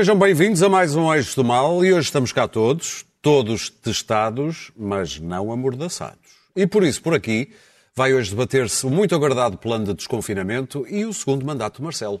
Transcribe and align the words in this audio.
Sejam 0.00 0.18
bem-vindos 0.18 0.62
a 0.62 0.68
mais 0.70 0.96
um 0.96 1.14
Eixo 1.14 1.36
do 1.36 1.44
Mal 1.44 1.84
e 1.84 1.92
hoje 1.92 2.06
estamos 2.06 2.32
cá 2.32 2.48
todos, 2.48 3.04
todos 3.20 3.68
testados, 3.68 4.72
mas 4.74 5.20
não 5.20 5.52
amordaçados. 5.52 6.16
E 6.56 6.66
por 6.66 6.84
isso, 6.84 7.02
por 7.02 7.12
aqui, 7.12 7.52
vai 7.94 8.14
hoje 8.14 8.30
debater-se 8.30 8.86
o 8.86 8.88
muito 8.88 9.14
aguardado 9.14 9.58
plano 9.58 9.84
de 9.84 9.92
desconfinamento 9.92 10.86
e 10.88 11.04
o 11.04 11.12
segundo 11.12 11.44
mandato 11.44 11.76
de 11.76 11.82
Marcelo. 11.82 12.18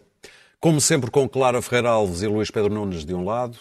Como 0.60 0.78
sempre, 0.78 1.10
com 1.10 1.26
Clara 1.26 1.62
Ferreira 1.62 1.88
Alves 1.88 2.20
e 2.20 2.26
Luís 2.26 2.50
Pedro 2.50 2.74
Nunes 2.74 3.02
de 3.02 3.14
um 3.14 3.24
lado, 3.24 3.56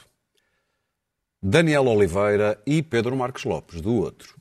Daniel 1.41 1.87
Oliveira 1.87 2.61
e 2.67 2.83
Pedro 2.83 3.15
Marques 3.15 3.45
Lopes 3.45 3.79
do 3.79 3.95
outro. 3.95 4.37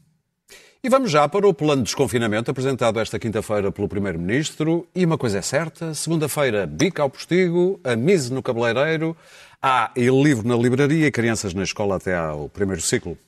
E 0.82 0.88
vamos 0.88 1.10
já 1.10 1.28
para 1.28 1.46
o 1.46 1.52
plano 1.52 1.82
de 1.82 1.86
desconfinamento 1.86 2.50
apresentado 2.50 3.00
esta 3.00 3.18
quinta-feira 3.18 3.72
pelo 3.72 3.88
Primeiro-Ministro. 3.88 4.86
E 4.94 5.04
uma 5.04 5.18
coisa 5.18 5.38
é 5.38 5.42
certa: 5.42 5.92
segunda-feira, 5.92 6.66
bica 6.66 7.02
ao 7.02 7.10
postigo, 7.10 7.80
a 7.82 7.96
mise 7.96 8.32
no 8.32 8.40
cabeleireiro, 8.40 9.16
há 9.62 9.92
livro 9.96 10.46
na 10.46 10.56
livraria 10.56 11.06
e 11.06 11.10
crianças 11.10 11.52
na 11.52 11.62
escola 11.62 11.96
até 11.96 12.16
ao 12.16 12.48
primeiro 12.48 12.80
ciclo. 12.80 13.18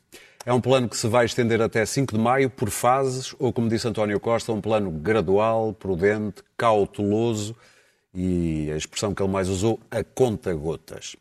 É 0.47 0.53
um 0.53 0.61
plano 0.61 0.89
que 0.89 0.97
se 0.97 1.07
vai 1.07 1.27
estender 1.27 1.61
até 1.61 1.85
5 1.85 2.15
de 2.15 2.19
maio 2.19 2.49
por 2.49 2.71
fases, 2.71 3.35
ou 3.39 3.53
como 3.53 3.69
disse 3.69 3.87
António 3.87 4.19
Costa, 4.19 4.53
um 4.53 4.61
plano 4.61 4.91
gradual, 4.91 5.75
prudente, 5.75 6.43
cauteloso 6.57 7.55
e 8.15 8.71
a 8.73 8.77
expressão 8.77 9.15
que 9.15 9.23
ele 9.23 9.31
mais 9.31 9.49
usou, 9.49 9.79
a 9.91 10.03
conta-gotas. 10.03 11.15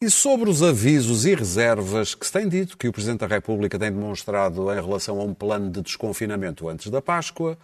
E 0.00 0.10
sobre 0.10 0.50
os 0.50 0.62
avisos 0.62 1.24
e 1.24 1.34
reservas 1.34 2.14
que 2.14 2.26
se 2.26 2.32
tem 2.32 2.48
dito 2.48 2.76
que 2.76 2.88
o 2.88 2.92
Presidente 2.92 3.20
da 3.20 3.26
República 3.26 3.78
tem 3.78 3.90
demonstrado 3.90 4.70
em 4.70 4.74
relação 4.74 5.20
a 5.20 5.24
um 5.24 5.32
plano 5.32 5.70
de 5.70 5.80
desconfinamento 5.80 6.68
antes 6.68 6.90
da 6.90 7.00
Páscoa, 7.00 7.56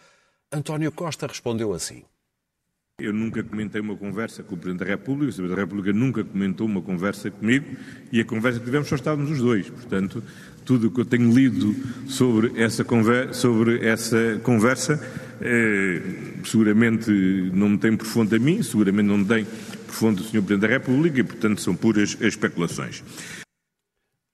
António 0.50 0.92
Costa 0.92 1.27
respondeu 1.27 1.74
assim. 1.74 2.05
Eu 3.03 3.12
nunca 3.12 3.42
comentei 3.42 3.81
uma 3.81 3.97
conversa 3.97 4.45
com 4.45 4.55
o 4.55 4.58
Presidente 4.58 4.86
da 4.86 4.91
República, 4.92 5.25
o 5.25 5.34
Presidente 5.34 5.56
da 5.56 5.61
República 5.61 5.92
nunca 5.92 6.22
comentou 6.22 6.69
uma 6.69 6.81
conversa 6.81 7.33
comigo 7.33 7.67
e 8.12 8.20
a 8.20 8.25
conversa 8.25 8.61
que 8.61 8.64
tivemos 8.64 8.86
só 8.86 8.95
estávamos 8.95 9.28
os 9.28 9.39
dois. 9.39 9.69
Portanto, 9.69 10.22
tudo 10.64 10.86
o 10.86 10.91
que 10.92 11.00
eu 11.00 11.05
tenho 11.05 11.34
lido 11.34 11.75
sobre 12.06 12.53
essa 12.55 12.84
conversa, 12.84 13.33
sobre 13.33 13.84
essa 13.84 14.41
conversa 14.45 15.00
eh, 15.41 16.00
seguramente 16.45 17.11
não 17.53 17.70
me 17.70 17.78
tem 17.78 17.98
fonte 17.98 18.36
a 18.36 18.39
mim, 18.39 18.62
seguramente 18.62 19.08
não 19.08 19.25
tem 19.25 19.45
por 19.45 19.95
fonte 19.95 20.19
do 20.19 20.23
Sr. 20.23 20.42
Presidente 20.42 20.61
da 20.61 20.69
República 20.69 21.19
e, 21.19 21.25
portanto, 21.25 21.61
são 21.61 21.75
puras 21.75 22.17
especulações. 22.20 23.03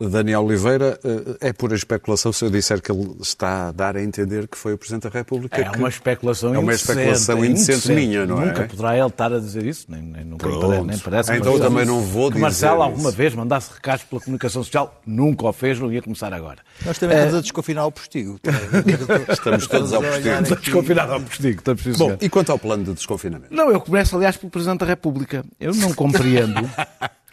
Daniel 0.01 0.45
Oliveira, 0.45 0.99
eh, 1.03 1.49
é 1.49 1.53
pura 1.53 1.75
especulação 1.75 2.33
se 2.33 2.45
eu 2.45 2.51
disser 2.51 2.81
que 2.81 2.93
ele 2.93 3.17
está 3.21 3.69
a 3.69 3.73
dar 3.73 3.97
a 3.97 4.03
entender 4.03 4.47
que 4.47 4.57
foi 4.57 4.75
o 4.75 4.79
Presidente 4.79 5.03
da 5.03 5.11
República. 5.11 5.61
É 5.61 5.69
uma 5.71 5.89
especulação 5.89 6.55
É 6.55 6.59
uma 6.59 6.73
especulação 6.73 7.45
indecente, 7.45 7.93
minha, 7.93 8.25
não 8.25 8.37
nunca 8.37 8.47
é? 8.47 8.53
Nunca 8.53 8.69
poderá 8.69 8.97
ele 8.97 9.09
estar 9.09 9.33
a 9.33 9.41
dizer 9.41 9.67
isso, 9.67 9.87
nem, 9.89 10.01
Pronto. 10.39 10.85
nem 10.85 10.99
parece. 10.99 11.33
Então 11.35 11.59
também 11.59 11.85
não 11.85 12.01
vou 12.01 12.29
que 12.29 12.35
dizer 12.35 12.41
Marcelo 12.43 12.75
isso. 12.75 12.83
alguma 12.83 13.11
vez 13.11 13.35
mandasse 13.35 13.73
recados 13.75 14.05
pela 14.05 14.21
comunicação 14.21 14.63
social, 14.63 15.01
nunca 15.07 15.47
o 15.47 15.53
fez, 15.53 15.79
não 15.79 15.93
ia 15.93 16.01
começar 16.03 16.33
agora. 16.33 16.59
Nós 16.85 16.99
também 16.99 17.17
estamos 17.17 17.35
a 17.37 17.41
desconfinar 17.43 17.87
o 17.87 17.93
postigo. 17.93 18.39
Estamos 19.31 19.67
todos 19.67 19.93
ao 19.93 20.03
postigo. 20.03 20.29
Estamos 20.43 20.69
confinados 20.69 21.13
ao 21.15 21.21
postigo, 21.21 21.59
estamos 21.59 21.83
Bom, 21.87 21.95
senhor. 22.07 22.19
e 22.21 22.29
quanto 22.29 22.53
ao 22.53 22.59
plano 22.59 22.85
de 22.85 22.95
desconfinamento? 22.95 23.55
Não, 23.55 23.71
eu 23.71 23.81
começo, 23.81 24.17
aliás, 24.17 24.37
pelo 24.37 24.51
Presidente 24.51 24.81
da 24.81 24.87
República. 24.87 25.45
Eu 25.61 25.75
não 25.75 25.93
compreendo. 25.93 26.61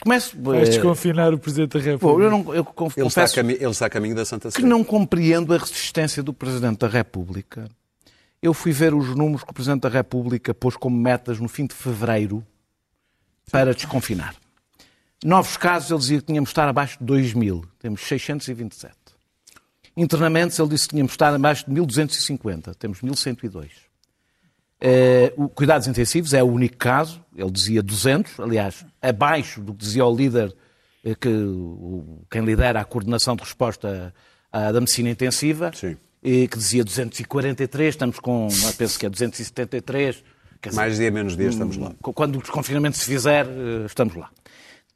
Começo. 0.03 0.35
Vais 0.39 0.67
eh, 0.67 0.71
desconfinar 0.73 1.33
o 1.33 1.39
Presidente 1.39 1.77
da 1.77 1.83
República. 1.83 2.23
eu 2.25 2.29
não, 2.31 2.53
eu 2.53 2.63
conf- 2.65 2.95
Ele 2.97 3.07
está, 3.07 3.23
ele 3.41 3.65
está 3.69 3.85
a 3.87 3.89
caminho 3.89 4.13
da 4.15 4.23
Santa 4.25 4.49
que 4.49 4.61
Sé. 4.61 4.67
não 4.67 4.83
compreendo 4.83 5.53
a 5.53 5.57
resistência 5.57 6.21
do 6.21 6.31
Presidente 6.33 6.79
da 6.79 6.87
República. 6.87 7.67
Eu 8.41 8.53
fui 8.53 8.71
ver 8.71 8.93
os 8.93 9.15
números 9.15 9.43
que 9.43 9.49
o 9.49 9.53
Presidente 9.53 9.81
da 9.81 9.89
República 9.89 10.53
pôs 10.53 10.75
como 10.77 10.95
metas 10.95 11.39
no 11.39 11.47
fim 11.47 11.65
de 11.65 11.73
fevereiro 11.73 12.43
para 13.51 13.73
desconfinar. 13.73 14.35
Novos 15.23 15.57
casos, 15.57 15.89
ele 15.89 15.99
dizia 15.99 16.19
que 16.19 16.27
tínhamos 16.27 16.49
de 16.49 16.51
estar 16.51 16.67
abaixo 16.67 16.99
de 16.99 17.05
2 17.05 17.33
mil. 17.33 17.65
Temos 17.79 18.01
627. 18.01 18.93
Internamentos, 19.97 20.59
ele 20.59 20.69
disse 20.69 20.87
que 20.87 20.91
tínhamos 20.91 21.11
de 21.11 21.15
estar 21.15 21.33
abaixo 21.33 21.65
de 21.65 21.81
1.250. 21.81 22.75
Temos 22.75 23.01
1.102. 23.01 23.69
Eh, 24.79 25.33
o 25.37 25.47
cuidados 25.47 25.87
intensivos 25.87 26.33
é 26.33 26.43
o 26.43 26.47
único 26.47 26.77
caso, 26.77 27.23
ele 27.35 27.49
dizia 27.49 27.81
200, 27.81 28.39
aliás, 28.39 28.85
abaixo 29.01 29.61
do 29.61 29.73
que 29.73 29.79
dizia 29.79 30.05
o 30.05 30.15
líder, 30.15 30.53
eh, 31.03 31.15
que, 31.15 31.29
quem 32.29 32.43
lidera 32.43 32.81
a 32.81 32.85
coordenação 32.85 33.35
de 33.35 33.43
resposta 33.43 34.13
ah, 34.51 34.71
da 34.71 34.79
medicina 34.81 35.09
intensiva, 35.09 35.71
Sim. 35.73 35.97
eh, 36.21 36.47
que 36.47 36.57
dizia 36.57 36.83
243, 36.83 37.95
estamos 37.95 38.19
com, 38.19 38.47
penso 38.77 38.99
que 38.99 39.05
é 39.05 39.09
273. 39.09 40.23
Quer 40.65 40.69
dizer, 40.69 40.81
Mais 40.81 40.97
dia, 40.97 41.11
menos 41.11 41.37
dia, 41.37 41.47
estamos 41.49 41.77
lá. 41.77 41.93
quando 42.01 42.35
o 42.37 42.41
desconfinamento 42.41 42.97
se 42.97 43.05
fizer, 43.05 43.45
eh, 43.45 43.85
estamos 43.85 44.15
lá. 44.15 44.29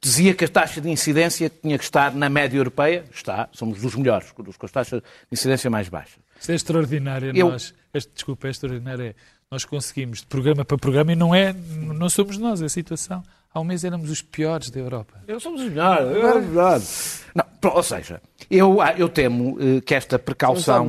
Dizia 0.02 0.34
que 0.34 0.44
a 0.44 0.48
taxa 0.48 0.80
de 0.80 0.88
incidência 0.88 1.50
tinha 1.62 1.76
que 1.76 1.84
estar 1.84 2.14
na 2.14 2.28
média 2.28 2.56
europeia, 2.56 3.04
está, 3.14 3.48
somos 3.52 3.80
dos 3.80 3.94
melhores, 3.94 4.32
dos 4.38 4.56
com 4.56 4.66
as 4.66 4.72
taxas 4.72 5.00
de 5.02 5.06
incidência 5.32 5.68
mais 5.70 5.88
baixas. 5.88 6.18
Isto 6.40 6.52
é 6.52 6.54
extraordinário. 6.54 7.32
Eu- 7.36 7.50
Nós, 7.50 7.74
este, 7.92 8.10
desculpa, 8.14 8.46
é 8.46 8.50
extraordinário. 8.50 9.04
É, 9.04 9.14
nós 9.50 9.64
conseguimos 9.64 10.20
de 10.20 10.26
programa 10.26 10.64
para 10.64 10.78
programa 10.78 11.12
e 11.12 11.16
não, 11.16 11.34
é, 11.34 11.52
não 11.52 12.08
somos 12.08 12.38
nós 12.38 12.62
a 12.62 12.68
situação. 12.68 13.22
Há 13.52 13.58
um 13.58 13.64
mês 13.64 13.82
éramos 13.82 14.10
os 14.10 14.22
piores 14.22 14.70
da 14.70 14.78
Europa. 14.78 15.24
Eu 15.26 15.40
somos 15.40 15.60
os 15.62 15.68
melhores, 15.68 16.16
eu 16.16 16.26
era 16.26 16.40
melhores. 16.40 17.24
Não, 17.34 17.44
ou 17.72 17.82
seja, 17.82 18.22
eu, 18.48 18.80
ah, 18.80 18.94
eu 18.96 19.08
temo 19.08 19.58
eh, 19.60 19.80
que 19.80 19.92
esta 19.92 20.20
precaução, 20.20 20.88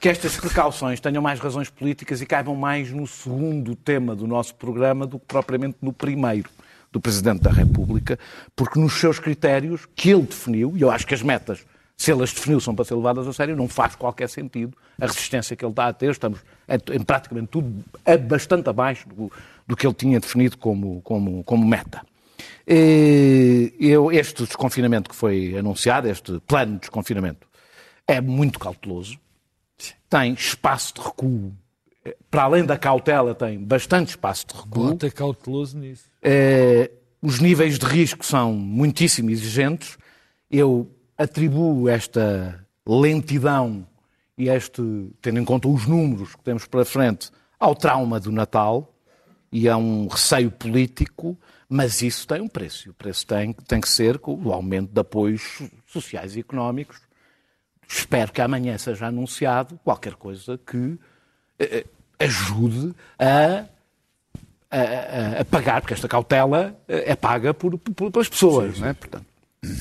que 0.00 0.08
estas 0.08 0.36
precauções 0.36 0.98
tenham 0.98 1.22
mais 1.22 1.38
razões 1.38 1.70
políticas 1.70 2.20
e 2.20 2.26
caibam 2.26 2.56
mais 2.56 2.90
no 2.90 3.06
segundo 3.06 3.76
tema 3.76 4.16
do 4.16 4.26
nosso 4.26 4.56
programa 4.56 5.06
do 5.06 5.20
que 5.20 5.26
propriamente 5.26 5.76
no 5.80 5.92
primeiro 5.92 6.50
do 6.90 7.00
Presidente 7.00 7.42
da 7.42 7.50
República, 7.50 8.18
porque 8.56 8.78
nos 8.78 8.94
seus 8.94 9.20
critérios 9.20 9.86
que 9.94 10.10
ele 10.10 10.22
definiu, 10.22 10.72
e 10.76 10.82
eu 10.82 10.90
acho 10.90 11.06
que 11.06 11.14
as 11.14 11.22
metas, 11.22 11.64
se 11.96 12.12
ele 12.12 12.22
as 12.22 12.32
definiu, 12.32 12.60
são 12.60 12.74
para 12.74 12.84
ser 12.84 12.94
levadas 12.94 13.26
a 13.26 13.32
sério, 13.32 13.56
não 13.56 13.68
faz 13.68 13.94
qualquer 13.94 14.28
sentido 14.28 14.76
a 15.00 15.06
resistência 15.06 15.56
que 15.56 15.64
ele 15.64 15.72
está 15.72 15.86
a 15.86 15.92
ter, 15.92 16.10
estamos 16.10 16.40
em, 16.68 16.96
em 16.96 17.02
praticamente 17.02 17.48
tudo 17.48 17.84
bastante 18.28 18.68
abaixo 18.68 19.08
do, 19.08 19.30
do 19.66 19.76
que 19.76 19.86
ele 19.86 19.94
tinha 19.94 20.18
definido 20.20 20.58
como, 20.58 21.00
como, 21.02 21.44
como 21.44 21.66
meta. 21.66 22.02
Eh, 22.66 23.72
Eu, 23.78 24.10
este 24.10 24.44
desconfinamento 24.44 25.08
que 25.08 25.16
foi 25.16 25.56
anunciado, 25.56 26.08
este 26.08 26.40
plano 26.40 26.74
de 26.74 26.80
desconfinamento, 26.80 27.46
é 28.06 28.20
muito 28.20 28.58
cauteloso, 28.58 29.18
tem 30.08 30.32
espaço 30.34 30.94
de 30.94 31.00
recuo. 31.00 31.52
Para 32.30 32.42
além 32.42 32.64
da 32.64 32.76
cautela, 32.76 33.34
tem 33.34 33.58
bastante 33.58 34.10
espaço 34.10 34.46
de 34.48 34.54
recuo. 34.54 34.90
Bota 34.90 35.10
cauteloso 35.10 35.78
nisso. 35.78 36.04
Eh, 36.22 36.90
os 37.22 37.40
níveis 37.40 37.78
de 37.78 37.86
risco 37.86 38.24
são 38.26 38.52
muitíssimo 38.52 39.30
exigentes. 39.30 39.96
Eu 40.50 40.90
atribuo 41.16 41.88
esta 41.88 42.64
lentidão 42.86 43.86
e 44.36 44.48
este, 44.48 44.82
tendo 45.22 45.38
em 45.40 45.44
conta 45.44 45.68
os 45.68 45.86
números 45.86 46.34
que 46.34 46.42
temos 46.42 46.66
pela 46.66 46.84
frente, 46.84 47.30
ao 47.58 47.74
trauma 47.74 48.18
do 48.18 48.32
Natal 48.32 48.92
e 49.52 49.68
a 49.68 49.76
um 49.76 50.08
receio 50.08 50.50
político, 50.50 51.38
mas 51.68 52.02
isso 52.02 52.26
tem 52.26 52.40
um 52.40 52.48
preço. 52.48 52.90
O 52.90 52.94
preço 52.94 53.24
tem, 53.26 53.52
tem 53.52 53.80
que 53.80 53.88
ser 53.88 54.18
com 54.18 54.34
o 54.34 54.52
aumento 54.52 54.90
de 54.92 55.00
apoios 55.00 55.62
sociais 55.86 56.34
e 56.36 56.40
económicos. 56.40 57.00
Espero 57.88 58.32
que 58.32 58.40
amanhã 58.40 58.76
seja 58.76 59.06
anunciado 59.06 59.78
qualquer 59.84 60.14
coisa 60.14 60.58
que 60.58 60.98
eh, 61.58 61.86
ajude 62.18 62.92
a 63.18 63.66
a, 64.70 64.76
a- 64.76 65.40
a 65.42 65.44
pagar, 65.44 65.80
porque 65.80 65.94
esta 65.94 66.08
cautela 66.08 66.76
eh, 66.88 67.12
é 67.12 67.14
paga 67.14 67.54
por, 67.54 67.78
por- 67.78 68.10
pelas 68.10 68.28
pessoas, 68.28 68.80
não 68.80 68.88
é? 68.88 68.92
Portanto, 68.92 69.24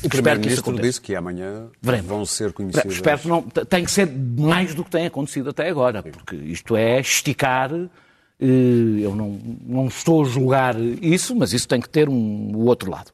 O 0.03 0.09
Primeiro-Ministro 0.09 0.80
disse 0.81 1.00
que 1.01 1.15
amanhã 1.15 1.68
Veremos. 1.81 2.07
vão 2.07 2.25
ser 2.25 2.51
conhecidas. 2.53 2.94
Espero 2.94 3.19
que 3.19 3.27
não. 3.27 3.41
Tem 3.41 3.83
que 3.85 3.91
ser 3.91 4.07
mais 4.07 4.74
do 4.75 4.83
que 4.83 4.89
tem 4.91 5.06
acontecido 5.06 5.50
até 5.50 5.69
agora, 5.69 6.01
porque 6.03 6.35
isto 6.35 6.75
é 6.75 7.00
esticar. 7.00 7.71
eh, 7.74 8.45
Eu 9.03 9.15
não, 9.15 9.39
não 9.65 9.88
estou 9.88 10.24
a 10.24 10.25
julgar 10.25 10.75
isso, 10.80 11.35
mas 11.35 11.53
isso 11.53 11.68
tem 11.68 11.80
que 11.81 11.89
ter 11.89 12.09
um, 12.09 12.51
o 12.56 12.65
outro 12.65 12.89
lado. 12.89 13.12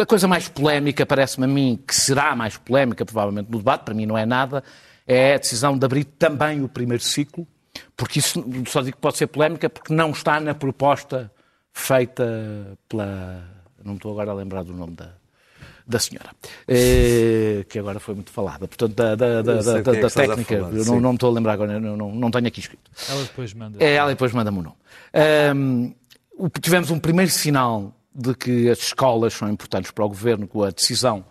A 0.00 0.06
coisa 0.06 0.26
mais 0.26 0.48
polémica, 0.48 1.04
parece-me 1.04 1.44
a 1.44 1.48
mim, 1.48 1.78
que 1.86 1.94
será 1.94 2.34
mais 2.34 2.56
polémica, 2.56 3.04
provavelmente, 3.04 3.50
no 3.50 3.58
debate, 3.58 3.82
para 3.84 3.92
mim 3.94 4.06
não 4.06 4.16
é 4.16 4.24
nada, 4.24 4.64
é 5.06 5.34
a 5.34 5.38
decisão 5.38 5.76
de 5.76 5.84
abrir 5.84 6.04
também 6.04 6.62
o 6.62 6.68
primeiro 6.68 7.02
ciclo, 7.02 7.46
porque 7.96 8.18
isso 8.18 8.42
só 8.68 8.80
digo 8.80 8.96
que 8.96 9.02
pode 9.02 9.18
ser 9.18 9.26
polémica 9.26 9.68
porque 9.68 9.92
não 9.92 10.10
está 10.10 10.40
na 10.40 10.54
proposta 10.54 11.30
feita 11.72 12.78
pela. 12.88 13.44
Não 13.84 13.94
estou 13.94 14.12
agora 14.12 14.30
a 14.30 14.34
lembrar 14.34 14.62
do 14.62 14.72
nome 14.72 14.94
da, 14.94 15.10
da 15.86 15.98
senhora, 15.98 16.30
eh, 16.68 17.64
que 17.68 17.78
agora 17.78 17.98
foi 18.00 18.14
muito 18.14 18.30
falada, 18.30 18.66
portanto, 18.68 18.94
da, 18.94 19.14
da, 19.14 19.42
da, 19.42 19.60
da- 19.62 19.78
é 19.78 19.82
da 19.82 20.06
a 20.06 20.10
técnica, 20.10 20.56
falar, 20.58 20.72
eu 20.74 20.84
não, 20.84 21.00
não 21.00 21.08
me 21.10 21.16
estou 21.16 21.30
a 21.30 21.32
lembrar 21.32 21.52
agora, 21.54 21.78
não, 21.80 21.96
não, 21.96 22.14
não 22.14 22.30
tenho 22.30 22.46
aqui 22.46 22.60
escrito. 22.60 22.90
Ela 23.08 23.22
depois 23.22 23.52
manda. 23.54 23.82
É, 23.82 23.94
ela 23.94 24.10
depois 24.10 24.32
manda-me 24.32 24.58
o 24.58 24.62
nome. 24.62 24.76
Ahm, 25.12 25.92
o- 26.36 26.48
tivemos 26.48 26.90
um 26.90 26.98
primeiro 26.98 27.30
sinal 27.30 27.94
de 28.14 28.34
que 28.34 28.68
as 28.70 28.78
escolas 28.78 29.32
são 29.34 29.48
importantes 29.50 29.90
para 29.90 30.04
o 30.04 30.08
governo 30.08 30.46
com 30.46 30.62
a 30.62 30.70
decisão 30.70 31.24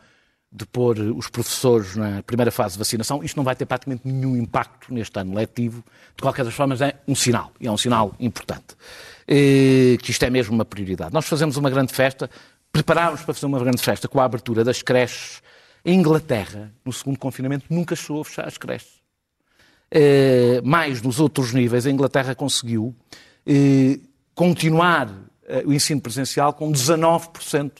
de 0.53 0.65
pôr 0.65 0.99
os 0.99 1.29
professores 1.29 1.95
na 1.95 2.21
primeira 2.23 2.51
fase 2.51 2.73
de 2.73 2.79
vacinação. 2.79 3.23
Isto 3.23 3.37
não 3.37 3.43
vai 3.43 3.55
ter 3.55 3.65
praticamente 3.65 4.01
nenhum 4.05 4.35
impacto 4.35 4.93
neste 4.93 5.17
ano 5.17 5.33
letivo. 5.33 5.81
De 6.15 6.21
qualquer 6.21 6.43
das 6.43 6.53
formas, 6.53 6.81
é 6.81 6.95
um 7.07 7.15
sinal, 7.15 7.51
e 7.59 7.67
é 7.67 7.71
um 7.71 7.77
sinal 7.77 8.13
importante, 8.19 8.75
eh, 9.25 9.95
que 10.01 10.11
isto 10.11 10.23
é 10.23 10.29
mesmo 10.29 10.53
uma 10.53 10.65
prioridade. 10.65 11.13
Nós 11.13 11.25
fazemos 11.25 11.55
uma 11.55 11.69
grande 11.69 11.93
festa, 11.93 12.29
preparámos 12.71 13.21
para 13.21 13.33
fazer 13.33 13.45
uma 13.45 13.59
grande 13.59 13.81
festa 13.81 14.07
com 14.07 14.19
a 14.19 14.25
abertura 14.25 14.63
das 14.63 14.81
creches. 14.81 15.41
Em 15.83 15.99
Inglaterra, 15.99 16.71
no 16.85 16.93
segundo 16.93 17.17
confinamento, 17.17 17.65
nunca 17.69 17.95
chegou 17.95 18.21
a 18.21 18.25
fechar 18.25 18.47
as 18.47 18.57
creches. 18.57 19.01
Eh, 19.93 20.61
mais 20.63 21.01
nos 21.01 21.19
outros 21.19 21.53
níveis, 21.53 21.85
a 21.85 21.91
Inglaterra 21.91 22.33
conseguiu 22.33 22.95
eh, 23.45 23.99
continuar 24.33 25.09
eh, 25.45 25.63
o 25.65 25.73
ensino 25.73 25.99
presencial 25.99 26.53
com 26.53 26.71
19% 26.71 27.71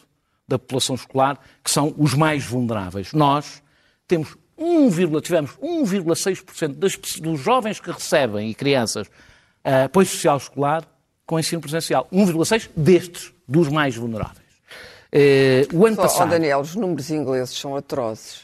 da 0.45 0.59
população 0.59 0.95
escolar, 0.95 1.39
que 1.63 1.71
são 1.71 1.95
os 1.97 2.13
mais 2.13 2.43
vulneráveis. 2.43 3.13
Nós 3.13 3.63
temos 4.05 4.35
1, 4.57 5.21
tivemos 5.21 5.51
1,6% 5.51 6.73
das, 6.75 6.97
dos 6.97 7.39
jovens 7.39 7.79
que 7.79 7.89
recebem 7.89 8.49
e 8.49 8.53
crianças 8.53 9.07
apoio 9.63 10.07
social 10.07 10.37
escolar 10.37 10.85
com 11.25 11.39
ensino 11.39 11.61
presencial. 11.61 12.07
1,6% 12.11 12.71
destes, 12.75 13.31
dos 13.47 13.69
mais 13.69 13.95
vulneráveis. 13.95 14.40
Uh, 15.13 15.77
o 15.77 15.85
ano 15.85 15.95
Só, 15.97 16.03
passado... 16.03 16.27
Oh, 16.27 16.31
Daniel, 16.31 16.59
os 16.61 16.73
números 16.73 17.11
ingleses 17.11 17.57
são 17.57 17.75
atrozes. 17.75 18.43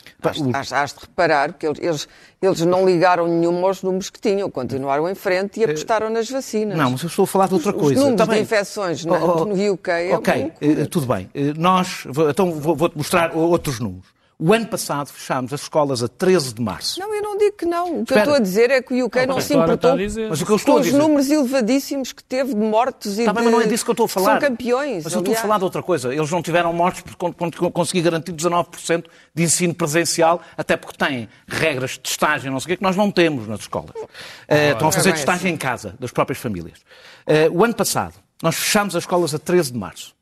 Has, 0.54 0.74
has, 0.74 0.94
de 0.94 1.00
reparar, 1.02 1.54
porque 1.54 1.66
eles, 1.66 2.08
eles 2.42 2.62
não 2.62 2.86
ligaram 2.86 3.28
nenhum 3.28 3.66
aos 3.66 3.82
números 3.82 4.10
que 4.10 4.20
tinham, 4.20 4.50
continuaram 4.50 5.08
em 5.08 5.16
frente 5.16 5.60
e 5.60 5.64
eh, 5.64 5.66
apostaram 5.68 6.10
nas 6.10 6.30
vacinas. 6.30 6.78
Não, 6.78 6.92
mas 6.92 7.04
eu 7.04 7.08
estou 7.08 7.24
a 7.24 7.28
falar 7.28 7.48
de 7.48 7.54
outra 7.54 7.70
os, 7.70 7.82
coisa. 7.82 8.00
Os 8.00 8.06
números 8.06 8.28
de 8.28 8.40
infecções 8.42 9.06
oh, 9.06 9.14
oh, 9.14 9.46
no 9.46 9.74
UK 9.74 9.92
é 9.92 10.16
Ok, 10.16 10.52
tudo 10.90 11.06
bem. 11.06 11.30
Nós, 11.58 12.06
então 12.30 12.52
vou-te 12.52 12.98
mostrar 12.98 13.34
outros 13.34 13.80
números. 13.80 14.17
O 14.40 14.54
ano 14.54 14.68
passado 14.68 15.08
fechámos 15.08 15.52
as 15.52 15.62
escolas 15.62 16.04
a 16.04 16.08
13 16.08 16.54
de 16.54 16.62
março. 16.62 17.00
Não, 17.00 17.12
eu 17.12 17.24
não 17.24 17.38
digo 17.40 17.58
que 17.58 17.66
não. 17.66 18.02
O 18.02 18.06
que 18.06 18.14
Espera. 18.14 18.20
eu 18.20 18.24
estou 18.24 18.36
a 18.36 18.40
dizer 18.40 18.70
é 18.70 18.82
que 18.84 18.94
o 18.94 19.06
UK 19.08 19.26
não, 19.26 19.36
não 19.36 19.42
se 19.42 19.56
importou 19.56 19.98
mas 19.98 20.42
o 20.42 20.46
que 20.46 20.52
eu 20.52 20.56
estou 20.56 20.76
com 20.76 20.82
os 20.82 20.94
números 20.94 21.32
elevadíssimos 21.32 22.12
que 22.12 22.24
teve 22.24 22.54
de 22.54 22.60
mortos 22.60 23.18
e 23.18 23.26
tá 23.26 23.32
de... 23.32 23.42
mas 23.42 23.52
não 23.52 23.60
é 23.60 23.66
disso 23.66 23.84
que 23.84 23.90
eu 23.90 23.94
estou 23.94 24.06
a 24.06 24.10
falar. 24.10 24.40
São 24.40 24.50
campeões. 24.50 25.04
Mas 25.06 25.14
eu 25.14 25.20
estou 25.22 25.34
a 25.34 25.38
falar 25.38 25.58
de 25.58 25.64
outra 25.64 25.82
coisa. 25.82 26.14
Eles 26.14 26.30
não 26.30 26.44
tiveram 26.44 26.72
mortos 26.72 27.02
porque 27.02 27.72
consegui 27.72 28.04
garantir 28.04 28.32
19% 28.32 29.06
de 29.34 29.44
ensino 29.44 29.74
presencial, 29.74 30.40
até 30.56 30.78
porque 30.78 31.04
têm 31.04 31.28
regras 31.48 31.92
de 31.92 32.02
testagem, 32.02 32.52
não 32.52 32.60
sei 32.60 32.66
o 32.66 32.70
que, 32.70 32.78
que 32.78 32.84
nós 32.84 32.96
não 32.96 33.10
temos 33.10 33.48
nas 33.48 33.62
escolas. 33.62 33.96
Uh, 33.96 34.74
estão 34.74 34.90
a 34.90 34.92
fazer 34.92 35.14
testagem 35.14 35.52
em 35.52 35.58
casa, 35.58 35.96
das 36.00 36.12
próprias 36.12 36.38
famílias. 36.38 36.78
Uh, 37.26 37.58
o 37.58 37.64
ano 37.64 37.74
passado, 37.74 38.14
nós 38.44 38.56
fechámos 38.56 38.96
as 38.96 39.02
escolas 39.02 39.34
a 39.34 39.40
13 39.40 39.74
de 39.74 39.80
março. 39.80 40.17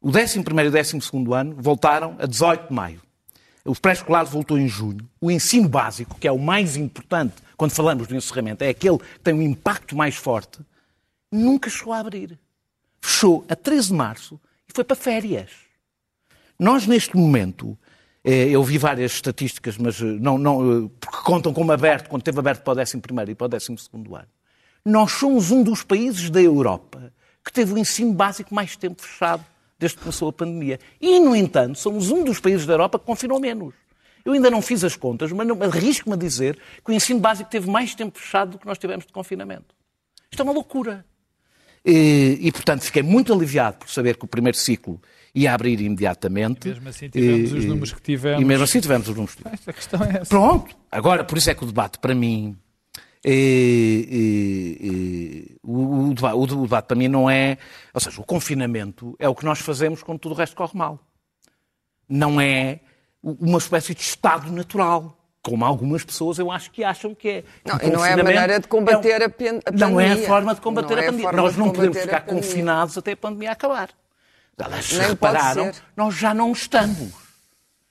O 0.00 0.10
11 0.10 0.38
e 0.38 0.40
o 0.40 0.70
12 0.70 1.34
ano 1.34 1.56
voltaram 1.58 2.16
a 2.18 2.26
18 2.26 2.68
de 2.68 2.74
maio. 2.74 3.00
O 3.64 3.74
pré-escolar 3.74 4.24
voltou 4.24 4.58
em 4.58 4.68
junho. 4.68 5.08
O 5.20 5.30
ensino 5.30 5.68
básico, 5.68 6.16
que 6.18 6.28
é 6.28 6.32
o 6.32 6.38
mais 6.38 6.76
importante 6.76 7.34
quando 7.56 7.72
falamos 7.72 8.06
do 8.06 8.14
encerramento, 8.14 8.62
é 8.62 8.68
aquele 8.68 8.98
que 8.98 9.20
tem 9.20 9.34
um 9.34 9.42
impacto 9.42 9.96
mais 9.96 10.14
forte, 10.14 10.60
nunca 11.32 11.70
chegou 11.70 11.92
a 11.92 11.98
abrir. 11.98 12.38
Fechou 13.00 13.44
a 13.48 13.56
13 13.56 13.88
de 13.88 13.94
março 13.94 14.40
e 14.68 14.72
foi 14.72 14.84
para 14.84 14.94
férias. 14.94 15.50
Nós, 16.58 16.86
neste 16.86 17.16
momento, 17.16 17.76
eh, 18.22 18.48
eu 18.48 18.62
vi 18.62 18.78
várias 18.78 19.12
estatísticas, 19.12 19.76
mas 19.78 20.00
eh, 20.00 20.04
não, 20.04 20.38
não, 20.38 20.86
eh, 20.86 20.90
porque 21.00 21.18
contam 21.24 21.52
como 21.52 21.72
aberto, 21.72 22.08
quando 22.08 22.22
teve 22.22 22.38
aberto 22.38 22.62
para 22.62 22.78
o 22.78 22.80
11 22.80 22.98
e 23.28 23.34
para 23.34 23.46
o 23.46 23.48
12 23.48 23.72
ano. 23.92 24.28
Nós 24.84 25.12
somos 25.12 25.50
um 25.50 25.62
dos 25.62 25.82
países 25.82 26.30
da 26.30 26.40
Europa 26.40 27.12
que 27.44 27.52
teve 27.52 27.72
o 27.72 27.78
ensino 27.78 28.12
básico 28.12 28.54
mais 28.54 28.76
tempo 28.76 29.02
fechado 29.02 29.44
desde 29.78 29.96
que 29.96 30.04
começou 30.04 30.28
a 30.28 30.32
pandemia. 30.32 30.78
E, 31.00 31.18
no 31.20 31.34
entanto, 31.34 31.78
somos 31.78 32.10
um 32.10 32.24
dos 32.24 32.40
países 32.40 32.66
da 32.66 32.74
Europa 32.74 32.98
que 32.98 33.04
confinou 33.04 33.40
menos. 33.40 33.74
Eu 34.24 34.32
ainda 34.32 34.50
não 34.50 34.60
fiz 34.60 34.82
as 34.82 34.96
contas, 34.96 35.30
mas 35.30 35.48
arrisco-me 35.62 36.14
a 36.14 36.18
dizer 36.18 36.58
que 36.84 36.90
o 36.90 36.94
ensino 36.94 37.20
básico 37.20 37.48
teve 37.48 37.70
mais 37.70 37.94
tempo 37.94 38.18
fechado 38.18 38.52
do 38.52 38.58
que 38.58 38.66
nós 38.66 38.76
tivemos 38.78 39.06
de 39.06 39.12
confinamento. 39.12 39.74
Isto 40.30 40.40
é 40.40 40.44
uma 40.44 40.52
loucura. 40.52 41.04
E, 41.84 42.38
e, 42.40 42.50
portanto, 42.50 42.82
fiquei 42.82 43.02
muito 43.02 43.32
aliviado 43.32 43.76
por 43.78 43.88
saber 43.88 44.16
que 44.16 44.24
o 44.24 44.28
primeiro 44.28 44.58
ciclo 44.58 45.00
ia 45.32 45.54
abrir 45.54 45.80
imediatamente. 45.80 46.66
E 46.66 46.70
mesmo 46.70 46.88
assim 46.88 47.08
tivemos 47.08 47.52
e, 47.52 47.54
os 47.54 47.64
números 47.64 47.92
que 47.92 48.02
tivemos. 48.02 48.42
E 48.42 48.44
mesmo 48.44 48.64
assim 48.64 48.80
tivemos 48.80 49.08
os 49.08 49.14
números 49.14 49.36
que 49.36 49.42
tivemos. 49.42 49.68
A 49.68 49.72
questão 49.72 50.02
é 50.02 50.10
essa. 50.16 50.26
Pronto. 50.26 50.76
Agora, 50.90 51.22
por 51.22 51.38
isso 51.38 51.48
é 51.48 51.54
que 51.54 51.62
o 51.62 51.66
debate, 51.66 52.00
para 52.00 52.12
mim, 52.12 52.56
e, 53.28 54.08
e, 54.08 54.86
e, 54.86 55.56
o, 55.60 56.10
o, 56.10 56.14
debate, 56.14 56.36
o, 56.36 56.46
debate 56.46 56.86
para 56.86 56.96
mim 56.96 57.08
não 57.08 57.28
é. 57.28 57.58
Ou 57.92 58.00
seja, 58.00 58.20
o 58.20 58.24
confinamento 58.24 59.16
é 59.18 59.28
o 59.28 59.34
que 59.34 59.44
nós 59.44 59.58
fazemos 59.58 60.00
quando 60.00 60.20
tudo 60.20 60.32
o 60.32 60.38
resto 60.38 60.54
corre 60.54 60.78
mal. 60.78 61.00
Não 62.08 62.40
é 62.40 62.78
uma 63.20 63.58
espécie 63.58 63.94
de 63.94 64.00
estado 64.00 64.52
natural. 64.52 65.18
Como 65.42 65.64
algumas 65.64 66.04
pessoas 66.04 66.38
eu 66.38 66.50
acho 66.50 66.70
que 66.70 66.84
acham 66.84 67.14
que 67.14 67.28
é. 67.28 67.44
Não, 67.64 67.78
e 67.80 67.90
não 67.90 68.04
é 68.04 68.12
a 68.12 68.16
maneira 68.16 68.60
de 68.60 68.68
combater 68.68 69.20
é 69.20 69.24
a, 69.24 69.28
pandemia. 69.28 69.62
Não 69.72 70.00
é 70.00 70.12
a 70.12 70.16
forma 70.18 70.54
de 70.54 70.60
combater 70.60 70.98
a 70.98 71.02
é 71.02 71.06
pandemia. 71.06 71.28
A 71.28 71.32
nós 71.32 71.56
não 71.56 71.70
podemos 71.70 71.98
ficar 71.98 72.20
confinados 72.20 72.96
até 72.96 73.12
a 73.12 73.16
pandemia 73.16 73.52
acabar. 73.52 73.90
Elas 74.56 74.84
se 74.84 74.98
repararam, 75.00 75.70
nós 75.96 76.14
já 76.14 76.32
não 76.32 76.52
estamos. 76.52 77.12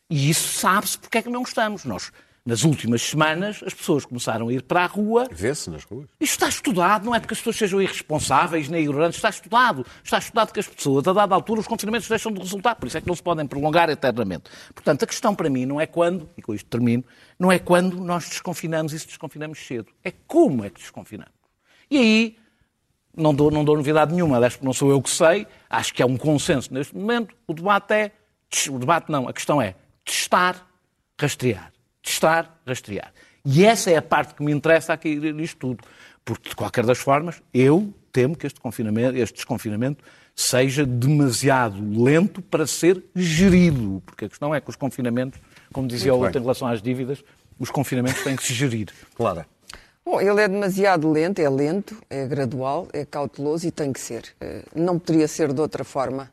E 0.09 0.29
isso 0.29 0.59
sabe-se 0.59 0.97
porque 0.97 1.17
é 1.17 1.21
que 1.21 1.29
não 1.29 1.43
estamos. 1.43 1.83
Nós 1.83 2.11
nas 2.45 2.63
últimas 2.63 3.01
semanas, 3.01 3.63
as 3.65 3.73
pessoas 3.73 4.05
começaram 4.05 4.49
a 4.49 4.53
ir 4.53 4.61
para 4.61 4.83
a 4.83 4.85
rua. 4.85 5.27
Vê-se 5.31 5.67
nas 5.67 5.83
ruas. 5.83 6.07
Isto 6.19 6.33
está 6.33 6.47
estudado, 6.47 7.03
não 7.03 7.15
é 7.15 7.19
porque 7.19 7.33
as 7.33 7.39
pessoas 7.39 7.55
sejam 7.55 7.81
irresponsáveis 7.81 8.69
nem 8.69 8.83
ignorantes, 8.83 9.17
está 9.17 9.29
estudado. 9.29 9.83
Está 10.03 10.19
estudado 10.19 10.53
que 10.53 10.59
as 10.59 10.67
pessoas, 10.67 11.07
a 11.07 11.13
dada 11.13 11.33
altura, 11.33 11.61
os 11.61 11.67
confinamentos 11.67 12.07
deixam 12.07 12.31
de 12.31 12.39
resultar, 12.39 12.75
por 12.75 12.85
isso 12.85 12.99
é 12.99 13.01
que 13.01 13.07
não 13.07 13.15
se 13.15 13.23
podem 13.23 13.47
prolongar 13.47 13.89
eternamente. 13.89 14.43
Portanto, 14.75 15.01
a 15.01 15.07
questão 15.07 15.33
para 15.33 15.49
mim 15.49 15.65
não 15.65 15.81
é 15.81 15.87
quando, 15.87 16.29
e 16.37 16.41
com 16.41 16.53
isto 16.53 16.69
termino, 16.69 17.03
não 17.39 17.51
é 17.51 17.57
quando 17.57 17.99
nós 17.99 18.29
desconfinamos 18.29 18.93
e 18.93 18.99
se 18.99 19.07
desconfinamos 19.07 19.65
cedo, 19.65 19.91
é 20.03 20.11
como 20.11 20.63
é 20.63 20.69
que 20.69 20.79
desconfinamos. 20.79 21.33
E 21.89 21.97
aí, 21.97 22.37
não 23.17 23.33
dou, 23.33 23.49
não 23.49 23.65
dou 23.65 23.75
novidade 23.75 24.13
nenhuma, 24.13 24.35
aliás, 24.35 24.53
porque 24.53 24.67
não 24.67 24.73
sou 24.73 24.91
eu 24.91 25.01
que 25.01 25.09
sei, 25.09 25.47
acho 25.67 25.91
que 25.95 26.03
é 26.03 26.05
um 26.05 26.15
consenso 26.15 26.71
neste 26.71 26.95
momento, 26.95 27.35
o 27.47 27.55
debate 27.55 27.91
é, 27.91 28.11
o 28.69 28.77
debate 28.77 29.11
não, 29.11 29.27
a 29.27 29.33
questão 29.33 29.59
é 29.59 29.73
testar, 30.05 30.67
rastrear 31.19 31.74
testar, 32.05 32.61
rastrear. 32.65 33.11
E 33.43 33.65
essa 33.65 33.91
é 33.91 33.97
a 33.97 34.01
parte 34.01 34.35
que 34.35 34.43
me 34.43 34.51
interessa 34.51 34.93
aqui 34.93 35.15
nisto 35.33 35.57
tudo. 35.57 35.83
Porque, 36.23 36.49
de 36.49 36.55
qualquer 36.55 36.85
das 36.85 36.97
formas, 36.97 37.41
eu 37.53 37.93
temo 38.11 38.35
que 38.35 38.47
este, 38.47 38.59
confinamento, 38.59 39.17
este 39.17 39.35
desconfinamento 39.35 40.03
seja 40.35 40.85
demasiado 40.85 41.77
lento 42.03 42.41
para 42.41 42.65
ser 42.65 43.03
gerido. 43.15 44.01
Porque 44.05 44.25
a 44.25 44.29
questão 44.29 44.53
é 44.53 44.61
que 44.61 44.69
os 44.69 44.75
confinamentos, 44.75 45.39
como 45.71 45.87
dizia 45.87 46.13
o 46.13 46.19
outro 46.19 46.39
em 46.39 46.41
relação 46.41 46.67
às 46.67 46.81
dívidas, 46.81 47.23
os 47.59 47.69
confinamentos 47.69 48.23
têm 48.23 48.35
que 48.35 48.43
se 48.43 48.53
gerir. 48.53 48.89
Claro. 49.15 49.45
Bom, 50.03 50.21
ele 50.21 50.41
é 50.41 50.47
demasiado 50.47 51.11
lento, 51.11 51.39
é 51.39 51.49
lento, 51.49 51.97
é 52.09 52.27
gradual, 52.27 52.87
é 52.93 53.05
cauteloso 53.05 53.67
e 53.67 53.71
tem 53.71 53.91
que 53.91 53.99
ser. 53.99 54.35
Eh, 54.39 54.63
não 54.75 54.99
poderia 54.99 55.27
ser 55.27 55.51
de 55.51 55.59
outra 55.59 55.83
forma, 55.83 56.31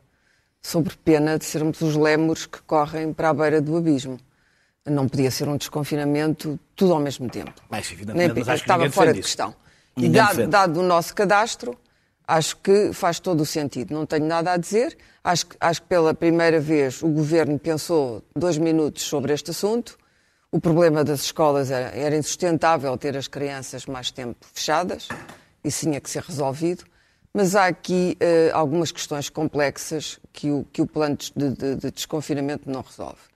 sob 0.61 0.91
pena 1.03 1.39
de 1.39 1.45
sermos 1.45 1.81
os 1.81 1.95
lémures 1.95 2.45
que 2.45 2.61
correm 2.61 3.11
para 3.13 3.29
a 3.29 3.33
beira 3.33 3.59
do 3.59 3.75
abismo. 3.75 4.19
Não 4.85 5.07
podia 5.07 5.31
ser 5.31 5.47
um 5.47 5.55
desconfinamento 5.55 6.59
tudo 6.75 6.93
ao 6.93 6.99
mesmo 6.99 7.29
tempo. 7.29 7.53
Mas, 7.69 7.89
evidentemente, 7.91 8.33
Nem, 8.35 8.43
mas 8.45 8.59
estava 8.59 8.89
fora 8.89 9.13
de 9.13 9.21
questão. 9.21 9.55
E 9.95 10.09
dado, 10.09 10.47
dado, 10.47 10.79
o 10.79 10.83
nosso 10.83 11.13
cadastro, 11.15 11.77
acho 12.27 12.57
que 12.57 12.91
faz 12.91 13.19
todo 13.19 13.41
o 13.41 13.45
sentido. 13.45 13.93
Não 13.93 14.05
tenho 14.05 14.25
nada 14.25 14.51
a 14.51 14.57
dizer. 14.57 14.97
Acho, 15.23 15.45
acho 15.59 15.81
que 15.81 15.87
pela 15.87 16.13
primeira 16.13 16.59
vez 16.59 17.01
o 17.01 17.07
governo 17.07 17.57
pensou 17.57 18.21
dois 18.35 18.57
minutos 18.57 19.03
sobre 19.03 19.33
este 19.33 19.51
assunto. 19.51 19.97
O 20.51 20.59
problema 20.59 21.03
das 21.03 21.21
escolas 21.21 21.71
era, 21.71 21.95
era 21.95 22.17
insustentável 22.17 22.97
ter 22.97 23.15
as 23.15 23.27
crianças 23.27 23.85
mais 23.85 24.11
tempo 24.11 24.45
fechadas. 24.53 25.07
Isso 25.63 25.81
tinha 25.81 26.01
que 26.01 26.09
ser 26.09 26.23
resolvido. 26.23 26.83
Mas 27.33 27.55
há 27.55 27.67
aqui 27.67 28.17
uh, 28.21 28.55
algumas 28.55 28.91
questões 28.91 29.29
complexas 29.29 30.19
que 30.31 30.51
o, 30.51 30.65
que 30.71 30.81
o 30.81 30.85
plano 30.85 31.17
de, 31.35 31.49
de, 31.49 31.75
de 31.77 31.91
desconfinamento 31.91 32.69
não 32.69 32.81
resolve. 32.81 33.32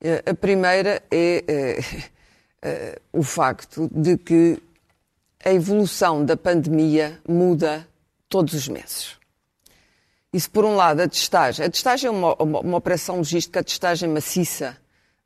Eh, 0.00 0.22
a 0.26 0.34
primeira 0.34 1.02
é, 1.10 1.44
é, 1.48 1.80
é 2.62 2.98
o 3.12 3.22
facto 3.22 3.88
de 3.92 4.16
que 4.16 4.58
a 5.44 5.52
evolução 5.52 6.24
da 6.24 6.36
pandemia 6.36 7.20
muda 7.28 7.86
todos 8.28 8.54
os 8.54 8.68
meses. 8.68 9.16
Isso, 10.32 10.50
por 10.50 10.64
um 10.64 10.76
lado, 10.76 11.00
a 11.00 11.08
testagem. 11.08 11.64
A 11.64 11.70
testagem 11.70 12.08
é 12.08 12.10
uma, 12.10 12.34
uma, 12.42 12.60
uma 12.60 12.76
operação 12.76 13.16
logística, 13.16 13.60
a 13.60 13.64
testagem 13.64 14.08
maciça 14.08 14.76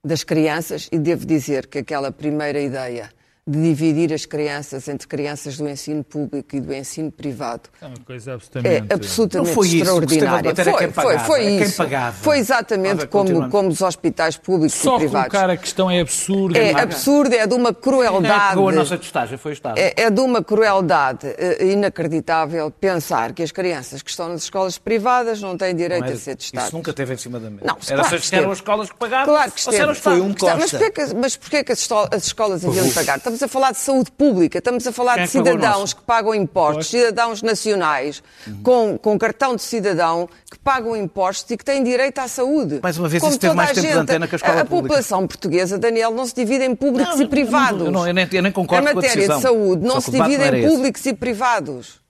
das 0.04 0.24
crianças, 0.24 0.88
e 0.92 0.98
devo 0.98 1.26
dizer 1.26 1.66
que 1.66 1.78
aquela 1.78 2.10
primeira 2.10 2.60
ideia 2.60 3.12
de 3.44 3.60
dividir 3.60 4.12
as 4.12 4.24
crianças 4.24 4.86
entre 4.86 5.08
crianças 5.08 5.56
do 5.56 5.68
ensino 5.68 6.04
público 6.04 6.54
e 6.54 6.60
do 6.60 6.72
ensino 6.72 7.10
privado 7.10 7.62
é 7.80 7.86
uma 7.86 7.96
coisa 8.06 8.34
absolutamente, 8.34 8.86
é 8.88 8.94
absolutamente 8.94 9.48
Não 9.48 9.54
foi 9.56 9.66
isso, 9.66 9.76
extraordinária. 9.78 10.52
a 10.52 10.54
Foi, 10.54 10.88
foi, 10.92 11.18
foi 11.18 11.44
isso. 11.56 11.76
pagava. 11.76 12.16
Foi 12.18 12.38
exatamente 12.38 13.06
como, 13.08 13.50
como 13.50 13.68
os 13.68 13.80
hospitais 13.82 14.36
públicos 14.36 14.74
Só 14.74 14.94
e 14.94 14.98
privados. 15.00 15.28
colocar 15.28 15.50
a 15.50 15.56
questão 15.56 15.90
é 15.90 16.00
absurdo. 16.00 16.56
É 16.56 16.72
paga. 16.72 16.82
absurdo, 16.84 17.34
é 17.34 17.44
de 17.44 17.54
uma 17.54 17.74
crueldade. 17.74 18.28
pagou 18.50 18.68
a 18.68 18.72
nossa 18.72 18.96
testagem 18.96 19.36
foi 19.36 19.50
o 19.50 19.54
Estado. 19.54 19.76
É, 19.76 19.92
é 19.96 20.08
de 20.08 20.20
uma 20.20 20.44
crueldade 20.44 21.26
eh, 21.36 21.66
inacreditável 21.72 22.70
pensar 22.70 23.32
que 23.32 23.42
as 23.42 23.50
crianças 23.50 24.02
que 24.02 24.10
estão 24.10 24.28
nas 24.28 24.44
escolas 24.44 24.78
privadas 24.78 25.40
não 25.42 25.56
têm 25.56 25.74
direito 25.74 26.02
Não 26.04 26.10
é- 26.10 26.12
a 26.12 26.16
ser 26.16 26.36
testadas. 26.36 26.68
Isso 26.68 26.76
nunca 26.76 26.92
teve 26.92 27.14
em 27.14 27.16
cima 27.16 27.40
da 27.40 27.50
mesa. 27.50 27.64
Não, 27.66 27.76
Era 27.88 28.02
claro 28.02 28.20
se 28.22 28.30
que 28.30 28.36
eram 28.36 28.50
as 28.52 28.58
escolas 28.58 28.88
que 28.88 28.96
pagavam 28.96 29.34
Claro 29.34 29.50
que 29.50 29.62
ou 29.66 29.72
se 29.72 29.78
era 29.80 29.88
o 29.88 29.92
esteve. 29.92 29.98
Estado. 29.98 30.16
Foi 30.16 30.20
um 30.22 30.30
Está- 30.30 30.54
mas 30.54 30.62
Costa. 30.70 30.78
porquê 30.78 30.90
que, 31.06 31.14
mas 31.16 31.36
porquê 31.36 31.64
que 31.64 31.72
as 31.72 32.24
escolas 32.24 32.64
haviam 32.64 32.86
de 32.86 32.94
pagar? 32.94 33.20
Estamos 33.32 33.42
a 33.42 33.48
falar 33.48 33.72
de 33.72 33.78
saúde 33.78 34.10
pública, 34.12 34.58
estamos 34.58 34.86
a 34.86 34.92
falar 34.92 35.14
Quem 35.14 35.22
é 35.22 35.26
de 35.26 35.30
o 35.30 35.32
cidadãos 35.44 35.94
que 35.94 36.02
pagam 36.02 36.34
impostos, 36.34 36.88
cidadãos 36.88 37.40
nacionais 37.40 38.22
com, 38.62 38.98
com 38.98 39.18
cartão 39.18 39.56
de 39.56 39.62
cidadão 39.62 40.28
que 40.50 40.58
pagam 40.58 40.94
impostos 40.94 41.50
e 41.50 41.56
que 41.56 41.64
têm 41.64 41.82
direito 41.82 42.18
à 42.18 42.28
saúde. 42.28 42.80
Mais 42.82 42.98
uma 42.98 43.08
vez, 43.08 43.20
Como 43.22 43.30
isso 43.30 43.40
teve 43.40 43.54
mais 43.54 43.70
a 43.70 43.74
tempo 43.74 43.86
de 43.86 43.92
gente. 43.92 44.02
antena 44.02 44.28
que 44.28 44.34
a 44.34 44.36
escola 44.36 44.60
A 44.60 44.64
pública. 44.66 44.82
população 44.88 45.26
portuguesa, 45.26 45.78
Daniel, 45.78 46.10
não 46.10 46.26
se 46.26 46.34
divide 46.34 46.64
em 46.64 46.74
públicos 46.74 47.16
Não, 47.16 47.22
e 47.22 47.28
privados. 47.28 47.86
eu 47.86 47.90
não- 47.90 48.06
eu 48.06 48.12
nem- 48.12 48.28
eu 48.30 48.42
nem 48.42 48.52
concordo 48.52 48.82
Em 48.86 48.92
com 48.92 48.98
a 48.98 49.02
matéria 49.02 49.16
decisão. 49.16 49.36
de 49.38 49.42
saúde, 49.42 49.86
não 49.86 49.98
se 50.00 50.10
divide 50.10 50.36
não 50.50 50.54
em 50.58 50.68
públicos 50.68 51.06
e 51.06 51.12
privados. 51.14 52.00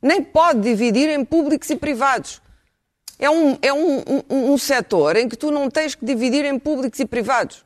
Nem 0.00 0.22
pode 0.22 0.60
dividir 0.60 1.10
em 1.10 1.22
públicos 1.26 1.68
e 1.68 1.76
privados. 1.76 2.40
É 3.18 3.28
um, 3.28 3.58
é 3.60 3.70
um, 3.70 3.98
um, 4.30 4.52
um 4.54 4.56
setor 4.58 5.14
em 5.16 5.28
que 5.28 5.36
tu 5.36 5.50
não 5.50 5.68
tens 5.68 5.94
que 5.94 6.06
dividir 6.06 6.46
em 6.46 6.58
públicos 6.58 6.98
e 7.00 7.04
privados. 7.04 7.62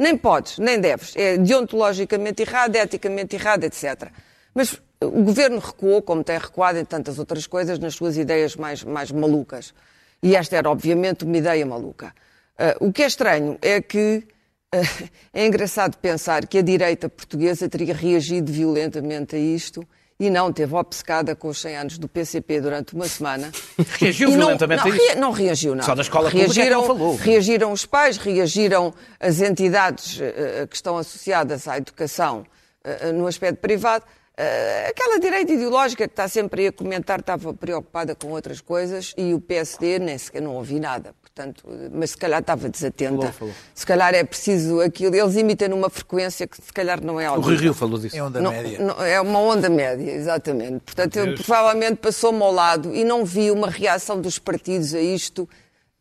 Nem 0.00 0.16
podes, 0.16 0.56
nem 0.56 0.80
deves. 0.80 1.14
É 1.14 1.36
deontologicamente 1.36 2.40
errado, 2.40 2.74
eticamente 2.74 3.36
errado, 3.36 3.64
etc. 3.64 4.10
Mas 4.54 4.80
o 4.98 5.22
governo 5.24 5.58
recuou, 5.58 6.00
como 6.00 6.24
tem 6.24 6.38
recuado 6.38 6.78
em 6.78 6.86
tantas 6.86 7.18
outras 7.18 7.46
coisas, 7.46 7.78
nas 7.78 7.96
suas 7.96 8.16
ideias 8.16 8.56
mais, 8.56 8.82
mais 8.82 9.12
malucas. 9.12 9.74
E 10.22 10.34
esta 10.34 10.56
era, 10.56 10.70
obviamente, 10.70 11.26
uma 11.26 11.36
ideia 11.36 11.66
maluca. 11.66 12.14
Ah, 12.58 12.76
o 12.80 12.90
que 12.90 13.02
é 13.02 13.06
estranho 13.06 13.58
é 13.60 13.82
que 13.82 14.26
ah, 14.72 14.78
é 15.34 15.46
engraçado 15.46 15.98
pensar 15.98 16.46
que 16.46 16.56
a 16.56 16.62
direita 16.62 17.06
portuguesa 17.06 17.68
teria 17.68 17.92
reagido 17.92 18.50
violentamente 18.50 19.36
a 19.36 19.38
isto 19.38 19.86
e 20.20 20.28
não 20.30 20.52
teve 20.52 20.74
obcecada 20.74 21.34
com 21.34 21.48
os 21.48 21.58
100 21.60 21.76
anos 21.76 21.98
do 21.98 22.06
PCP 22.06 22.60
durante 22.60 22.94
uma 22.94 23.08
semana. 23.08 23.50
Reagiu 23.98 24.28
E 24.28 24.32
não- 24.32 24.38
violentamente 24.40 24.84
não, 24.84 24.92
a 24.92 24.96
isso? 24.96 25.18
Não 25.18 25.30
reagiu, 25.32 25.74
não. 25.74 25.82
Só 25.82 25.94
da 25.94 26.02
escola 26.02 26.30
pública 26.30 26.44
é 26.44 26.52
que 26.52 26.54
reagiram, 26.60 26.80
não 26.82 26.86
falou. 26.86 27.16
reagiram 27.16 27.72
os 27.72 27.86
pais, 27.86 28.16
reagiram 28.18 28.94
as 29.18 29.40
entidades 29.40 30.20
eh, 30.20 30.66
que 30.68 30.76
estão 30.76 30.98
associadas 30.98 31.66
à 31.66 31.78
educação 31.78 32.44
eh, 32.84 33.10
no 33.12 33.26
aspecto 33.26 33.58
privado. 33.60 34.04
Eh, 34.36 34.88
Aquela 34.90 35.18
direita 35.18 35.52
ideológica 35.52 36.06
que 36.06 36.12
está 36.12 36.28
sempre 36.28 36.62
aí 36.62 36.66
a 36.68 36.72
comentar 36.72 37.20
estava 37.20 37.52
preocupada 37.54 38.14
com 38.14 38.28
outras 38.28 38.60
coisas 38.60 39.14
e 39.16 39.32
o 39.34 39.40
PSD 39.40 39.98
nem 39.98 40.18
sequer 40.18 40.42
não 40.42 40.54
ouvi 40.54 40.78
nada. 40.78 41.14
Portanto, 41.40 41.64
mas 41.92 42.10
se 42.10 42.16
calhar 42.18 42.40
estava 42.40 42.68
desatenta. 42.68 43.16
Falou, 43.16 43.32
falou. 43.32 43.54
Se 43.74 43.86
calhar 43.86 44.14
é 44.14 44.22
preciso 44.22 44.80
aquilo. 44.80 45.14
Eles 45.16 45.36
imitam 45.36 45.68
numa 45.68 45.88
frequência 45.88 46.46
que 46.46 46.56
se 46.62 46.72
calhar 46.72 47.02
não 47.02 47.18
é 47.18 47.28
O 47.30 47.34
algo. 47.34 47.46
Rui 47.46 47.56
Rio 47.56 47.72
falou 47.72 47.98
disso. 47.98 48.14
É 48.16 48.22
onda 48.22 48.40
Não- 48.40 48.50
média. 48.50 48.78
não- 48.78 49.02
é 49.02 49.20
uma 49.20 49.38
onda 49.38 49.68
média, 49.70 50.10
exatamente. 50.10 50.80
Portanto, 50.84 51.16
ele 51.16 51.34
provavelmente 51.36 51.96
passou-me 51.96 52.42
ao 52.42 52.52
lado 52.52 52.94
e 52.94 53.04
não 53.04 53.24
vi 53.24 53.50
uma 53.50 53.70
reação 53.70 54.20
dos 54.20 54.38
partidos 54.38 54.94
a 54.94 55.00
isto, 55.00 55.48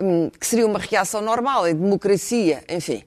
hum, 0.02 0.30
que 0.38 0.46
seria 0.46 0.66
uma 0.66 0.80
reação 0.80 1.22
normal, 1.22 1.68
em 1.68 1.74
democracia, 1.76 2.62
enfim. 2.70 3.04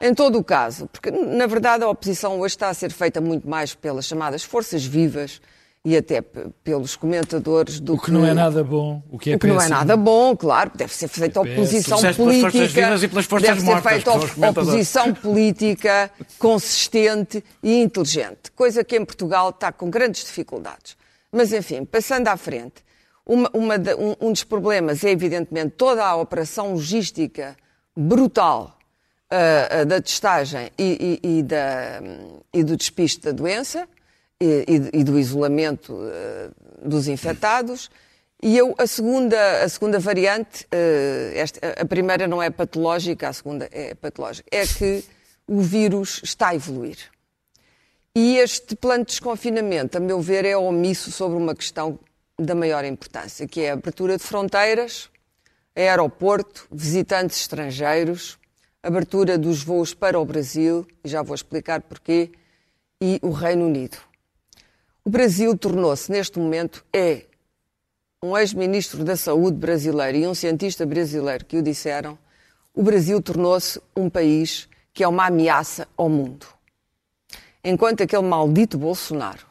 Em 0.00 0.14
todo 0.14 0.38
o 0.38 0.44
caso, 0.44 0.88
porque 0.88 1.10
na 1.10 1.46
verdade 1.46 1.82
a 1.84 1.88
oposição 1.88 2.38
hoje 2.40 2.54
está 2.54 2.68
a 2.68 2.74
ser 2.74 2.90
feita 2.92 3.20
muito 3.20 3.48
mais 3.48 3.74
pelas 3.74 4.04
chamadas 4.06 4.42
forças 4.44 4.84
vivas 4.84 5.40
e 5.84 5.96
até 5.96 6.22
pelos 6.22 6.94
comentadores 6.94 7.80
do 7.80 7.94
O 7.94 7.98
que 8.00 8.12
não 8.12 8.24
é 8.24 8.32
nada 8.32 8.62
bom. 8.62 9.02
O 9.10 9.18
que 9.18 9.32
é 9.32 9.34
o 9.34 9.38
que 9.38 9.48
não 9.48 9.60
é 9.60 9.68
nada 9.68 9.96
bom, 9.96 10.36
claro, 10.36 10.70
deve 10.76 10.94
ser 10.94 11.08
feita 11.08 11.40
É 11.40 11.42
oposição 11.42 11.98
pelas 12.00 12.16
forças 12.16 12.40
política, 12.42 12.80
vivas 12.80 13.02
e 13.02 13.08
pelas 13.08 13.24
forças 13.26 13.48
deve 13.48 13.60
ser 13.60 13.66
mortas, 13.66 13.92
feita 13.92 14.10
que 14.12 14.18
comentadores. 14.34 14.68
oposição 14.68 15.12
política 15.14 16.10
consistente 16.38 17.42
e 17.62 17.82
inteligente, 17.82 18.52
coisa 18.54 18.84
que 18.84 18.96
em 18.96 19.04
Portugal 19.04 19.50
está 19.50 19.72
com 19.72 19.90
grandes 19.90 20.24
dificuldades. 20.24 20.96
Mas, 21.32 21.52
enfim, 21.52 21.84
passando 21.84 22.28
à 22.28 22.36
frente, 22.36 22.74
uma- 23.26 23.50
uma 23.52 23.74
um, 24.20 24.28
um 24.28 24.32
dos 24.32 24.44
problemas 24.44 25.02
é, 25.02 25.10
evidentemente, 25.10 25.70
toda 25.76 26.04
a 26.04 26.14
operação 26.14 26.72
logística 26.74 27.56
brutal 27.96 28.78
ah, 29.30 29.80
ah, 29.80 29.84
da 29.84 30.00
testagem 30.00 30.70
e, 30.78 31.18
e- 31.24 31.38
e 31.38 31.42
da- 31.42 32.00
e 32.52 32.62
do 32.62 32.76
despiste 32.76 33.20
da 33.22 33.32
doença 33.32 33.88
e, 34.44 34.98
e- 35.00 35.04
do 35.04 35.18
isolamento 35.18 35.96
ah, 36.00 36.50
dos 36.82 37.08
infectados. 37.08 37.90
E 38.42 38.58
eu, 38.58 38.74
a 38.76 38.86
segunda, 38.88 39.62
a 39.62 39.68
segunda 39.68 40.00
variante, 40.00 40.66
eh, 40.72 41.32
esta- 41.36 41.60
a 41.80 41.84
primeira 41.84 42.26
não 42.26 42.42
é 42.42 42.50
patológica, 42.50 43.28
a 43.28 43.32
segunda 43.32 43.68
é 43.70 43.94
patológica, 43.94 44.48
é 44.50 44.66
que 44.66 45.04
o 45.46 45.60
vírus 45.60 46.20
está 46.24 46.48
a 46.48 46.54
evoluir. 46.56 46.98
E 48.14 48.38
este 48.38 48.74
plano 48.74 49.04
de 49.04 49.10
desconfinamento, 49.12 49.96
a 49.96 50.00
meu 50.00 50.20
ver, 50.20 50.44
é 50.44 50.56
omisso 50.56 51.12
sobre 51.12 51.38
uma 51.38 51.54
questão 51.54 51.98
da 52.36 52.54
maior 52.54 52.84
importância, 52.84 53.46
que 53.46 53.60
é 53.60 53.70
a 53.70 53.74
abertura 53.74 54.16
de 54.16 54.24
fronteiras, 54.24 55.08
aeroporto, 55.76 56.66
visitantes 56.70 57.40
estrangeiros, 57.40 58.38
abertura 58.82 59.38
dos 59.38 59.62
voos 59.62 59.94
para 59.94 60.18
o 60.18 60.24
Brasil, 60.24 60.84
e 61.04 61.08
já 61.08 61.22
vou 61.22 61.34
explicar 61.34 61.80
porquê, 61.82 62.32
e 63.00 63.20
o 63.22 63.30
Reino 63.30 63.66
Unido. 63.66 63.96
O 65.04 65.10
Brasil 65.10 65.56
tornou-se, 65.58 66.10
neste 66.12 66.38
momento, 66.38 66.84
é 66.92 67.22
um 68.22 68.38
ex-ministro 68.38 69.02
da 69.02 69.16
Saúde 69.16 69.56
brasileiro 69.56 70.16
e 70.18 70.26
um 70.28 70.34
cientista 70.34 70.86
brasileiro 70.86 71.44
que 71.44 71.56
o 71.56 71.62
disseram, 71.62 72.16
o 72.72 72.84
Brasil 72.84 73.20
tornou-se 73.20 73.80
um 73.96 74.08
país 74.08 74.68
que 74.94 75.02
é 75.02 75.08
uma 75.08 75.26
ameaça 75.26 75.88
ao 75.96 76.08
mundo. 76.08 76.46
Enquanto 77.64 78.04
aquele 78.04 78.22
maldito 78.22 78.78
Bolsonaro 78.78 79.44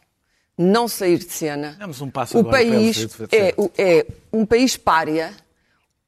não 0.57 0.87
sair 0.87 1.17
de 1.17 1.31
cena, 1.31 1.77
um 2.01 2.39
o 2.39 2.45
país 2.45 3.07
é, 3.31 3.53
é 3.77 4.05
um 4.31 4.45
país 4.45 4.77
pária, 4.77 5.33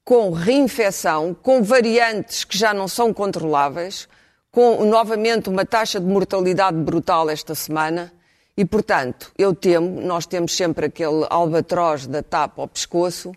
com 0.06 0.32
reinfecção, 0.32 1.34
com 1.34 1.62
variantes 1.62 2.46
que 2.46 2.58
já 2.58 2.74
não 2.74 2.88
são 2.88 3.14
controláveis, 3.14 4.08
com 4.52 4.86
novamente 4.86 5.50
uma 5.50 5.66
taxa 5.66 6.00
de 6.00 6.06
mortalidade 6.06 6.78
brutal 6.78 7.30
esta 7.30 7.54
semana. 7.54 8.14
E, 8.56 8.64
portanto, 8.64 9.32
eu 9.38 9.54
temo, 9.56 10.00
nós 10.02 10.26
temos 10.28 10.56
sempre 10.56 10.86
aquele 10.86 11.26
albatroz 11.30 12.06
da 12.06 12.22
tapa 12.22 12.62
ao 12.62 12.68
pescoço, 12.68 13.32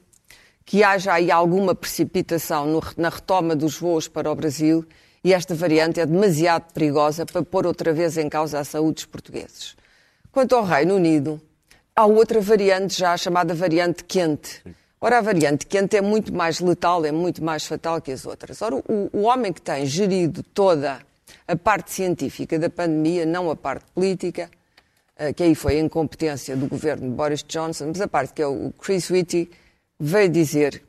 que 0.64 0.82
haja 0.82 1.12
aí 1.14 1.30
alguma 1.30 1.74
precipitação 1.74 2.66
no- 2.66 2.82
na 2.96 3.08
retoma 3.08 3.56
dos 3.56 3.78
voos 3.78 4.08
para 4.08 4.30
o 4.30 4.34
Brasil 4.34 4.84
e 5.24 5.32
esta 5.32 5.54
variante 5.54 6.00
é 6.00 6.06
demasiado 6.06 6.72
perigosa 6.74 7.24
para 7.24 7.42
pôr 7.42 7.66
outra 7.66 7.92
vez 7.92 8.18
em 8.18 8.28
causa 8.28 8.58
a 8.58 8.64
saúde 8.64 8.94
dos 8.94 9.04
portugueses. 9.06 9.76
Quanto 10.30 10.54
ao 10.54 10.64
Reino 10.64 10.96
Unido, 10.96 11.40
há 11.94 12.04
outra 12.04 12.40
variante 12.40 12.98
já 12.98 13.16
chamada 13.16 13.54
variante 13.54 14.04
quente. 14.04 14.62
Ora, 15.00 15.18
a 15.18 15.20
variante 15.22 15.66
quente 15.66 15.96
é 15.96 16.02
muito 16.02 16.34
mais 16.34 16.60
letal, 16.60 17.04
é 17.06 17.12
muito 17.12 17.42
mais 17.42 17.64
fatal 17.64 18.00
que 18.02 18.12
as 18.12 18.26
outras. 18.26 18.60
Ora, 18.60 18.76
o, 18.76 19.08
o 19.12 19.22
homem 19.22 19.52
que 19.52 19.62
tem 19.62 19.86
gerido 19.86 20.42
toda 20.42 21.00
a 21.46 21.56
parte 21.56 21.92
científica 21.92 22.58
da 22.58 22.68
pandemia, 22.68 23.24
não 23.24 23.50
a 23.50 23.56
parte 23.56 23.84
política, 23.94 24.50
que 25.34 25.42
aí 25.42 25.54
foi 25.54 25.76
a 25.78 25.80
incompetência 25.80 26.56
do 26.56 26.66
governo 26.66 27.08
de 27.08 27.14
Boris 27.14 27.42
Johnson, 27.42 27.86
mas 27.88 28.00
a 28.00 28.08
parte 28.08 28.32
que 28.34 28.42
é 28.42 28.46
o 28.46 28.72
Chris 28.78 29.08
Whitty, 29.10 29.50
veio 29.98 30.28
dizer 30.28 30.82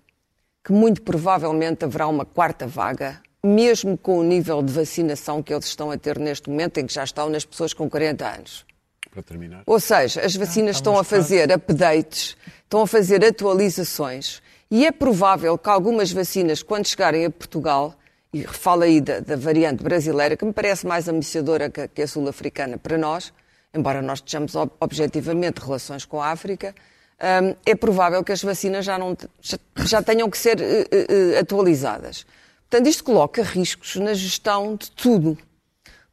que 0.63 0.71
muito 0.73 1.01
provavelmente 1.01 1.85
haverá 1.85 2.07
uma 2.07 2.25
quarta 2.25 2.67
vaga, 2.67 3.21
mesmo 3.43 3.97
com 3.97 4.19
o 4.19 4.23
nível 4.23 4.61
de 4.61 4.73
vacinação 4.73 5.41
que 5.41 5.53
eles 5.53 5.65
estão 5.65 5.91
a 5.91 5.97
ter 5.97 6.19
neste 6.19 6.49
momento, 6.49 6.77
em 6.79 6.85
que 6.85 6.93
já 6.93 7.03
estão 7.05 7.29
nas 7.29 7.45
pessoas 7.45 7.73
com 7.73 7.89
40 7.89 8.27
anos. 8.27 8.65
Para 9.11 9.23
terminar. 9.23 9.63
Ou 9.65 9.79
seja, 9.79 10.21
as 10.25 10.35
vacinas 10.35 10.75
Ah, 10.75 10.79
estão 10.79 10.99
a 10.99 11.03
fazer 11.03 11.49
updates, 11.51 12.35
estão 12.63 12.81
a 12.81 12.87
fazer 12.87 13.23
atualizações 13.23 14.41
e 14.69 14.85
é 14.85 14.91
provável 14.91 15.57
que 15.57 15.69
algumas 15.69 16.11
vacinas, 16.11 16.61
quando 16.61 16.85
chegarem 16.87 17.25
a 17.25 17.29
Portugal, 17.29 17.95
e 18.33 18.43
fala 18.43 18.83
aí 18.85 18.99
da, 18.99 19.21
da 19.21 19.35
variante 19.37 19.81
brasileira, 19.81 20.35
que 20.35 20.43
me 20.43 20.51
parece 20.51 20.85
mais 20.85 21.07
ameaçadora 21.07 21.69
que, 21.69 21.81
a- 21.81 21.87
que 21.87 22.01
a 22.01 22.07
sul-africana 22.07 22.77
para 22.77 22.97
nós, 22.97 23.31
embora 23.77 24.01
nós 24.01 24.21
tenhamos 24.21 24.55
ob- 24.55 24.71
objetivamente 24.79 25.59
relações 25.61 26.03
com 26.05 26.21
a 26.21 26.27
África, 26.31 26.73
hum, 27.21 27.55
é 27.65 27.75
provável 27.75 28.23
que 28.23 28.31
as 28.31 28.41
vacinas 28.41 28.83
já, 28.85 28.97
não, 28.97 29.15
já 29.85 30.01
tenham 30.01 30.29
que 30.29 30.37
ser 30.37 30.59
eh, 30.61 30.87
eh, 30.91 31.07
eh, 31.35 31.39
atualizadas. 31.39 32.25
Portanto, 32.69 32.87
isto 32.87 33.03
coloca 33.03 33.41
riscos 33.43 33.95
na 33.95 34.13
gestão 34.13 34.75
de 34.75 34.91
tudo 34.91 35.37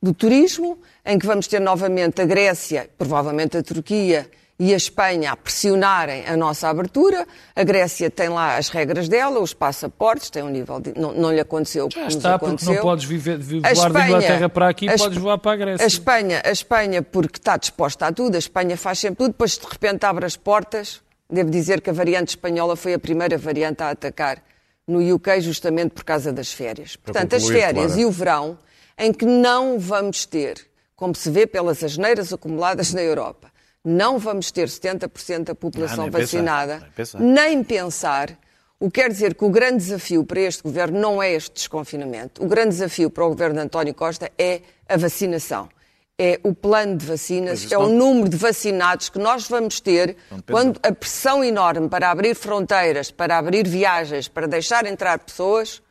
do 0.01 0.13
turismo, 0.13 0.79
em 1.05 1.19
que 1.19 1.27
vamos 1.27 1.47
ter 1.49 1.61
novamente 1.61 2.21
a 2.21 2.27
Grécia, 2.27 2.91
provavelmente 2.99 3.57
a 3.57 3.63
Turquia 3.63 4.31
e 4.59 4.73
a 4.73 4.77
Espanha 4.77 5.33
a 5.33 5.37
pressionarem 5.37 6.25
a 6.27 6.37
nossa 6.37 6.69
abertura. 6.69 7.27
A 7.57 7.65
Grécia 7.65 8.09
tem 8.09 8.29
lá 8.29 8.57
as 8.57 8.69
regras 8.69 9.09
dela, 9.09 9.41
os 9.41 9.53
passaportes, 9.53 10.31
tem 10.31 10.43
um 10.43 10.49
nível 10.49 10.79
de. 10.81 10.93
Não, 10.99 11.13
não 11.13 11.33
lhe 11.33 11.41
aconteceu 11.41 11.87
o 11.87 11.89
que 11.89 11.99
Já 12.01 12.07
está, 12.07 12.35
aconteceu. 12.37 12.67
porque 12.69 12.77
não 12.77 12.83
podes 12.83 13.05
viver, 13.05 13.39
voar 13.39 13.61
da 13.63 13.73
Espanha- 13.73 14.07
Inglaterra 14.07 14.49
para 14.49 14.69
aqui, 14.69 14.89
a 14.89 14.97
podes 14.97 15.19
voar 15.19 15.39
para 15.39 15.53
a 15.53 15.57
Grécia. 15.57 15.85
A 15.85 15.87
Espanha, 15.87 16.43
a 16.45 16.51
Espanha, 16.51 17.03
porque 17.03 17.39
está 17.39 17.57
disposta 17.57 18.07
a 18.07 18.13
tudo, 18.13 18.37
a 18.37 18.39
Espanha 18.39 18.77
faz 18.77 18.99
sempre 19.01 19.17
tudo, 19.17 19.29
depois 19.33 19.59
de 19.59 19.67
repente 19.67 20.05
abre 20.07 20.25
as 20.27 20.37
portas. 20.37 21.01
Devo 21.29 21.51
dizer 21.51 21.81
que 21.81 21.91
a 21.91 21.93
variante 21.93 22.29
espanhola 22.29 22.77
foi 22.77 22.95
a 22.95 22.99
primeira 22.99 23.37
variante 23.39 23.83
a 23.83 23.91
atacar 23.91 24.43
no 24.87 25.01
UK, 25.15 25.41
justamente 25.41 25.93
por 25.93 26.05
causa 26.05 26.33
das 26.33 26.53
férias. 26.53 26.95
Portanto, 26.97 27.35
as 27.35 27.43
concluir, 27.43 27.61
férias 27.63 27.87
Clara. 27.87 28.01
e 28.01 28.05
o 28.05 28.11
verão, 28.11 28.59
em 28.99 29.13
que 29.13 29.25
não 29.25 29.79
vamos 29.81 30.27
ter, 30.27 30.59
como 30.95 31.15
se 31.17 31.31
vê 31.31 31.47
pelas 31.47 31.83
asneiras 31.83 32.33
acumuladas 32.33 32.93
na 32.93 33.03
Europa, 33.03 33.51
não 33.85 34.19
vamos 34.19 34.51
ter 34.51 34.69
70% 34.69 35.45
da 35.45 35.55
população 35.55 36.05
nem 36.05 36.11
pensar, 36.11 36.39
vacinada, 36.39 36.79
nem 36.79 36.91
pensar. 36.91 37.21
nem 37.21 37.65
pensar. 37.65 38.39
O 38.81 38.91
que 38.91 39.01
quer 39.01 39.11
dizer 39.11 39.35
que 39.35 39.45
o 39.45 39.51
grande 39.51 39.77
desafio 39.79 40.25
para 40.25 40.41
este 40.41 40.63
governo 40.63 40.99
não 40.99 41.23
é 41.23 41.33
este 41.33 41.53
desconfinamento. 41.53 42.43
O 42.43 42.49
grande 42.49 42.71
desafio 42.71 43.11
para 43.11 43.25
o 43.25 43.29
governo 43.29 43.55
de 43.57 43.61
António 43.61 43.95
Costa 43.95 44.31
é 44.39 44.63
a 44.89 44.97
vacinação. 44.97 45.69
É 46.19 46.39
o 46.43 46.55
plano 46.55 46.97
de 46.97 47.05
vacinas, 47.05 47.71
é 47.73 47.77
o 47.77 47.89
número 47.89 48.29
de 48.29 48.37
vacinados 48.37 49.09
que 49.09 49.19
nós 49.19 49.49
vamos 49.49 49.81
ter 49.81 50.17
quando 50.49 50.79
a 50.83 50.93
pressão 50.93 51.43
enorme 51.43 51.89
para 51.89 52.11
abrir 52.11 52.35
fronteiras, 52.35 53.11
para 53.11 53.37
abrir 53.37 53.67
viagens, 53.67 54.29
para 54.29 54.47
deixar 54.47 54.87
entrar 54.87 55.19
pessoas, 55.19 55.83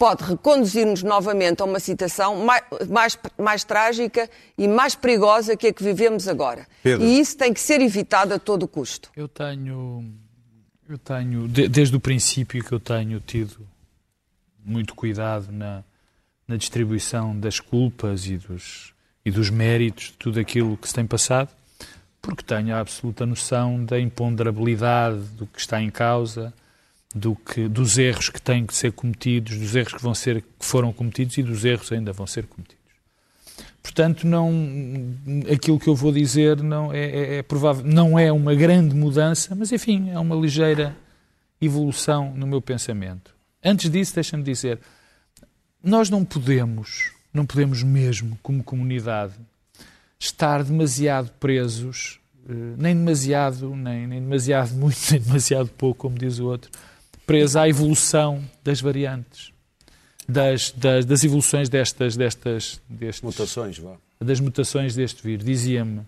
pode 0.00 0.24
reconduzir-nos 0.24 1.02
novamente 1.02 1.60
a 1.60 1.66
uma 1.66 1.78
situação 1.78 2.42
mais, 2.42 2.62
mais, 2.88 3.18
mais 3.38 3.64
trágica 3.64 4.30
e 4.56 4.66
mais 4.66 4.94
perigosa 4.94 5.58
que 5.58 5.66
a 5.66 5.72
que 5.74 5.84
vivemos 5.84 6.26
agora. 6.26 6.66
Pedro. 6.82 7.04
E 7.06 7.20
isso 7.20 7.36
tem 7.36 7.52
que 7.52 7.60
ser 7.60 7.82
evitado 7.82 8.32
a 8.32 8.38
todo 8.38 8.66
custo. 8.66 9.10
Eu 9.14 9.28
tenho, 9.28 10.02
eu 10.88 10.96
tenho 10.96 11.46
de- 11.46 11.68
desde 11.68 11.94
o 11.94 12.00
princípio 12.00 12.64
que 12.64 12.72
eu 12.72 12.80
tenho 12.80 13.20
tido 13.20 13.68
muito 14.64 14.94
cuidado 14.94 15.52
na, 15.52 15.84
na 16.48 16.56
distribuição 16.56 17.38
das 17.38 17.60
culpas 17.60 18.24
e 18.26 18.38
dos, 18.38 18.94
e 19.22 19.30
dos 19.30 19.50
méritos 19.50 20.04
de 20.06 20.12
tudo 20.14 20.40
aquilo 20.40 20.78
que 20.78 20.88
se 20.88 20.94
tem 20.94 21.06
passado, 21.06 21.50
porque 22.22 22.42
tenho 22.42 22.74
a 22.74 22.80
absoluta 22.80 23.26
noção 23.26 23.84
da 23.84 24.00
imponderabilidade 24.00 25.18
do 25.36 25.46
que 25.46 25.60
está 25.60 25.78
em 25.82 25.90
causa, 25.90 26.54
do 27.14 27.34
que, 27.34 27.68
dos 27.68 27.98
erros 27.98 28.28
que 28.28 28.40
têm 28.40 28.64
que 28.64 28.74
ser 28.74 28.92
cometidos, 28.92 29.58
dos 29.58 29.74
erros 29.74 29.94
que, 29.94 30.02
vão 30.02 30.14
ser, 30.14 30.42
que 30.42 30.64
foram 30.64 30.92
cometidos 30.92 31.36
e 31.38 31.42
dos 31.42 31.64
erros 31.64 31.90
ainda 31.90 32.12
vão 32.12 32.26
ser 32.26 32.46
cometidos. 32.46 32.78
Portanto, 33.82 34.26
não, 34.26 34.52
aquilo 35.52 35.78
que 35.80 35.88
eu 35.88 35.94
vou 35.96 36.12
dizer 36.12 36.62
não 36.62 36.92
é, 36.92 37.00
é- 37.04 37.34
é 37.38 37.42
provável, 37.42 37.84
não 37.84 38.18
é 38.18 38.30
uma 38.30 38.54
grande 38.54 38.94
mudança, 38.94 39.54
mas 39.54 39.72
enfim, 39.72 40.10
é 40.10 40.18
uma 40.18 40.36
ligeira 40.36 40.94
evolução 41.60 42.32
no 42.36 42.46
meu 42.46 42.60
pensamento. 42.60 43.34
Antes 43.64 43.90
disso, 43.90 44.14
deixa-me 44.14 44.42
dizer, 44.42 44.78
nós 45.82 46.08
não 46.10 46.24
podemos, 46.24 47.12
não 47.32 47.44
podemos 47.44 47.82
mesmo, 47.82 48.38
como 48.42 48.62
comunidade, 48.62 49.34
estar 50.18 50.62
demasiado 50.62 51.30
presos, 51.40 52.20
eh, 52.48 52.52
nem 52.76 52.94
demasiado, 52.94 53.74
nem, 53.74 54.06
nem 54.06 54.20
demasiado 54.20 54.72
muito, 54.74 54.98
nem 55.10 55.20
demasiado 55.20 55.68
pouco, 55.70 56.00
como 56.02 56.18
diz 56.18 56.38
o 56.38 56.46
outro, 56.46 56.70
presos 57.30 57.54
à 57.56 57.68
evolução 57.68 58.42
das 58.64 58.80
variantes, 58.80 59.52
das, 60.28 60.72
das, 60.72 61.04
das 61.04 61.22
evoluções 61.22 61.68
destas, 61.68 62.16
destas, 62.16 62.80
destes, 62.88 63.22
Mutações, 63.22 63.78
vá. 63.78 63.94
das 64.20 64.40
mutações 64.40 64.94
deste 64.96 65.22
vírus. 65.22 65.44
Dizia-me 65.44 66.00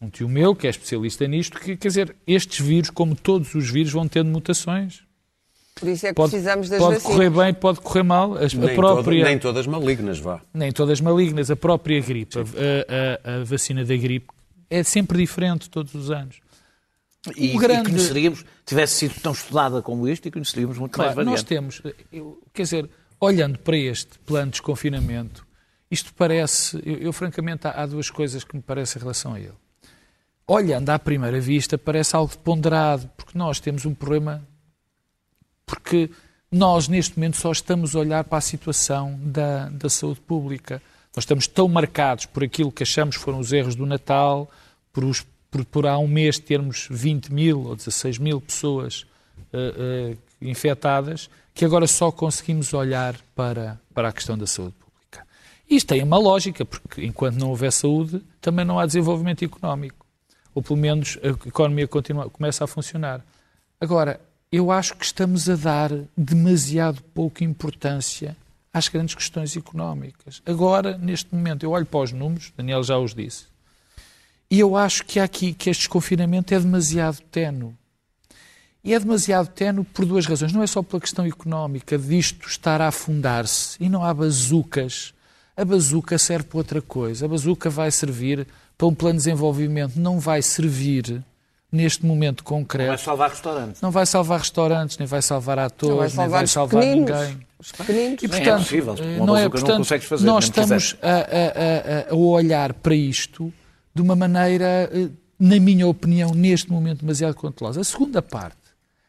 um 0.00 0.08
tio 0.10 0.28
meu, 0.28 0.54
que 0.56 0.66
é 0.66 0.70
especialista 0.70 1.26
nisto, 1.28 1.58
que, 1.60 1.76
quer 1.76 1.88
dizer, 1.88 2.16
estes 2.26 2.58
vírus, 2.64 2.90
como 2.90 3.14
todos 3.14 3.54
os 3.54 3.70
vírus, 3.70 3.92
vão 3.92 4.08
tendo 4.08 4.30
mutações. 4.30 5.02
Por 5.76 5.88
isso 5.88 6.06
é 6.06 6.08
que 6.08 6.14
Pode, 6.16 6.30
precisamos 6.32 6.68
das 6.68 6.78
pode 6.80 6.94
vacinas. 6.96 7.16
correr 7.16 7.30
bem, 7.30 7.54
pode 7.54 7.80
correr 7.80 8.02
mal. 8.02 8.34
As- 8.36 8.52
Nem, 8.52 8.74
própria, 8.74 9.20
todo- 9.20 9.28
nem 9.28 9.38
todas 9.38 9.66
malignas, 9.68 10.18
vá. 10.18 10.40
nem 10.52 10.72
todas 10.72 11.00
malignas, 11.00 11.52
a 11.52 11.56
própria 11.56 12.00
gripe, 12.00 12.36
a- 12.38 12.42
a- 12.42 13.40
a 13.40 13.44
vacina 13.44 13.84
da 13.84 13.96
gripe 13.96 14.26
é 14.68 14.82
sempre 14.82 15.18
diferente 15.18 15.70
todos 15.70 15.94
os 15.94 16.10
anos. 16.10 16.40
E, 17.36 17.56
O 17.56 17.58
grande- 17.58 17.88
e 17.88 17.92
conheceríamos, 17.92 18.44
tivesse 18.64 18.94
sido 18.94 19.20
tão 19.20 19.32
estudada 19.32 19.82
como 19.82 20.08
isto, 20.08 20.26
e 20.26 20.30
conheceríamos 20.30 20.78
muito 20.78 20.92
Claro, 20.92 21.14
mais 21.16 21.26
nós 21.26 21.42
variantes. 21.42 21.80
temos, 21.80 21.94
eu- 22.12 22.40
quer 22.52 22.62
dizer, 22.62 22.90
olhando 23.20 23.58
para 23.58 23.76
este 23.76 24.18
plano 24.20 24.46
de 24.46 24.52
desconfinamento, 24.52 25.46
isto 25.90 26.12
parece, 26.14 26.80
eu, 26.84 26.96
eu, 26.98 27.12
francamente, 27.12 27.66
há, 27.66 27.70
há 27.82 27.86
duas 27.86 28.10
coisas 28.10 28.44
que 28.44 28.54
me 28.56 28.62
parecem 28.62 28.98
em 29.00 29.02
relação 29.02 29.34
a 29.34 29.40
ele. 29.40 29.54
Olhando 30.46 30.88
à 30.90 30.98
primeira 30.98 31.40
vista, 31.40 31.76
parece 31.76 32.16
algo 32.16 32.36
ponderado, 32.38 33.10
porque 33.16 33.36
nós 33.36 33.60
temos 33.60 33.84
um 33.84 33.94
problema, 33.94 34.42
porque 35.66 36.10
nós 36.50 36.88
neste 36.88 37.16
momento 37.18 37.36
só 37.36 37.52
estamos 37.52 37.94
a 37.94 37.98
olhar 37.98 38.24
para 38.24 38.38
a 38.38 38.40
situação 38.40 39.18
da, 39.22 39.68
da 39.68 39.90
saúde 39.90 40.20
pública. 40.20 40.80
Nós 41.14 41.24
estamos 41.24 41.46
tão 41.46 41.68
marcados 41.68 42.24
por 42.26 42.42
aquilo 42.42 42.72
que 42.72 42.82
achamos 42.82 43.16
foram 43.16 43.38
os 43.38 43.52
erros 43.52 43.74
do 43.74 43.84
Natal, 43.84 44.50
por, 44.92 45.04
os, 45.04 45.26
por, 45.50 45.64
por 45.64 45.86
há 45.86 45.98
um 45.98 46.08
mês 46.08 46.38
termos 46.38 46.86
20 46.90 47.32
mil 47.32 47.64
ou 47.64 47.76
16 47.76 48.18
mil 48.18 48.40
pessoas 48.40 49.06
eh, 49.52 49.74
eh, 49.78 50.16
infectadas, 50.42 51.30
que 51.54 51.64
agora 51.64 51.86
só 51.86 52.12
conseguimos 52.12 52.72
olhar 52.72 53.16
para, 53.34 53.80
para 53.94 54.08
a 54.08 54.12
questão 54.12 54.36
da 54.36 54.46
saúde 54.46 54.74
pública. 54.74 55.26
Isto 55.68 55.88
tem 55.88 56.02
uma 56.02 56.18
lógica, 56.18 56.64
porque 56.64 57.04
enquanto 57.04 57.36
não 57.36 57.48
houver 57.48 57.72
saúde, 57.72 58.22
também 58.40 58.64
não 58.64 58.78
há 58.78 58.86
desenvolvimento 58.86 59.44
económico. 59.44 60.06
Ou 60.54 60.62
pelo 60.62 60.78
menos 60.78 61.18
a 61.22 61.28
economia 61.48 61.88
continua, 61.88 62.30
começa 62.30 62.64
a 62.64 62.66
funcionar. 62.66 63.24
Agora, 63.80 64.20
eu 64.50 64.70
acho 64.70 64.96
que 64.96 65.04
estamos 65.04 65.48
a 65.48 65.56
dar 65.56 65.90
demasiado 66.16 67.02
pouca 67.14 67.44
importância 67.44 68.36
às 68.72 68.88
grandes 68.88 69.14
questões 69.14 69.56
económicas. 69.56 70.42
Agora, 70.46 70.96
neste 70.96 71.34
momento, 71.34 71.64
eu 71.64 71.70
olho 71.70 71.86
para 71.86 72.00
os 72.00 72.12
números, 72.12 72.52
Daniel 72.56 72.82
já 72.82 72.98
os 72.98 73.14
disse, 73.14 73.46
e 74.50 74.60
eu 74.60 74.76
acho 74.76 75.04
que 75.04 75.20
há 75.20 75.24
aqui 75.24 75.52
que 75.52 75.68
este 75.70 75.80
desconfinamento 75.82 76.54
é 76.54 76.58
demasiado 76.60 77.18
tenue. 77.30 77.74
E 78.82 78.94
é 78.94 78.98
demasiado 78.98 79.48
tenue 79.48 79.84
por 79.84 80.04
duas 80.06 80.24
razões. 80.24 80.52
Não 80.52 80.62
é 80.62 80.66
só 80.66 80.82
pela 80.82 81.00
questão 81.00 81.26
económica, 81.26 81.98
disto 81.98 82.48
estar 82.48 82.80
a 82.80 82.88
afundar-se 82.88 83.76
e 83.82 83.88
não 83.88 84.04
há 84.04 84.14
bazucas. 84.14 85.12
A 85.56 85.64
bazuca 85.64 86.16
serve 86.16 86.44
para 86.46 86.58
outra 86.58 86.80
coisa. 86.80 87.26
A 87.26 87.28
bazuca 87.28 87.68
vai 87.68 87.90
servir 87.90 88.46
para 88.78 88.86
um 88.86 88.94
plano 88.94 89.14
de 89.18 89.24
desenvolvimento, 89.24 89.96
não 89.96 90.20
vai 90.20 90.40
servir 90.40 91.22
neste 91.70 92.06
momento 92.06 92.44
concreto. 92.44 92.88
Vai 92.88 92.98
salvar 92.98 93.30
restaurantes. 93.30 93.82
Não 93.82 93.90
vai 93.90 94.06
salvar 94.06 94.38
restaurantes, 94.38 94.96
nem 94.96 95.06
vai 95.06 95.20
salvar 95.20 95.58
atores, 95.58 95.90
Não 95.90 95.98
vai 95.98 96.06
nem 96.06 96.14
salvar 96.16 96.38
vai 96.38 96.46
salvar 96.46 96.80
pequeninos. 96.82 97.10
ninguém. 97.20 97.46
Os 97.58 97.72
pequeninos. 97.72 98.22
E, 98.22 98.26
é 98.26 98.28
portanto, 98.28 98.58
possível, 98.62 98.94
com 98.96 99.02
eh, 99.02 99.16
uma 99.16 99.26
não 99.26 99.36
é, 99.36 99.40
bazuca 99.40 99.42
não 99.42 99.50
portanto, 99.50 99.76
consegues 99.78 100.06
fazer, 100.08 100.24
nós 100.26 100.44
estamos 100.44 100.96
a, 101.02 101.08
a- 101.08 102.10
a- 102.10 102.12
a 102.12 102.14
olhar 102.16 102.72
para 102.72 102.94
isto 102.94 103.52
de 103.94 104.02
uma 104.02 104.14
maneira, 104.14 104.90
eh, 104.92 105.10
na 105.38 105.58
minha 105.58 105.86
opinião, 105.86 106.32
neste 106.32 106.70
momento, 106.70 107.00
demasiado 107.00 107.34
cautelosa. 107.34 107.80
A 107.80 107.84
segunda 107.84 108.22
parte, 108.22 108.56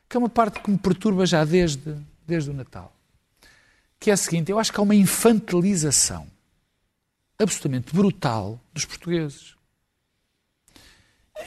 que 0.07 0.17
é 0.17 0.19
uma 0.19 0.29
parte 0.29 0.59
que 0.59 0.71
me 0.71 0.77
perturba 0.77 1.25
já 1.25 1.43
desde, 1.43 1.95
desde 2.25 2.49
o 2.49 2.53
Natal, 2.53 2.93
que 3.99 4.09
é 4.09 4.13
a 4.13 4.17
seguinte, 4.17 4.51
eu 4.51 4.59
acho 4.59 4.71
que 4.71 4.79
há 4.79 4.83
uma 4.83 4.95
infantilização 4.95 6.27
absolutamente 7.37 7.93
brutal 7.93 8.59
dos 8.73 8.85
portugueses. 8.85 9.55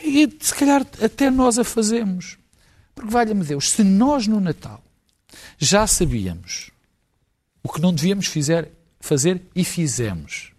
E 0.03 0.29
se 0.41 0.55
calhar 0.55 0.87
até 1.03 1.31
nós 1.31 1.59
a 1.59 1.65
fazemos. 1.65 2.39
Porque, 2.95 3.11
valha-me 3.11 3.45
Deus, 3.45 3.71
se 3.71 3.85
nós 3.85 4.27
no 4.27 4.41
Natal 4.41 4.83
já 5.59 5.87
sabíamos 5.87 6.71
o 7.63 7.69
que 7.69 7.81
não 7.81 7.93
devíamos 7.93 8.27
fizer, 8.27 8.71
fazer 9.01 9.41
e 9.55 9.65
fizemos. 9.65 10.53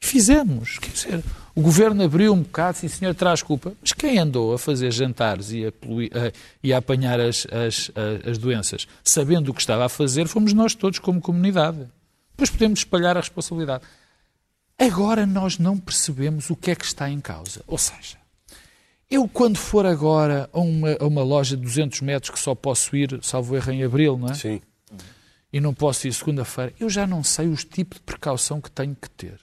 Fizemos. 0.00 0.78
Quer 0.78 0.90
dizer, 0.90 1.24
o 1.56 1.62
governo 1.62 2.04
abriu 2.04 2.32
um 2.34 2.42
bocado, 2.42 2.78
sim 2.78 2.86
senhor, 2.86 3.14
traz 3.14 3.42
culpa. 3.42 3.72
Mas 3.80 3.92
quem 3.92 4.18
andou 4.18 4.52
a 4.54 4.58
fazer 4.58 4.92
jantares 4.92 5.50
e 5.50 5.64
a, 5.66 5.72
poluir, 5.72 6.10
a- 6.16 6.30
e 6.62 6.72
a 6.72 6.78
apanhar 6.78 7.18
as, 7.18 7.46
as, 7.50 7.90
a- 7.96 8.30
as 8.30 8.38
doenças, 8.38 8.86
sabendo 9.02 9.50
o 9.50 9.54
que 9.54 9.60
estava 9.60 9.84
a 9.86 9.88
fazer, 9.88 10.28
fomos 10.28 10.52
nós 10.52 10.74
todos 10.74 10.98
como 11.00 11.20
comunidade. 11.20 11.88
Depois 12.32 12.50
podemos 12.50 12.80
espalhar 12.80 13.16
a 13.16 13.20
responsabilidade. 13.20 13.82
Agora 14.78 15.24
nós 15.24 15.58
não 15.58 15.78
percebemos 15.78 16.50
o 16.50 16.56
que 16.56 16.70
é 16.70 16.74
que 16.74 16.84
está 16.84 17.08
em 17.08 17.20
causa. 17.20 17.62
Ou 17.66 17.78
seja, 17.78 18.18
eu 19.10 19.26
quando 19.26 19.56
for 19.56 19.86
agora 19.86 20.50
a 20.52 20.60
uma, 20.60 20.92
a 21.00 21.06
uma 21.06 21.22
loja 21.22 21.56
de 21.56 21.62
200 21.62 22.02
metros 22.02 22.30
que 22.30 22.38
só 22.38 22.54
posso 22.54 22.94
ir, 22.94 23.18
salvo 23.22 23.56
erro, 23.56 23.72
em 23.72 23.82
abril, 23.82 24.18
não 24.18 24.28
é? 24.28 24.34
Sim. 24.34 24.60
e 25.52 25.58
não 25.60 25.72
posso 25.72 26.06
ir 26.06 26.12
segunda-feira, 26.12 26.74
eu 26.78 26.90
já 26.90 27.06
não 27.06 27.24
sei 27.24 27.48
os 27.48 27.64
tipos 27.64 27.96
de 27.98 28.04
precaução 28.04 28.60
que 28.60 28.70
tenho 28.70 28.94
que 28.94 29.08
ter. 29.08 29.40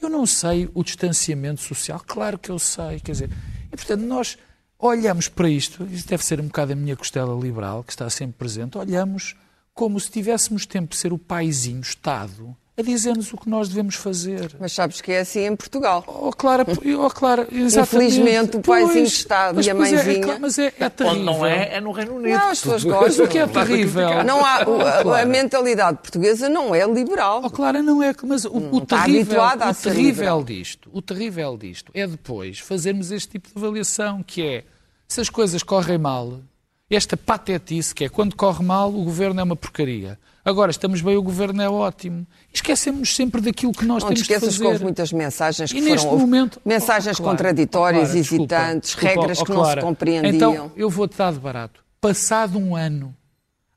Eu 0.00 0.08
não 0.08 0.24
sei 0.24 0.68
o 0.74 0.82
distanciamento 0.82 1.60
social, 1.60 2.02
claro 2.06 2.38
que 2.38 2.50
eu 2.50 2.58
sei, 2.58 3.00
quer 3.00 3.12
dizer, 3.12 3.30
e 3.66 3.76
portanto 3.76 4.00
nós 4.02 4.38
olhamos 4.78 5.28
para 5.28 5.48
isto, 5.48 5.86
isso 5.92 6.08
deve 6.08 6.24
ser 6.24 6.40
um 6.40 6.46
bocado 6.46 6.72
a 6.72 6.76
minha 6.76 6.96
costela 6.96 7.38
liberal, 7.38 7.84
que 7.84 7.92
está 7.92 8.08
sempre 8.08 8.38
presente, 8.38 8.78
olhamos 8.78 9.36
como 9.74 10.00
se 10.00 10.10
tivéssemos 10.10 10.64
tempo 10.64 10.90
de 10.90 10.96
ser 10.96 11.12
o 11.12 11.18
paizinho, 11.18 11.80
Estado, 11.80 12.56
a 12.80 12.82
dizer-nos 12.82 13.32
o 13.32 13.36
que 13.36 13.48
nós 13.48 13.68
devemos 13.68 13.94
fazer. 13.94 14.54
Mas 14.58 14.72
sabes 14.72 15.00
que 15.00 15.12
é 15.12 15.20
assim 15.20 15.40
em 15.46 15.54
Portugal. 15.54 16.04
Oh, 16.06 16.32
Clara, 16.32 16.66
oh, 16.98 17.10
Clara 17.10 17.46
exatamente. 17.52 18.14
Infelizmente, 18.16 18.56
o 18.56 18.60
paizinho 18.60 19.04
está 19.04 19.52
mas, 19.54 19.66
e 19.66 19.70
a 19.70 19.74
pois 19.74 19.92
é, 19.92 19.94
é 19.94 20.04
mãezinha. 20.04 20.38
mas 20.40 20.58
é, 20.58 20.66
é 20.78 20.88
terrível. 20.88 21.16
Onde 21.16 21.24
não 21.24 21.46
é, 21.46 21.74
é 21.76 21.80
no 21.80 21.92
Reino 21.92 22.16
Unido. 22.16 22.36
Não, 22.38 22.48
as 22.50 22.60
pessoas 22.60 22.84
Mas 22.84 22.94
gostam. 22.94 23.24
o 23.24 23.28
que 23.28 23.38
é 23.38 23.46
terrível? 23.46 24.24
Não 24.24 24.44
há, 24.44 24.64
o- 24.68 25.10
a, 25.12 25.20
a 25.20 25.24
mentalidade 25.24 25.98
portuguesa 25.98 26.48
não 26.48 26.74
é 26.74 26.86
liberal. 26.86 27.42
Oh, 27.44 27.50
Clara, 27.50 27.82
não 27.82 28.02
é 28.02 28.12
mas 28.24 28.44
o, 28.44 28.50
o 28.56 28.78
está 28.78 29.04
terrível, 29.04 29.40
o 29.42 29.74
terrível 29.74 30.42
disto, 30.44 30.90
o 30.92 31.00
terrível 31.02 31.56
disto 31.56 31.90
é 31.94 32.06
depois 32.06 32.58
fazermos 32.58 33.10
este 33.12 33.28
tipo 33.32 33.48
de 33.48 33.54
avaliação, 33.56 34.22
que 34.22 34.42
é 34.42 34.64
se 35.06 35.20
as 35.20 35.28
coisas 35.28 35.62
correm 35.62 35.98
mal, 35.98 36.40
esta 36.88 37.16
patetice 37.16 37.94
que 37.94 38.04
é 38.04 38.08
quando 38.08 38.34
corre 38.34 38.64
mal 38.64 38.88
o 38.90 39.04
governo 39.04 39.40
é 39.40 39.42
uma 39.44 39.56
porcaria. 39.56 40.18
Agora 40.44 40.70
estamos 40.70 41.02
bem, 41.02 41.16
o 41.16 41.22
governo 41.22 41.60
é 41.60 41.68
ótimo. 41.68 42.26
Esquecemos 42.52 43.14
sempre 43.14 43.40
daquilo 43.40 43.72
que 43.72 43.84
nós 43.84 44.02
Não 44.02 44.10
te 44.10 44.14
temos 44.14 44.26
de 44.26 44.32
esqueças 44.32 44.54
que 44.56 44.58
fazer. 44.62 44.72
houve 44.72 44.84
muitas 44.84 45.12
mensagens 45.12 45.72
que 45.72 45.80
neste 45.80 46.06
foram 46.06 46.18
momento. 46.18 46.60
mensagens 46.64 47.18
Oh, 47.18 47.22
Clara, 47.22 47.36
contraditórias, 47.36 48.02
oh, 48.02 48.12
Clara, 48.12 48.18
hesitantes, 48.18 48.90
desculpa, 48.90 49.08
regras 49.20 49.40
oh, 49.40 49.44
que 49.44 49.52
não 49.52 49.64
se 49.66 49.76
compreendiam. 49.80 50.34
Então, 50.34 50.72
eu 50.74 50.88
vou-te 50.88 51.16
dar 51.16 51.32
de 51.32 51.38
barato. 51.38 51.84
Passado 52.00 52.58
um 52.58 52.74
ano, 52.74 53.14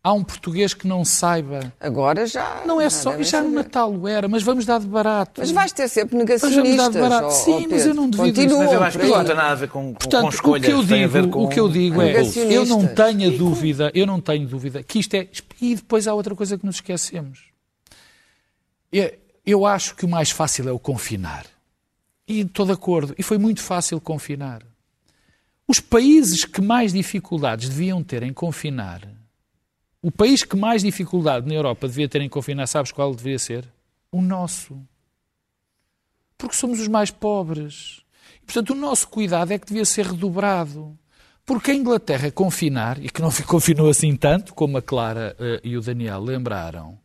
há 0.03 0.11
um 0.11 0.23
português 0.23 0.73
que 0.73 0.85
não 0.85 1.05
saiba. 1.05 1.71
Agora 1.79 2.25
já. 2.27 2.61
Não 2.65 2.81
é 2.81 2.89
só. 2.89 3.11
Já 3.23 3.39
no 3.41 3.45
saber. 3.49 3.49
Natal 3.55 3.93
o 3.93 4.07
era, 4.07 4.27
mas 4.27 4.43
vamos 4.43 4.65
dar 4.65 4.79
de 4.79 4.85
barato. 4.87 5.39
Mas 5.39 5.49
vais 5.51 5.71
ter 5.71 5.87
sempre 5.87 6.17
Mas 6.17 6.41
vamos 6.41 6.41
dar 6.41 6.47
de 6.49 6.53
negacionistas. 6.59 7.01
barato. 7.01 7.27
ó- 7.27 7.29
Sim, 7.31 7.65
ó 7.65 7.67
mas 7.71 7.85
eu 7.85 7.93
não 7.93 8.09
duvido 8.09 8.35
Continuam 8.41 8.59
disso. 8.61 8.63
Mas 8.65 8.73
eu 8.73 8.83
acho 8.83 8.99
que 8.99 9.05
isso 9.05 9.17
não 9.17 9.25
tem 9.25 9.35
nada 9.35 9.51
a 9.51 9.55
ver 9.55 9.69
com, 9.69 9.83
com, 9.87 9.93
Portanto, 9.93 10.21
com 10.23 10.29
escolhas. 10.29 10.63
o 10.63 10.65
que 10.67 10.71
eu 10.73 10.83
digo, 10.83 11.27
com... 11.29 11.43
o 11.45 11.47
que 11.49 11.59
eu 11.59 11.69
digo 11.69 12.01
é, 12.01 12.05
Negacionistas. 12.07 12.51
eu 12.53 12.65
não 12.65 12.87
tenho 12.87 13.33
a 13.33 13.37
dúvida, 13.37 13.91
eu 13.95 14.05
não 14.05 14.19
tenho 14.19 14.47
dúvida 14.47 14.83
que 14.83 14.99
isto 14.99 15.13
é 15.15 15.27
e 15.61 15.75
depois 15.75 16.07
há 16.07 16.13
outra 16.13 16.35
coisa 16.35 16.57
que 16.57 16.65
nos 16.65 16.75
esquecemos. 16.75 17.39
Eu, 18.91 19.11
eu 19.45 19.65
acho 19.65 19.95
que 19.95 20.05
o 20.05 20.09
mais 20.09 20.29
fácil 20.31 20.67
é 20.67 20.71
o 20.71 20.79
confinar. 20.79 21.45
E 22.27 22.41
estou 22.41 22.65
de 22.65 22.71
acordo, 22.71 23.13
e 23.17 23.23
foi 23.23 23.37
muito 23.37 23.61
fácil 23.61 23.99
confinar. 23.99 24.61
Os 25.67 25.79
países 25.79 26.45
que 26.45 26.61
mais 26.61 26.93
dificuldades 26.93 27.69
deviam 27.69 28.03
ter 28.03 28.23
em 28.23 28.33
confinar, 28.33 29.01
o 30.03 30.11
país 30.11 30.43
que 30.43 30.57
mais 30.57 30.83
dificuldade 30.83 31.47
na 31.47 31.53
Europa 31.53 31.87
devia 31.87 32.09
ter 32.09 32.21
em 32.21 32.27
confinar, 32.27 32.67
sabes 32.67 32.91
qual 32.91 33.15
deveria 33.15 33.39
ser? 33.39 33.65
O 34.11 34.21
nosso. 34.21 34.77
Porque 36.37 36.57
somos 36.57 36.81
os 36.81 36.89
mais 36.89 37.09
pobres. 37.09 38.01
E, 38.41 38.45
portanto, 38.45 38.71
o 38.71 38.75
nosso 38.75 39.07
cuidado 39.07 39.53
é 39.53 39.57
que 39.57 39.65
devia 39.65 39.85
ser 39.85 40.05
redobrado. 40.07 40.99
Porque 41.45 41.71
a 41.71 41.73
Inglaterra 41.73 42.29
confinar, 42.29 43.01
e 43.01 43.09
que 43.09 43.21
não 43.21 43.31
confinou 43.47 43.89
assim 43.89 44.13
tanto, 44.17 44.53
como 44.53 44.77
a 44.77 44.81
Clara 44.81 45.37
eh, 45.39 45.61
e 45.63 45.77
o 45.77 45.81
Daniel 45.81 46.19
lembraram, 46.19 46.99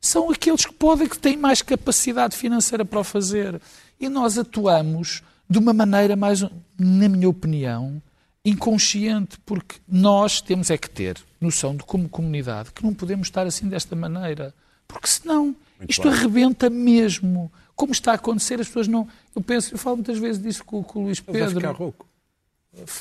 são 0.00 0.28
aqueles 0.28 0.66
que 0.66 0.72
podem, 0.72 1.08
que 1.08 1.18
têm 1.18 1.36
mais 1.36 1.62
capacidade 1.62 2.36
financeira 2.36 2.84
para 2.84 2.98
o 2.98 3.04
fazer. 3.04 3.60
E 4.00 4.08
nós 4.08 4.36
atuamos 4.36 5.22
de 5.48 5.58
uma 5.58 5.72
maneira 5.72 6.16
mais, 6.16 6.42
na 6.76 7.08
minha 7.08 7.28
opinião, 7.28 8.02
inconsciente, 8.44 9.38
porque 9.44 9.76
nós 9.88 10.40
temos 10.40 10.70
é 10.70 10.78
que 10.78 10.88
ter 10.88 11.16
noção 11.40 11.76
de 11.76 11.82
como 11.84 12.08
comunidade 12.08 12.72
que 12.72 12.82
não 12.82 12.94
podemos 12.94 13.26
estar 13.28 13.46
assim 13.46 13.68
desta 13.68 13.94
maneira. 13.94 14.54
Porque 14.88 15.06
senão 15.06 15.54
isto 15.88 16.08
arrebenta 16.08 16.68
mesmo. 16.68 17.50
Como 17.76 17.92
está 17.92 18.12
a 18.12 18.14
acontecer, 18.16 18.60
as 18.60 18.66
pessoas 18.66 18.88
não. 18.88 19.06
Eu 19.34 19.40
penso, 19.42 19.74
eu 19.74 19.78
falo 19.78 19.96
muitas 19.96 20.18
vezes 20.18 20.42
disso 20.42 20.64
com, 20.64 20.82
com 20.82 21.00
o 21.00 21.02
Luís 21.04 21.20
Vai 21.20 21.34
ficar 21.34 21.48
Pedro. 21.54 21.72
rouco. 21.72 22.06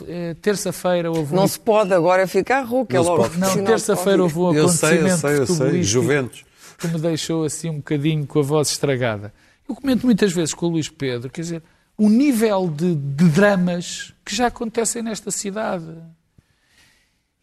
Eh, 0.08 0.36
Terça-feira 0.42 1.12
houve 1.12 1.34
um 1.34 1.36
Não 1.36 1.48
se 1.48 1.60
pode 1.60 1.94
agora 1.94 2.26
ficar 2.28 2.62
rouco. 2.62 2.94
É 2.94 2.98
Não 2.98 3.04
se 3.04 3.10
logo 3.10 3.24
pode. 3.24 3.38
não, 3.38 3.64
terça-feira 3.66 4.24
houve 4.24 4.38
um 4.40 4.54
Eu 4.54 4.70
sei, 4.70 4.90
eu 4.90 5.08
acontecimento 5.08 5.20
sei, 5.20 5.38
eu 5.66 5.72
sei. 5.72 5.84
Juventus. 5.84 6.46
que 6.78 6.88
me 6.88 7.00
deixou 7.00 7.44
assim 7.44 7.70
um 7.70 7.78
bocadinho 7.78 8.26
com 8.26 8.40
a 8.40 8.44
voz 8.44 8.70
estragada. 8.72 9.34
Eu 9.68 9.76
comento 9.76 10.06
muitas 10.06 10.32
vezes 10.32 10.54
com 10.54 10.66
o 10.66 10.70
Luís 10.70 10.90
Pedro, 10.90 11.30
quer 11.30 11.42
dizer, 11.42 11.64
o 12.00 12.10
nível 12.10 12.70
de, 12.70 12.96
de 12.96 13.28
dramas 13.30 14.14
que 14.26 14.34
já 14.36 14.48
acontecem 14.48 15.02
nesta 15.04 15.30
cidade. 15.32 15.86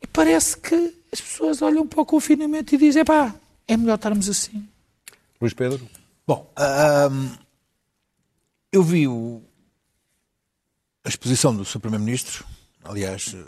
E 0.01 0.07
parece 0.07 0.57
que 0.57 0.95
as 1.12 1.21
pessoas 1.21 1.61
olham 1.61 1.87
para 1.87 2.01
o 2.01 2.07
confinamento 2.07 2.75
e 2.75 2.79
dizem, 2.79 3.05
pá, 3.05 3.35
é 3.69 3.77
melhor 3.77 3.97
estarmos 3.97 4.29
assim. 4.29 4.66
Luís 5.40 5.53
Pedro? 5.53 5.87
Bom, 6.27 6.51
eu 8.73 8.83
vi 8.83 9.07
o- 9.07 9.42
a 11.05 11.09
exposição 11.09 11.55
do 11.55 11.64
Sr. 11.64 11.81
Primeiro-Ministro, 11.81 12.45
aliás, 12.85 13.35
eh, 13.35 13.45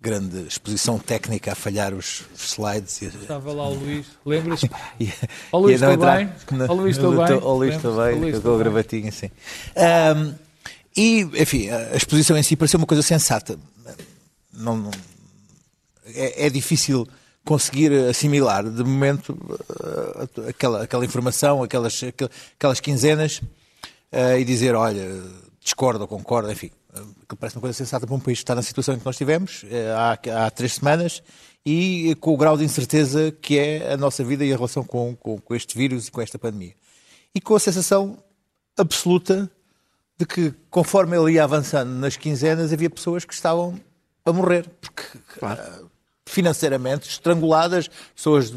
grande 0.00 0.46
exposição 0.46 0.98
técnica 0.98 1.52
a 1.52 1.54
falhar 1.54 1.92
os, 1.92 2.22
slides. 2.34 3.02
Estava 3.02 3.52
lá 3.52 3.68
o 3.68 3.74
Luís, 3.74 4.06
lembras? 4.24 4.62
e, 4.98 5.12
Ó, 5.52 5.58
Luís, 5.58 5.80
e 5.80 5.84
entrar- 5.84 6.16
bem? 6.16 6.32
Ó, 6.68 6.72
Luís, 6.72 6.96
não- 6.98 7.10
bem? 7.16 7.38
Ó, 7.42 7.54
Luís, 7.54 7.84
Ó, 7.84 8.04
bem, 8.04 8.40
com 8.40 8.54
a 8.54 8.58
gravatinha, 8.58 9.08
assim. 9.10 9.30
Ahm, 9.76 10.34
e, 10.96 11.20
enfim, 11.40 11.68
a 11.68 11.94
exposição 11.96 12.36
em 12.36 12.42
si 12.42 12.56
pareceu 12.56 12.78
uma 12.78 12.86
coisa 12.86 13.02
sensata. 13.02 13.58
Não, 14.52 14.76
não- 14.76 14.90
é, 16.14 16.46
é 16.46 16.50
difícil 16.50 17.06
conseguir 17.44 17.92
assimilar, 18.08 18.64
de 18.68 18.82
momento, 18.84 19.36
eh, 20.44 20.48
aquela, 20.50 20.82
aquela 20.82 21.04
informação, 21.04 21.62
aquelas, 21.62 22.02
aquel- 22.02 22.28
aquelas 22.58 22.80
quinzenas, 22.80 23.40
eh, 24.12 24.40
e 24.40 24.44
dizer, 24.44 24.74
olha, 24.74 25.22
discorda 25.62 26.00
ou 26.04 26.08
concorda, 26.08 26.50
enfim. 26.52 26.70
Eh, 26.94 27.00
que 27.28 27.36
parece 27.36 27.56
uma 27.56 27.60
coisa 27.62 27.76
sensata 27.76 28.06
para 28.06 28.14
um 28.16 28.20
país 28.20 28.38
que 28.38 28.42
está 28.44 28.54
na 28.54 28.62
situação 28.62 28.94
em 28.94 28.98
que 28.98 29.04
nós 29.04 29.16
tivemos 29.16 29.64
eh, 29.70 29.92
há, 29.92 30.46
há 30.46 30.50
três 30.50 30.74
semanas 30.74 31.22
e 31.64 32.16
com 32.20 32.32
o 32.32 32.36
grau 32.36 32.56
de 32.56 32.64
incerteza 32.64 33.30
que 33.32 33.58
é 33.58 33.92
a 33.92 33.96
nossa 33.96 34.24
vida 34.24 34.44
e 34.44 34.52
a 34.52 34.56
relação 34.56 34.82
com, 34.84 35.14
com, 35.16 35.38
com 35.38 35.54
este 35.54 35.76
vírus 35.76 36.08
e 36.08 36.10
com 36.10 36.20
esta 36.20 36.38
pandemia. 36.38 36.74
E 37.34 37.40
com 37.40 37.54
a 37.54 37.60
sensação 37.60 38.18
absoluta 38.76 39.50
de 40.18 40.26
que, 40.26 40.52
conforme 40.70 41.16
ele 41.16 41.32
ia 41.34 41.44
avançando 41.44 41.90
nas 41.90 42.16
quinzenas, 42.16 42.72
havia 42.72 42.90
pessoas 42.90 43.24
que 43.24 43.32
estavam 43.34 43.78
a 44.24 44.32
morrer. 44.32 44.68
Porque, 44.80 45.02
ah, 45.42 45.80
financeiramente, 46.26 47.08
estranguladas, 47.08 47.88
pessoas, 48.14 48.50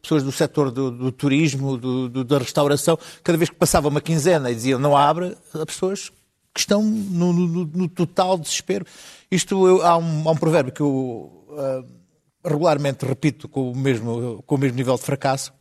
pessoas, 0.00 0.22
do 0.22 0.30
setor 0.32 0.70
do, 0.70 0.90
do 0.90 1.10
turismo, 1.12 1.76
do- 1.76 2.08
do- 2.08 2.24
da 2.24 2.38
restauração, 2.38 2.98
cada 3.24 3.36
vez 3.36 3.50
que 3.50 3.56
passava 3.56 3.88
uma 3.88 4.00
quinzena 4.00 4.50
e 4.50 4.54
diziam 4.54 4.78
não 4.78 4.96
abre, 4.96 5.36
há 5.54 5.66
pessoas 5.66 6.12
que 6.58 6.62
estão 6.62 6.82
no, 6.82 7.32
no- 7.32 7.64
no 7.72 7.88
total 7.88 8.36
desespero. 8.36 8.84
Isto, 9.30 9.64
eu- 9.68 9.80
há, 9.86 9.96
um, 9.96 10.28
há 10.28 10.32
um 10.32 10.36
provérbio 10.36 10.72
que 10.72 10.80
eu 10.80 11.46
ah, 11.56 11.84
regularmente 12.44 13.04
repito 13.04 13.48
com 13.48 13.70
o, 13.70 13.76
mesmo, 13.76 14.42
com 14.44 14.54
o 14.56 14.58
mesmo 14.58 14.76
nível 14.76 14.96
de 14.96 15.02
fracasso, 15.02 15.52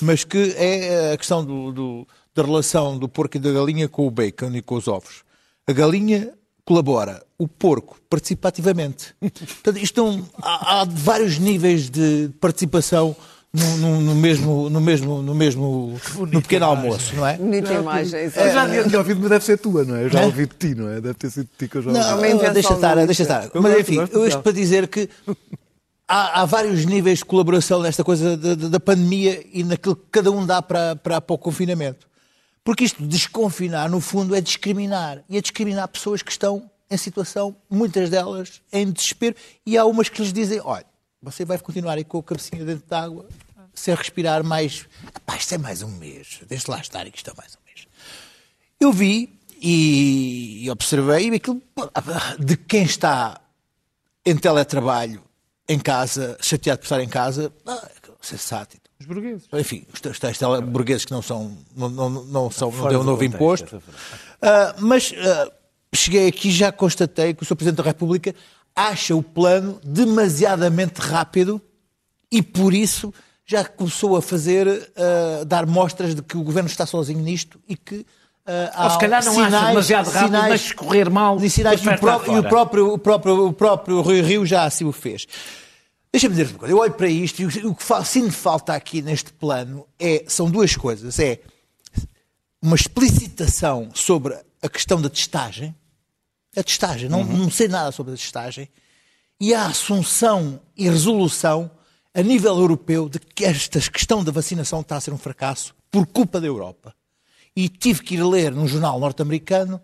mas 0.00 0.22
que 0.22 0.54
é 0.56 1.12
a 1.12 1.16
questão 1.16 1.44
do- 1.44 1.72
do- 1.72 2.08
da 2.32 2.42
relação 2.44 2.96
do 2.96 3.08
porco 3.08 3.36
e 3.36 3.40
da 3.40 3.50
galinha 3.50 3.88
com 3.88 4.06
o 4.06 4.10
bacon 4.10 4.50
e 4.54 4.62
com 4.62 4.76
os 4.76 4.86
ovos. 4.86 5.24
A 5.66 5.72
galinha 5.72 6.32
colabora, 6.64 7.24
o 7.38 7.48
porco 7.48 7.98
participa 8.08 8.48
ativamente. 8.48 9.14
Portanto, 9.20 9.78
isto 9.78 10.06
é 10.06 10.22
há, 10.42 10.80
há 10.80 10.84
vários 10.84 11.38
níveis 11.38 11.90
de 11.90 12.30
participação 12.40 13.16
no, 13.56 13.76
no- 13.78 14.00
no 14.00 14.14
mesmo, 14.14 14.68
no 14.70 14.80
mesmo, 14.80 15.22
no 15.22 15.34
mesmo, 15.34 15.98
no 16.30 16.42
pequeno 16.42 16.66
almoço, 16.66 17.14
não 17.16 17.26
é? 17.26 17.36
Bonita 17.36 17.72
imagem. 17.72 18.20
Eu 18.24 18.30
já 18.52 18.84
tinha 18.84 18.98
ouvido, 18.98 19.20
mas 19.20 19.30
deve 19.30 19.44
ser 19.44 19.58
tua, 19.58 19.84
não 19.84 19.96
é? 19.96 20.04
Eu 20.04 20.10
já 20.10 20.20
Hã? 20.20 20.26
ouvi 20.26 20.46
de 20.46 20.54
ti, 20.54 20.74
não 20.74 20.88
é? 20.90 21.00
Deve 21.00 21.14
ter 21.14 21.30
sido 21.30 21.44
de 21.46 21.56
ti 21.58 21.68
que 21.68 21.76
eu 21.78 21.82
já 21.82 21.90
Não, 21.92 22.16
ouvi. 22.16 22.28
invenção 22.28 22.52
deixa 22.52 22.74
estar, 22.74 23.06
deixa 23.06 23.22
estar. 23.22 23.50
Eu 23.54 23.62
Mas 23.62 23.78
enfim, 23.80 23.96
eu 24.12 24.26
isto 24.26 24.40
para 24.42 24.52
dizer 24.52 24.88
que 24.88 25.08
há, 26.08 26.42
há 26.42 26.44
vários 26.44 26.84
níveis 26.84 27.18
de 27.18 27.24
colaboração 27.24 27.80
nesta 27.82 28.04
coisa 28.04 28.36
da, 28.36 28.54
da- 28.54 28.68
da 28.68 28.80
pandemia 28.80 29.44
e 29.52 29.64
naquilo 29.64 29.96
que 29.96 30.04
cada 30.10 30.30
um 30.30 30.44
dá 30.44 30.60
para, 30.62 30.96
para, 30.96 31.20
para 31.20 31.34
o 31.34 31.38
confinamento. 31.38 32.06
Porque 32.64 32.84
isto, 32.84 33.02
desconfinar, 33.06 33.88
no 33.88 34.00
fundo, 34.00 34.34
é 34.34 34.40
discriminar. 34.40 35.22
E 35.30 35.36
é 35.36 35.40
discriminar 35.40 35.86
pessoas 35.88 36.20
que 36.20 36.30
estão 36.32 36.68
em 36.90 36.96
situação, 36.96 37.54
muitas 37.70 38.10
delas, 38.10 38.60
em 38.72 38.90
desespero. 38.90 39.34
E 39.64 39.76
há 39.78 39.84
umas 39.84 40.08
que 40.08 40.20
lhes 40.20 40.32
dizem, 40.32 40.60
olha, 40.64 40.84
você 41.22 41.44
vai 41.44 41.58
continuar 41.58 41.94
aí 41.94 42.04
com 42.04 42.18
a 42.18 42.22
cabecinha 42.22 42.64
dentro 42.64 42.84
da 42.88 42.98
sem 43.76 43.94
respirar 43.94 44.42
mais... 44.42 44.86
Pá, 45.24 45.36
isto 45.36 45.54
é 45.54 45.58
mais 45.58 45.82
um 45.82 45.88
mês. 45.88 46.40
Deixe 46.48 46.68
lá 46.70 46.80
estar, 46.80 47.04
que 47.08 47.16
isto 47.16 47.30
é 47.30 47.34
mais 47.36 47.54
um 47.54 47.64
mês. 47.64 47.86
Eu 48.80 48.92
vi 48.92 49.38
e, 49.60 50.68
observei 50.70 51.34
aquilo 51.34 51.62
de 52.38 52.56
quem 52.56 52.82
está 52.82 53.40
em 54.24 54.36
teletrabalho, 54.36 55.22
em 55.68 55.78
casa, 55.78 56.36
chateado 56.40 56.80
por 56.80 56.86
estar 56.86 57.00
em 57.00 57.08
casa, 57.08 57.52
ah, 57.66 57.88
sensato. 58.20 58.76
Os 58.98 59.06
burgueses. 59.06 59.46
Enfim, 59.52 59.86
os 59.92 60.00
tais- 60.00 60.18
tais 60.18 60.38
teleburgueses 60.38 61.04
que 61.04 61.12
não 61.12 61.22
são, 61.22 61.56
não, 61.76 61.88
não, 61.88 62.10
não 62.10 62.50
são, 62.50 62.70
não 62.72 62.88
têm 62.88 62.96
um 62.96 63.04
novo 63.04 63.22
imposto. 63.24 63.82
Ah, 64.40 64.74
mas 64.78 65.12
ah, 65.16 65.52
cheguei 65.94 66.26
aqui 66.28 66.48
e 66.48 66.52
já 66.52 66.72
constatei 66.72 67.34
que 67.34 67.42
o 67.42 67.46
Sr. 67.46 67.56
Presidente 67.56 67.78
da 67.78 67.84
República 67.84 68.34
acha 68.74 69.14
o 69.14 69.22
plano 69.22 69.80
demasiadamente 69.82 71.00
rápido 71.00 71.60
e 72.30 72.42
por 72.42 72.74
isso 72.74 73.12
já 73.46 73.64
começou 73.64 74.16
a 74.16 74.22
fazer, 74.22 74.90
ah, 74.96 75.44
dar 75.44 75.66
mostras 75.66 76.14
de 76.14 76.22
que 76.22 76.36
o 76.36 76.42
Governo 76.42 76.68
está 76.68 76.84
sozinho 76.84 77.20
nisto 77.20 77.60
e 77.68 77.76
que 77.76 78.04
há 78.74 78.84
Ou 78.84 78.90
se 78.90 78.98
calhar 78.98 79.24
não 79.24 79.32
acha 79.32 79.44
sinais- 79.46 79.68
demasiado 79.68 80.06
rápido, 80.10 80.26
sinais- 80.26 80.48
mas 80.50 80.60
escorrer 80.62 81.10
mal. 81.10 81.42
e 81.42 81.48
sinais, 81.50 81.80
e 81.84 81.88
o, 81.88 81.98
pró- 81.98 82.22
e 82.26 82.38
o 82.38 82.42
próprio, 82.42 82.92
o, 82.94 82.98
próprio, 82.98 83.46
o 83.48 83.52
próprio 83.52 84.00
Rui 84.02 84.20
Rio 84.20 84.44
já 84.44 84.64
assim 84.64 84.84
o 84.84 84.92
fez. 84.92 85.26
Deixa-me 86.12 86.34
dizer 86.34 86.48
uma 86.50 86.58
coisa. 86.58 86.72
Eu 86.74 86.78
olho 86.78 86.92
para 86.94 87.08
isto 87.08 87.40
e 87.42 87.44
o- 87.46 87.70
o 87.70 87.74
que 87.74 87.84
sinto 88.04 88.32
falta 88.32 88.72
aqui 88.74 89.02
neste 89.02 89.32
plano 89.32 89.86
é, 89.98 90.24
são 90.28 90.50
duas 90.50 90.74
coisas. 90.74 91.18
É 91.18 91.40
uma 92.62 92.74
explicitação 92.76 93.90
sobre 93.94 94.36
a 94.62 94.68
questão 94.68 95.00
da 95.00 95.08
testagem. 95.10 95.74
A 96.56 96.62
testagem. 96.62 97.08
Não, 97.08 97.22
não 97.22 97.50
sei 97.50 97.68
nada 97.68 97.92
sobre 97.92 98.14
a 98.14 98.16
testagem. 98.16 98.68
E 99.38 99.52
a 99.54 99.66
assunção 99.66 100.58
e 100.76 100.88
resolução 100.88 101.70
a 102.18 102.22
nível 102.22 102.56
europeu 102.58 103.08
de 103.08 103.18
que 103.20 103.44
esta 103.44 103.78
questão 103.80 104.24
da 104.24 104.32
vacinação 104.32 104.80
está 104.80 104.96
a 104.96 105.00
ser 105.00 105.12
um 105.12 105.18
fracasso 105.18 105.74
por 105.90 106.06
culpa 106.06 106.40
da 106.40 106.46
Europa. 106.46 106.94
E 107.54 107.68
tive 107.68 108.02
que 108.02 108.14
ir 108.14 108.24
ler 108.24 108.52
num 108.52 108.66
jornal 108.66 108.98
norte-americano 108.98 109.80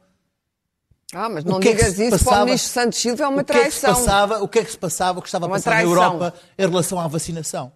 Ah, 1.14 1.28
mas 1.28 1.44
o 1.44 1.48
não 1.48 1.56
é 1.58 1.60
digas 1.60 1.94
se 1.94 2.06
isso 2.06 2.10
para 2.10 2.16
o 2.16 2.24
passava- 2.24 2.44
ministro 2.46 2.70
Santos 2.72 2.98
Silva, 2.98 3.24
é 3.24 3.28
uma 3.28 3.42
o 3.42 3.44
que 3.44 3.52
é 3.52 3.64
que 3.64 3.70
se 3.70 3.80
traição. 3.80 4.04
passava, 4.04 4.42
o 4.42 4.48
que 4.48 4.58
é 4.58 4.64
que 4.64 4.70
se 4.70 4.78
passava, 4.78 5.18
o 5.18 5.22
que 5.22 5.28
estava 5.28 5.44
a 5.44 5.48
Uma 5.48 5.56
passar 5.56 5.70
na 5.70 5.76
traição. 5.76 5.92
Europa 5.94 6.34
em 6.58 6.66
relação 6.66 6.98
à 7.00 7.06
vacinação. 7.06 7.72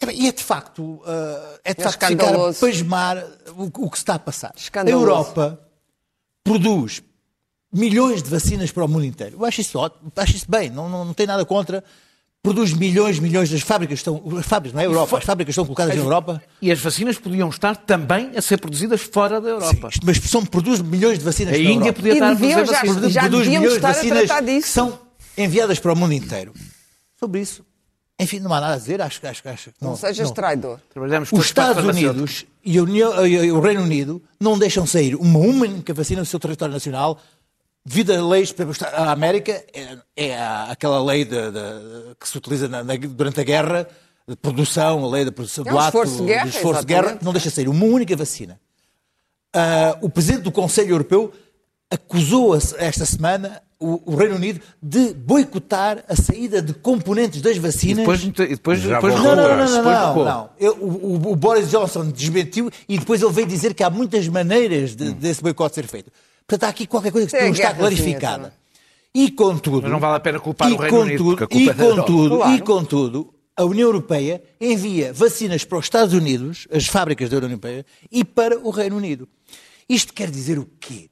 É 0.00 0.12
E 0.12 0.28
é 0.28 0.32
de 0.32 0.42
facto, 0.44 1.02
ah, 1.04 1.58
é 1.64 1.74
de 1.74 1.80
É 1.80 1.84
facto 1.84 2.06
ficar 2.06 2.34
a 2.34 2.52
pasmar 2.54 3.18
o, 3.56 3.84
o 3.86 3.90
que 3.90 3.96
se 3.98 4.02
está 4.02 4.14
a 4.14 4.18
passar. 4.20 4.52
A 4.74 4.88
Europa 4.90 5.60
produz 6.44 7.02
milhões 7.72 8.22
de 8.22 8.30
vacinas 8.30 8.70
para 8.70 8.84
o 8.84 8.88
mundo 8.88 9.04
inteiro. 9.04 9.36
Eu 9.40 9.44
acho 9.44 9.60
isso 9.60 9.76
ótimo, 9.78 10.10
acho 10.16 10.36
isso 10.36 10.46
bem, 10.48 10.70
não, 10.70 10.88
não, 10.88 11.04
não 11.04 11.14
tem 11.14 11.26
nada 11.26 11.44
contra. 11.44 11.82
Produz 12.42 12.72
milhões, 12.72 13.18
milhões 13.18 13.50
das 13.50 13.62
fábricas 13.62 13.98
estão, 13.98 14.22
as 14.38 14.46
fábricas, 14.46 14.72
não 14.74 14.80
é 14.80 14.86
Europa, 14.86 15.18
as 15.18 15.24
fábricas 15.24 15.52
estão 15.52 15.64
colocadas 15.64 15.94
na 15.96 16.00
Europa, 16.00 16.40
E 16.62 16.70
as 16.70 16.78
vacinas 16.78 17.18
podiam 17.18 17.48
estar 17.48 17.74
também 17.76 18.30
a 18.36 18.40
ser 18.40 18.58
produzidas 18.60 19.00
fora 19.02 19.40
da 19.40 19.48
Europa. 19.50 19.90
mas 20.04 20.18
são, 20.18 20.46
produz 20.46 20.80
milhões 20.80 21.18
de 21.18 21.24
vacinas 21.24 21.54
A 21.54 21.56
na 21.56 21.62
Índia 21.64 21.74
Europa. 21.74 21.92
podia 21.94 22.12
E 22.12 22.14
estar 22.14 22.28
a 22.30 22.34
deviam 22.34 22.60
fazer 22.60 22.72
já- 22.72 22.80
vacinas. 22.84 23.12
já 23.12 23.20
produz 23.22 23.42
devíamos 23.44 23.68
milhões 23.68 23.70
de 23.72 23.76
estar 23.76 23.88
a 23.88 23.92
vacinas 23.92 24.26
tratar 24.26 24.40
disso. 24.42 24.66
que 24.66 24.72
são 24.72 24.98
enviadas 25.36 25.78
para 25.80 25.92
o 25.92 25.96
mundo 25.96 26.12
inteiro. 26.14 26.52
Sobre 27.18 27.40
isso, 27.40 27.66
enfim, 28.20 28.38
não 28.38 28.54
há 28.54 28.60
nada 28.60 28.74
a 28.74 28.78
dizer, 28.78 29.02
acho, 29.02 29.20
que- 29.20 29.26
acho, 29.26 29.42
que- 29.42 29.48
acho 29.48 29.70
que 29.70 29.76
Não 29.84 29.96
sejas 29.96 30.30
traidor. 30.30 30.78
Trabalhamos 30.94 31.30
Os 31.32 31.38
a 31.40 31.42
Estados. 31.42 31.84
Unidos 31.84 32.46
e 32.64 32.78
a 32.78 32.82
União- 32.84 33.26
e 33.26 33.50
o 33.50 33.60
Reino 33.60 33.82
Unido 33.82 34.22
não 34.40 34.56
deixam 34.56 34.86
sair 34.86 35.16
uma 35.16 35.40
única 35.40 35.92
vacina 35.92 36.22
do 36.22 36.26
seu 36.26 36.38
território 36.38 36.72
nacional 36.72 37.18
devido 37.84 38.12
a 38.12 38.22
leis, 38.28 38.52
por 38.52 38.62
exemplo, 38.68 38.86
a 38.92 39.10
América 39.12 39.52
é, 39.72 39.98
é 40.16 40.38
aquela 40.70 41.02
lei 41.02 41.24
de- 41.24 41.50
de- 41.50 42.14
que 42.20 42.28
se 42.28 42.36
utiliza 42.36 42.68
na- 42.68 42.84
na- 42.84 42.96
durante 42.96 43.40
a 43.40 43.44
guerra, 43.44 43.88
de 44.26 44.36
produção, 44.36 45.04
a 45.04 45.08
lei 45.08 45.24
da 45.24 45.32
produção 45.32 45.64
É 45.66 45.70
do 45.70 45.78
ato, 45.78 45.86
esforço 45.88 46.16
de 46.18 46.24
guerra, 46.26 46.42
do 46.44 46.48
esforço 46.50 46.80
de 46.80 46.86
guerra, 46.86 47.00
exatamente. 47.00 47.24
não 47.24 47.32
deixa 47.32 47.50
sair 47.50 47.68
uma 47.68 47.84
única 47.86 48.14
vacina. 48.14 48.60
Ah, 49.54 49.96
o 50.02 50.10
Presidente 50.10 50.42
do 50.42 50.52
Conselho 50.52 50.90
Europeu 50.90 51.32
acusou 51.90 52.54
esta 52.54 53.06
semana 53.06 53.62
o, 53.80 54.12
o 54.12 54.16
Reino 54.16 54.34
Unido 54.34 54.60
de 54.82 55.14
boicotar 55.14 56.04
a 56.06 56.14
saída 56.14 56.60
de 56.60 56.74
componentes 56.74 57.40
das 57.40 57.56
E 57.56 57.60
vacinas 57.60 57.98
depois, 57.98 58.22
e 58.22 58.30
depois, 58.30 58.80
Já 58.80 58.94
depois 58.96 59.14
não, 59.14 59.22
não, 59.22 59.36
não, 59.36 59.56
não, 59.56 59.82
não, 59.84 60.06
recuou. 60.08 60.24
não. 60.26 60.50
Eu- 60.60 60.76
o, 60.76 61.30
o- 61.32 61.36
Boris 61.36 61.70
Johnson 61.70 62.10
desmentiu 62.10 62.70
e 62.88 62.98
depois 62.98 63.22
ele 63.22 63.32
veio 63.32 63.46
dizer 63.46 63.72
que 63.72 63.82
há 63.82 63.88
muitas 63.88 64.28
maneiras 64.28 64.94
de- 64.94 65.12
desse 65.14 65.40
boicote 65.40 65.76
ser 65.76 65.86
feito. 65.86 66.10
Portanto, 66.48 66.64
há 66.64 66.68
aqui 66.70 66.86
qualquer 66.86 67.12
coisa 67.12 67.28
que 67.28 67.36
é 67.36 67.44
não 67.44 67.52
está 67.52 67.74
clarificada. 67.74 68.54
E 69.14 69.30
contudo... 69.30 69.82
Mas 69.82 69.90
não 69.90 70.00
vale 70.00 70.16
a 70.16 70.20
pena 70.20 70.40
culpar 70.40 70.70
e 70.70 70.72
o 70.72 70.76
Reino 70.76 71.00
Unido, 71.00 71.18
contudo- 71.24 71.36
porque 71.36 71.44
a 71.44 71.46
culpa 71.58 71.62
e 71.64 71.68
é 71.68 71.94
contudo, 71.96 72.36
Claro. 72.38 72.54
E 72.56 72.60
contudo, 72.62 73.34
a 73.56 73.64
União 73.64 73.88
Europeia 73.88 74.42
envia 74.60 75.12
vacinas 75.12 75.64
para 75.64 75.78
os 75.78 75.84
Estados 75.84 76.14
Unidos, 76.14 76.66
as 76.72 76.86
fábricas 76.86 77.28
da 77.28 77.36
União 77.36 77.50
Europeia, 77.50 77.84
e 78.10 78.24
para 78.24 78.58
o 78.58 78.70
Reino 78.70 78.96
Unido. 78.96 79.28
Isto 79.88 80.12
quer 80.14 80.30
dizer 80.30 80.58
o 80.58 80.66
quê? 80.80 81.10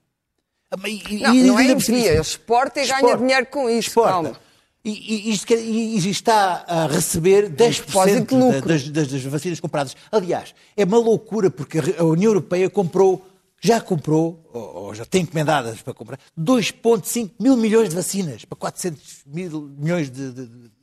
E- 0.86 1.02
e- 1.16 1.20
Não, 1.20 1.34
e- 1.34 1.42
não 1.44 1.58
é 1.60 1.78
cima- 1.80 1.98
envia, 1.98 2.20
exporta 2.20 2.80
e 2.80 2.86
ganha 2.86 2.96
Exporta. 2.96 3.18
dinheiro 3.18 3.46
com 3.46 3.68
isso, 3.68 3.88
Exporta. 3.90 4.10
calma. 4.10 4.40
E, 4.84 4.90
e, 5.30 5.32
isto 5.32 5.46
quer- 5.46 5.58
e- 5.58 5.96
e 5.98 6.10
está 6.10 6.64
a 6.68 6.86
receber 6.86 7.48
10% 7.50 7.86
depósito 7.86 8.34
de 8.36 8.40
lucro. 8.40 8.60
da- 8.60 8.66
das, 8.74 8.88
das- 8.88 9.08
das 9.08 9.22
vacinas 9.22 9.58
compradas. 9.60 9.96
Aliás, 10.12 10.54
é 10.76 10.84
uma 10.84 10.98
loucura 10.98 11.50
porque 11.50 11.78
a 11.98 12.04
União 12.04 12.30
Europeia 12.30 12.70
comprou, 12.70 13.26
já 13.62 13.80
comprou, 13.80 14.48
ou, 14.52 14.94
já 14.94 15.04
tem 15.04 15.22
encomendadas 15.22 15.80
para 15.82 15.94
comprar, 15.94 16.18
2,5 16.38 17.30
mil 17.40 17.56
milhões 17.56 17.88
de 17.88 17.94
vacinas 17.96 18.44
para 18.44 18.56
400 18.56 19.02
mil 19.26 19.70
milhões 19.78 20.10
de, 20.10 20.32
de, 20.32 20.46
de- 20.46 20.76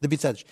de 0.00 0.06
habitantes. 0.06 0.44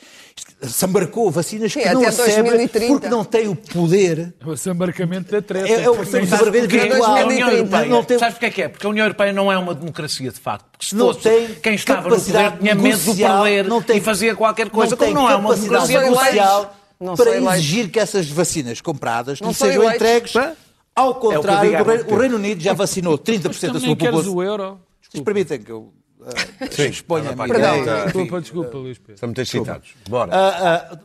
Se 0.63 0.85
embarcou 0.87 1.31
vacinas 1.31 1.73
Sim, 1.73 1.81
que 1.81 1.91
não 1.91 2.01
até 2.01 2.11
recebem 2.11 2.45
2030. 2.53 2.93
porque 2.93 3.09
não 3.09 3.23
têm 3.25 3.49
o 3.49 3.57
poder. 3.57 4.33
O 4.47 4.71
embarcamento 4.71 5.31
da 5.31 5.43
treta. 5.43 5.69
É, 5.69 5.83
é 5.83 5.91
o 5.91 5.95
Porque 5.97 6.11
virtual. 6.21 7.05
a 7.05 7.25
União 7.25 7.27
2030. 7.27 7.53
Europeia, 7.57 7.87
Não 7.89 8.05
tem- 8.05 8.19
sabes 8.19 8.35
porque 8.35 8.47
é 8.47 8.51
que 8.51 8.63
é? 8.63 8.69
Porque 8.69 8.87
a 8.87 8.89
União 8.91 9.05
Europeia 9.05 9.33
não 9.33 9.53
é 9.53 9.59
uma 9.59 9.75
democracia 9.75 10.31
de 10.31 10.41
facto. 10.41 10.71
Porque 10.71 10.87
se 10.87 10.95
Não 10.95 11.07
fosse, 11.13 11.21
tem 11.29 11.55
quem 11.57 11.75
estava 11.75 12.09
no 12.09 12.17
poder 12.17 12.57
tinha 12.59 12.75
medo 12.75 12.81
o 12.81 12.83
negocial, 12.85 13.43
perder 13.45 13.69
não 13.69 13.83
tem- 13.83 13.99
e 13.99 14.01
fazia 14.01 14.35
qualquer 14.35 14.71
coisa. 14.71 14.93
não 14.93 14.97
Como 14.97 15.07
tem 15.07 15.15
não 15.15 15.29
é 15.31 15.35
uma 15.37 15.51
capacidade 15.51 15.89
democracia 15.89 16.69
Não 17.01 17.15
para 17.17 17.37
exigir 17.57 17.91
que 17.91 17.99
essas 17.99 18.29
vacinas 18.29 18.81
compradas 18.81 19.41
Não 19.41 19.49
lhe 19.49 19.55
sejam 19.55 19.83
eleitos. 19.83 19.97
entregues. 20.09 20.33
Pá. 20.33 20.53
Ao 20.95 21.09
É 21.09 21.11
o 21.11 21.15
contrário, 21.15 21.77
há 21.77 21.83
do 21.83 21.89
Reino, 21.91 22.05
o. 22.11 22.17
Reino 22.19 22.37
Unido 22.37 22.61
já 22.61 22.73
vacinou 22.73 23.19
30% 23.19 23.45
Mas 23.47 23.61
da 23.61 23.81
sua 23.81 23.97
população. 23.97 24.35
o 24.35 24.43
euro. 24.43 24.81
Vocês 25.01 25.25
permitem 25.25 25.63
que 25.63 25.71
eu 25.71 25.93
uh, 26.21 26.83
exponha 26.83 27.31
a 27.31 27.35
minha 27.35 27.49
Perdão. 27.49 27.83
ideia? 27.83 28.05
Desculpa, 28.05 28.41
desculpa, 28.41 28.79
Luís 28.79 28.99
Pedro. 28.99 29.15
Estamos 29.15 29.37
muito 29.37 29.43
excitados. 29.49 29.95
Bora. 30.09 30.31
Ah, 30.35 30.91
ah, 30.93 30.99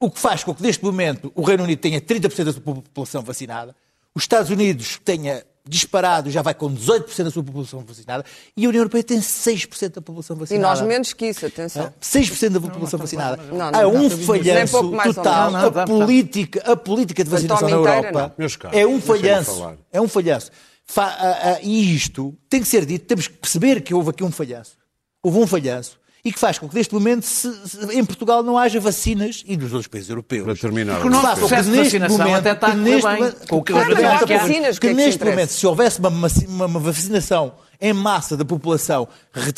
o 0.00 0.10
que 0.10 0.18
faz 0.18 0.44
com 0.44 0.54
que 0.54 0.62
neste 0.62 0.84
momento 0.84 1.32
o 1.34 1.42
Reino 1.42 1.64
Unido 1.64 1.78
tenha 1.78 2.00
30% 2.00 2.44
da 2.44 2.52
sua 2.52 2.62
população 2.62 3.22
vacinada, 3.22 3.74
os 4.14 4.22
Estados 4.22 4.50
Unidos 4.50 5.00
tenha 5.04 5.42
disparado, 5.68 6.30
já 6.30 6.42
vai 6.42 6.54
com 6.54 6.72
18% 6.74 7.24
da 7.24 7.30
sua 7.30 7.42
população 7.42 7.80
vacinada, 7.84 8.24
e 8.56 8.64
a 8.64 8.68
União 8.68 8.80
Europeia 8.80 9.02
tem 9.02 9.18
6% 9.18 9.94
da 9.94 10.00
população 10.00 10.36
E 10.36 10.40
vacinada. 10.40 10.68
nós 10.68 10.80
menos 10.86 11.12
que 11.12 11.26
isso, 11.26 11.44
atenção. 11.44 11.92
6% 12.00 12.50
da 12.50 12.60
população 12.60 12.98
vacinada. 12.98 13.42
Não, 13.44 13.70
não, 13.70 13.80
Há 13.80 13.86
um 13.88 14.02
não. 14.08 14.10
falhanço 14.10 14.54
Nem 14.54 14.66
pouco 14.68 14.96
mais 14.96 15.08
ou 15.08 15.14
total. 15.14 15.50
Não, 15.50 15.60
não, 15.60 15.68
a, 15.68 15.86
não, 15.86 15.98
não. 15.98 16.06
política, 16.06 16.72
a 16.72 16.76
política 16.76 17.24
de 17.24 17.30
vacinação 17.30 17.68
na 17.68 17.74
Europa 17.76 18.34
não. 18.38 18.48
Caros, 18.48 18.76
é 18.76 18.86
um 18.86 19.00
falhanço. 19.00 19.76
É 19.92 20.00
um 20.00 20.08
falhanço. 20.08 20.50
Fa- 20.84 21.16
ah, 21.18 21.38
ah, 21.54 21.58
e 21.62 21.94
isto 21.96 22.32
tem 22.48 22.60
que 22.62 22.68
ser 22.68 22.86
dito, 22.86 23.04
temos 23.06 23.26
que 23.26 23.34
perceber 23.34 23.80
que 23.80 23.92
houve 23.92 24.10
aqui 24.10 24.22
um 24.22 24.30
falhanço. 24.30 24.76
Houve 25.22 25.38
um 25.38 25.46
falhanço. 25.46 25.98
E 26.26 26.32
que 26.32 26.40
faz 26.40 26.58
com 26.58 26.68
que 26.68 26.74
neste 26.74 26.92
momento 26.92 27.22
se- 27.24 27.52
se- 27.68 27.94
em 27.96 28.04
Portugal 28.04 28.42
não 28.42 28.58
haja 28.58 28.80
vacinas 28.80 29.44
e 29.46 29.56
nos 29.56 29.72
outros 29.72 29.86
países 29.86 30.10
europeus. 30.10 30.44
Para 30.44 30.56
terminar. 30.56 30.94
Porque 30.94 31.06
o 31.06 31.10
nosso 31.10 31.36
processo 31.38 31.70
de 31.70 31.76
neste 31.76 31.98
vacinação 31.98 32.18
momento- 32.18 32.36
até 32.40 32.52
está 32.52 32.74
neste 32.74 33.06
bem. 33.06 33.16
momento- 33.18 33.46
Com 33.48 33.56
o 33.58 33.62
que 33.62 33.72
Claro, 33.72 33.94
vacinas, 33.94 34.28
é 34.42 34.92
neste 34.92 35.14
interessa? 35.14 35.24
momento, 35.24 35.50
se 35.50 35.66
houvesse 35.68 36.00
uma, 36.00 36.08
uma- 36.08 36.66
uma 36.66 36.80
vacinação 36.80 37.54
em 37.80 37.92
massa 37.92 38.36
da 38.36 38.44
população, 38.44 39.06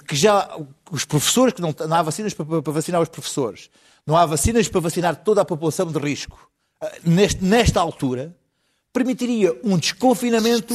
que 0.06 0.14
já 0.14 0.46
os 0.90 1.06
professores, 1.06 1.54
que 1.54 1.62
não, 1.62 1.74
não 1.88 1.96
há 1.96 2.02
vacinas 2.02 2.34
para, 2.34 2.60
para 2.60 2.72
vacinar 2.74 3.00
os 3.00 3.08
professores, 3.08 3.70
não 4.06 4.14
há 4.16 4.26
vacinas 4.26 4.68
para 4.68 4.80
vacinar 4.82 5.16
toda 5.16 5.40
a 5.40 5.44
população 5.46 5.86
de 5.86 5.98
risco, 5.98 6.50
ah, 6.82 6.92
neste- 7.02 7.42
nesta 7.42 7.80
altura, 7.80 8.36
permitiria 8.92 9.58
um 9.64 9.78
desconfinamento 9.78 10.74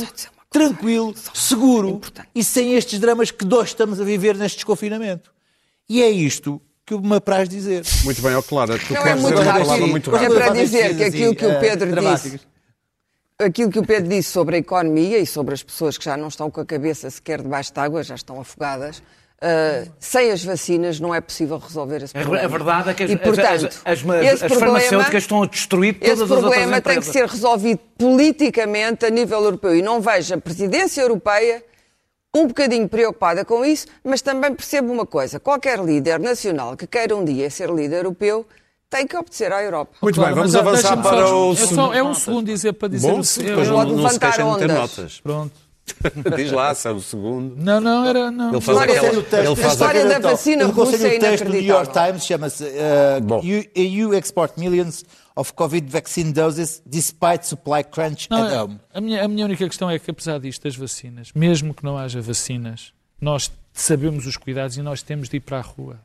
tranquilo, 0.49 1.13
seguro 1.33 1.99
e 2.33 2.43
sem 2.43 2.73
estes 2.75 2.99
dramas 2.99 3.29
que 3.31 3.43
nós 3.45 3.69
estamos 3.69 3.99
a 3.99 4.03
viver 4.03 4.35
neste 4.35 4.55
desconfinamento. 4.57 5.32
E 5.89 6.01
é 6.01 6.09
isto 6.09 6.61
que 6.85 6.97
me 6.97 7.15
apraz 7.15 7.47
dizer. 7.47 7.83
Muito 8.03 8.21
bem, 8.21 8.35
ó 8.35 8.41
Clara, 8.41 8.77
tu 8.77 8.93
Não 8.93 9.01
é 9.05 9.15
muito 9.15 9.21
dizer 9.29 9.35
uma 9.35 9.43
rápido. 9.51 9.65
palavra 9.65 9.87
muito 9.87 10.09
É 10.09 10.13
rápida. 10.19 10.35
para 10.35 10.47
Fazem 10.47 10.63
dizer 10.65 10.97
que 10.97 11.03
aquilo 11.03 11.35
que 11.35 11.45
o 11.45 11.49
assim, 11.51 11.59
Pedro 11.59 11.89
eh, 11.99 12.11
disse 12.15 12.39
aquilo 13.39 13.71
que 13.71 13.79
o 13.79 13.85
Pedro 13.85 14.09
disse 14.09 14.29
sobre 14.31 14.55
a 14.55 14.59
economia 14.59 15.17
e 15.19 15.25
sobre 15.25 15.53
as 15.53 15.63
pessoas 15.63 15.97
que 15.97 16.05
já 16.05 16.15
não 16.15 16.27
estão 16.29 16.49
com 16.49 16.61
a 16.61 16.65
cabeça 16.65 17.09
sequer 17.09 17.41
debaixo 17.41 17.73
de 17.73 17.79
água, 17.79 18.01
já 18.03 18.15
estão 18.15 18.39
afogadas, 18.39 19.01
ah, 19.41 19.85
sem 19.99 20.31
as 20.31 20.43
vacinas 20.43 20.99
não 20.99 21.13
é 21.13 21.19
possível 21.19 21.57
resolver 21.57 22.01
esse 22.03 22.15
A 22.17 22.21
problema. 22.21 22.45
a 22.45 22.47
verdade 22.47 22.89
é 22.89 22.93
que 22.93 23.03
as, 23.03 23.11
e, 23.11 23.17
portanto, 23.17 23.47
as, 23.47 23.63
as, 23.63 23.83
as, 23.85 23.99
esse 23.99 24.45
as 24.45 24.51
problema- 24.51 24.79
farmacêuticas 24.79 25.23
estão 25.23 25.43
a 25.43 25.47
destruir 25.47 25.93
todas 25.95 26.09
Esse 26.09 26.23
as 26.23 26.31
outras 26.31 26.39
problema 26.41 26.81
tem 26.81 26.93
que 26.93 26.99
empresas. 26.99 27.13
ser 27.13 27.27
resolvido 27.27 27.79
politicamente 27.97 29.05
a 29.05 29.09
nível 29.09 29.43
europeu. 29.43 29.75
E 29.75 29.81
não 29.81 29.99
vejo 29.99 30.33
a 30.35 30.37
presidência 30.37 31.01
europeia 31.01 31.63
um 32.35 32.47
bocadinho 32.47 32.87
preocupada 32.89 33.45
com 33.45 33.63
isso, 33.63 33.85
mas 34.03 34.21
também 34.21 34.53
percebo 34.53 34.91
uma 34.91 35.05
coisa: 35.05 35.39
qualquer 35.39 35.79
líder 35.79 36.19
nacional 36.19 36.75
que 36.75 36.87
queira 36.87 37.15
um 37.15 37.23
dia 37.23 37.49
ser 37.49 37.69
líder 37.69 37.97
europeu 37.97 38.45
tem 38.89 39.05
que 39.07 39.15
obedecer 39.17 39.51
à 39.51 39.61
Europa. 39.63 39.91
Muito 40.01 40.15
Claro, 40.15 40.35
bem, 40.35 40.43
vamos 40.43 40.55
mas, 40.55 40.67
avançar 40.67 40.95
deixa-me 40.95 41.03
para 41.03 41.27
só- 41.27 41.49
o 41.49 41.53
é, 41.53 41.55
só, 41.55 41.65
segundo. 41.67 41.93
é 41.93 42.03
um 42.03 42.13
segundo 42.13 42.45
dizer 42.45 42.73
para 42.73 42.87
dizer 42.89 43.11
Bom, 43.11 43.19
o 43.19 43.23
se- 43.23 43.41
depois 43.43 43.67
eu- 43.67 43.73
não, 43.73 43.85
não 43.85 44.09
se 44.09 44.19
queixem 44.19 44.51
de 44.53 44.57
ter 44.59 44.67
notas. 44.67 45.19
Pronto. 45.21 45.51
Diz 46.37 46.51
lá, 46.51 46.73
se 46.73 46.87
é 46.87 46.91
o 46.91 47.01
segundo. 47.01 47.55
Não, 47.57 47.81
não, 47.81 48.05
era. 48.05 48.31
Não. 48.31 48.51
Ele 48.53 48.61
faz 48.61 48.77
História- 48.77 48.97
aquela. 49.01 49.67
A 49.67 49.67
história 49.71 50.05
da 50.05 50.19
vacina 50.19 50.65
russa 50.67 50.95
é 51.07 51.17
o 51.17 51.19
texto 51.19 51.43
do 51.45 51.51
New 51.51 51.61
York 51.61 51.89
inacreditável. 51.91 52.05
Times, 52.13 52.25
chama-se 52.25 52.63
uh, 52.63 53.21
Bom. 53.21 53.41
EU 53.75 54.13
export 54.13 54.57
millions 54.57 55.03
of 55.35 55.53
Covid 55.53 55.89
vaccine 55.89 56.31
doses 56.31 56.81
despite 56.85 57.47
supply 57.47 57.83
crunch 57.83 58.27
Não, 58.29 58.45
at 58.45 58.53
home. 58.53 58.79
a, 58.93 59.01
minha, 59.01 59.23
a 59.23 59.27
minha 59.27 59.45
única 59.45 59.67
questão 59.67 59.89
é 59.89 59.97
que, 59.99 60.09
apesar 60.11 60.39
disto 60.39 60.63
das 60.63 60.75
vacinas, 60.75 61.29
mesmo 61.33 61.73
que 61.73 61.83
não 61.83 61.97
haja 61.97 62.21
vacinas, 62.21 62.93
nós 63.19 63.51
sabemos 63.73 64.25
os 64.27 64.37
cuidados 64.37 64.77
e 64.77 64.81
nós 64.81 65.01
temos 65.01 65.29
de 65.29 65.37
ir 65.37 65.39
para 65.39 65.57
a 65.57 65.61
rua. 65.61 65.99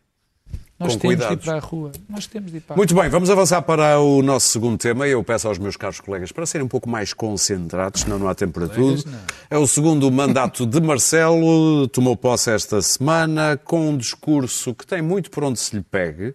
Nós 0.79 0.93
Com 0.93 1.01
temos 1.01 1.17
cuidados. 1.17 1.37
de 1.37 1.43
ir 1.43 1.45
para 1.45 1.57
a 1.57 1.61
rua. 1.61 1.93
Nós 2.09 2.27
temos 2.29 2.53
de 2.53 2.59
ir 2.59 2.61
para 2.61 2.75
a 2.75 2.77
Muito 2.77 2.95
bem, 2.95 3.09
vamos 3.09 3.29
avançar 3.29 3.61
para 3.63 3.99
o 3.99 4.23
nosso 4.23 4.49
segundo 4.49 4.79
tema. 4.79 5.09
Eu 5.09 5.25
peço 5.25 5.49
aos 5.49 5.59
meus 5.59 5.77
caros 5.77 5.99
colegas 5.99 6.31
para 6.31 6.47
serem 6.47 6.65
um 6.65 6.69
pouco 6.69 6.89
mais 6.89 7.13
concentrados, 7.13 8.03
senão 8.03 8.17
não 8.17 8.29
há 8.29 8.35
tempo 8.35 8.53
para 8.53 8.69
tudo. 8.69 9.03
É 9.51 9.59
o 9.59 9.67
segundo 9.67 10.09
mandato 10.11 10.65
de 10.65 10.81
Marcelo, 10.81 11.89
tomou 11.89 12.17
posse 12.17 12.53
esta 12.53 12.81
semana, 12.81 13.57
com 13.63 13.91
um 13.91 13.97
discurso 13.97 14.73
que 14.73 14.87
tem 14.87 15.03
muito 15.03 15.33
por 15.33 15.43
onde 15.43 15.59
se 15.59 15.75
lhe 15.75 15.83
pegue, 15.83 16.33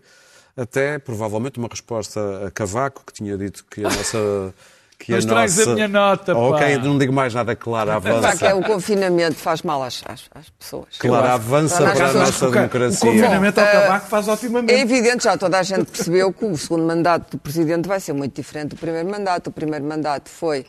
até 0.56 1.00
provavelmente 1.00 1.58
uma 1.60 1.68
resposta 1.70 2.48
a 2.48 2.52
Cavaco, 2.52 3.04
que 3.06 3.13
tinha 3.13 3.38
dito 3.38 3.66
que 3.70 3.82
a 3.86 3.89
nossa. 3.89 4.54
Que 4.96 5.12
Não 5.12 5.20
estragues 5.20 5.60
a 5.68 5.74
minha 5.74 5.88
nota, 5.89 6.34
pá. 6.34 6.39
Ok, 6.39 6.78
não 6.78 6.98
digo 6.98 7.12
mais 7.12 7.34
nada, 7.34 7.54
Clara, 7.58 8.00
Será 8.00 8.38
que 8.38 8.46
é 8.46 8.52
avança. 8.52 8.56
o 8.56 8.63
confinamento 8.63 9.36
faz 9.36 9.62
mal 9.62 9.84
às, 9.84 10.02
às, 10.06 10.30
às 10.34 10.50
pessoas? 10.52 10.98
Clara, 10.98 11.34
avança 11.34 11.78
Para 11.84 12.10
a 12.10 12.13
nossa 12.13 12.48
O 12.48 12.52
democracia. 12.52 13.12
confinamento 13.12 13.60
ao 13.60 13.66
Bom, 13.66 13.72
tabaco 13.74 14.08
faz 14.08 14.28
É 14.30 14.32
otimamente. 14.32 14.74
evidente, 14.80 15.26
já 15.26 15.36
toda 15.36 15.60
a 15.60 15.63
gente 15.63 15.86
percebeu 15.92 16.32
que 16.32 16.46
o 16.46 16.56
segundo 16.56 16.86
mandato 16.86 17.32
do 17.32 17.38
Presidente 17.38 17.86
vai 17.86 18.00
ser 18.00 18.13
muito 18.13 18.34
diferente 18.34 18.70
do 18.70 18.76
primeiro 18.78 19.10
mandato. 19.10 19.48
O 19.48 19.52
primeiro 19.52 19.84
mandato 19.84 20.30
foi 20.30 20.66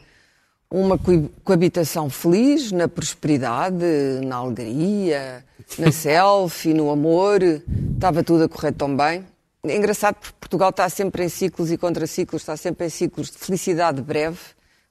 uma 0.68 0.98
co- 0.98 1.30
coabitação 1.44 2.10
feliz, 2.10 2.72
na 2.72 2.88
prosperidade, 2.88 3.84
na 4.24 4.36
alegria, 4.36 5.44
na 5.78 5.92
selfie, 5.92 6.74
no 6.74 6.90
amor. 6.90 7.40
Estava 7.94 8.24
tudo 8.24 8.44
a 8.44 8.48
correr 8.48 8.72
tão 8.72 8.96
bem. 8.96 9.24
É 9.66 9.76
engraçado 9.76 10.16
porque 10.16 10.36
Portugal 10.38 10.70
está 10.70 10.88
sempre 10.88 11.24
em 11.24 11.28
ciclos 11.28 11.70
e 11.72 11.78
contraciclos, 11.78 12.42
está 12.42 12.56
sempre 12.56 12.86
em 12.86 12.90
ciclos 12.90 13.30
de 13.30 13.38
felicidade 13.38 14.02
breve. 14.02 14.38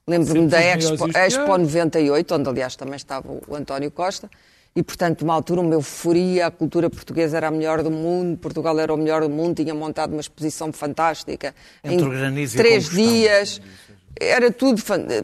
Lembro-me 0.06 0.48
da 0.48 0.60
Expo. 0.60 1.08
Expo 1.16 1.56
98, 1.56 2.34
onde 2.34 2.48
aliás 2.48 2.76
também 2.76 2.96
estava 2.96 3.26
o 3.48 3.54
António 3.54 3.90
Costa, 3.90 4.28
e 4.76 4.82
portanto, 4.82 5.22
numa 5.22 5.34
altura, 5.34 5.60
uma 5.60 5.74
euforia, 5.74 6.48
a 6.48 6.50
cultura 6.50 6.90
portuguesa 6.90 7.36
era 7.36 7.48
a 7.48 7.50
melhor 7.50 7.82
do 7.82 7.90
mundo, 7.90 8.36
Portugal 8.36 8.78
era 8.78 8.92
o 8.92 8.96
melhor 8.96 9.22
do 9.22 9.30
mundo, 9.30 9.54
tinha 9.54 9.72
montado 9.72 10.12
uma 10.12 10.20
exposição 10.20 10.72
fantástica. 10.72 11.54
Entre 11.82 12.06
em 12.06 12.48
três 12.48 12.90
dias. 12.90 13.60
Era 14.18 14.50
tudo 14.50 14.82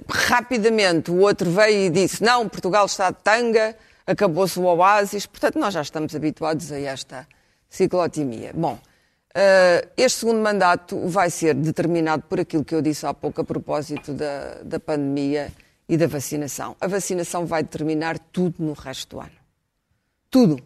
rapidamente. 0.09 1.11
O 1.11 1.19
outro 1.19 1.51
veio 1.51 1.87
e 1.87 1.91
disse: 1.91 2.23
Não, 2.23 2.49
Portugal 2.49 2.87
está 2.87 3.11
de 3.11 3.19
tanga, 3.23 3.77
acabou-se 4.07 4.59
o 4.59 4.65
oásis. 4.65 5.27
Portanto, 5.27 5.59
nós 5.59 5.75
já 5.75 5.83
estamos 5.83 6.15
habituados 6.15 6.73
a 6.73 6.79
esta 6.79 7.27
ciclotimia. 7.69 8.53
Bom, 8.55 8.79
eh, 9.35 9.89
este 9.97 10.21
segundo 10.21 10.41
mandato 10.41 11.07
vai 11.07 11.31
ser 11.31 11.55
determinado 11.55 12.25
por 12.25 12.41
aquilo 12.41 12.65
que 12.65 12.75
eu 12.75 12.83
disse 12.83 13.07
há 13.07 13.15
pouco 13.15 13.41
a 13.41 13.45
propósito 13.45 14.13
da, 14.13 14.63
da 14.63 14.81
pandemia 14.81 15.53
e 15.89 15.97
da 15.97 16.07
vacinação. 16.07 16.77
A 16.81 16.87
vacinação 16.87 17.47
vai 17.47 17.63
determinar 17.63 18.19
tudo 18.19 18.57
no 18.59 18.73
resto 18.73 19.17
do 19.17 19.21
ano. 19.21 19.31
Tudo. 20.31 20.61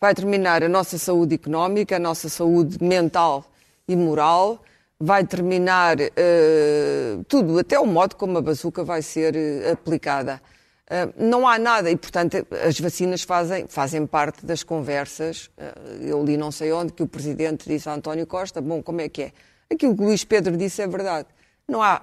Vai 0.00 0.14
determinar 0.14 0.62
a 0.62 0.68
nossa 0.68 0.98
saúde 0.98 1.34
económica, 1.34 1.96
a 1.96 1.98
nossa 1.98 2.28
saúde 2.28 2.82
mental 2.82 3.44
e 3.88 3.96
moral, 3.96 4.62
vai 4.98 5.22
determinar 5.22 5.96
eh, 6.00 7.18
tudo, 7.28 7.58
até 7.58 7.78
o 7.78 7.86
modo 7.86 8.16
como 8.16 8.38
a 8.38 8.42
bazuca 8.42 8.82
vai 8.84 9.02
ser 9.02 9.36
eh, 9.36 9.70
aplicada. 9.72 10.40
Eh, 10.88 11.08
não 11.16 11.46
há 11.46 11.58
nada, 11.58 11.90
e 11.90 11.96
portanto 11.96 12.46
as 12.64 12.78
vacinas 12.78 13.22
fazem, 13.22 13.66
fazem 13.66 14.06
parte 14.06 14.46
das 14.46 14.62
conversas. 14.62 15.50
Eh, 15.56 15.74
eu 16.02 16.24
li 16.24 16.36
não 16.36 16.52
sei 16.52 16.72
onde 16.72 16.92
que 16.92 17.02
o 17.02 17.06
Presidente 17.06 17.68
disse 17.68 17.88
a 17.88 17.94
António 17.94 18.26
Costa, 18.26 18.60
bom, 18.60 18.82
como 18.82 19.00
é 19.00 19.08
que 19.08 19.22
é? 19.22 19.32
Aquilo 19.70 19.96
que 19.96 20.02
o 20.02 20.06
Luís 20.06 20.24
Pedro 20.24 20.56
disse 20.56 20.82
é 20.82 20.86
verdade. 20.86 21.26
Não 21.68 21.82
há 21.82 22.02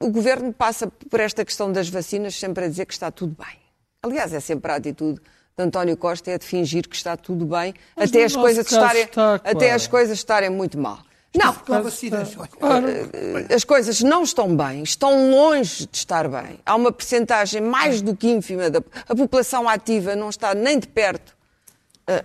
o 0.00 0.10
governo 0.10 0.52
passa 0.52 0.88
por 0.88 1.20
esta 1.20 1.44
questão 1.44 1.70
das 1.70 1.88
vacinas 1.88 2.34
sempre 2.34 2.64
a 2.64 2.68
dizer 2.68 2.86
que 2.86 2.92
está 2.92 3.10
tudo 3.10 3.36
bem. 3.38 3.56
Aliás, 4.02 4.32
é 4.32 4.40
sempre 4.40 4.72
a 4.72 4.76
atitude 4.76 5.20
de 5.56 5.62
António 5.62 5.96
Costa 5.96 6.30
é 6.30 6.38
de 6.38 6.44
fingir 6.44 6.88
que 6.88 6.96
está 6.96 7.16
tudo 7.16 7.46
bem, 7.46 7.74
Mas 7.96 8.10
até 8.10 8.24
as 8.24 8.34
coisas 8.34 8.66
estarem 8.66 9.04
está, 9.04 9.34
até 9.34 9.52
Clara. 9.52 9.74
as 9.74 9.86
coisas 9.86 10.18
estarem 10.18 10.50
muito 10.50 10.78
mal. 10.78 10.98
Não, 11.34 11.54
Com 11.54 11.72
a 11.74 11.80
vacina. 11.80 12.26
as 13.54 13.64
coisas 13.64 14.00
não 14.02 14.22
estão 14.22 14.54
bem, 14.54 14.82
estão 14.82 15.30
longe 15.30 15.86
de 15.86 15.96
estar 15.96 16.28
bem. 16.28 16.58
Há 16.64 16.74
uma 16.74 16.92
percentagem 16.92 17.60
mais 17.62 18.02
do 18.02 18.14
que 18.14 18.28
ínfima 18.28 18.68
da 18.68 18.82
a 19.08 19.14
população 19.16 19.66
ativa 19.68 20.14
não 20.14 20.28
está 20.28 20.54
nem 20.54 20.78
de 20.78 20.86
perto 20.88 21.34
a- 22.06 22.12
a- 22.12 22.16
a- 22.16 22.20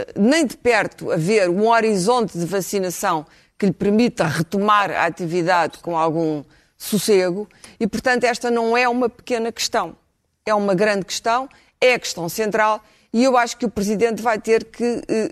a- 0.00 0.20
nem 0.20 0.44
de 0.46 0.56
perto 0.56 1.10
a 1.10 1.16
ver 1.16 1.48
um 1.48 1.66
horizonte 1.68 2.36
de 2.38 2.44
vacinação 2.44 3.24
que 3.58 3.66
lhe 3.66 3.72
permita 3.72 4.24
retomar 4.26 4.90
a 4.90 5.06
atividade 5.06 5.78
com 5.78 5.96
algum 5.96 6.44
sossego 6.76 7.48
e, 7.80 7.86
portanto, 7.86 8.24
esta 8.24 8.50
não 8.50 8.76
é 8.76 8.86
uma 8.88 9.08
pequena 9.08 9.50
questão. 9.50 9.96
É 10.44 10.52
uma 10.52 10.74
grande 10.74 11.06
questão, 11.06 11.48
é 11.80 11.94
a 11.94 11.98
questão 11.98 12.28
central 12.28 12.82
e 13.12 13.24
eu 13.24 13.36
acho 13.36 13.56
que 13.56 13.64
o 13.64 13.70
Presidente 13.70 14.20
vai 14.20 14.38
ter 14.38 14.64
que 14.64 14.84
eh, 14.84 15.02
eh, 15.08 15.30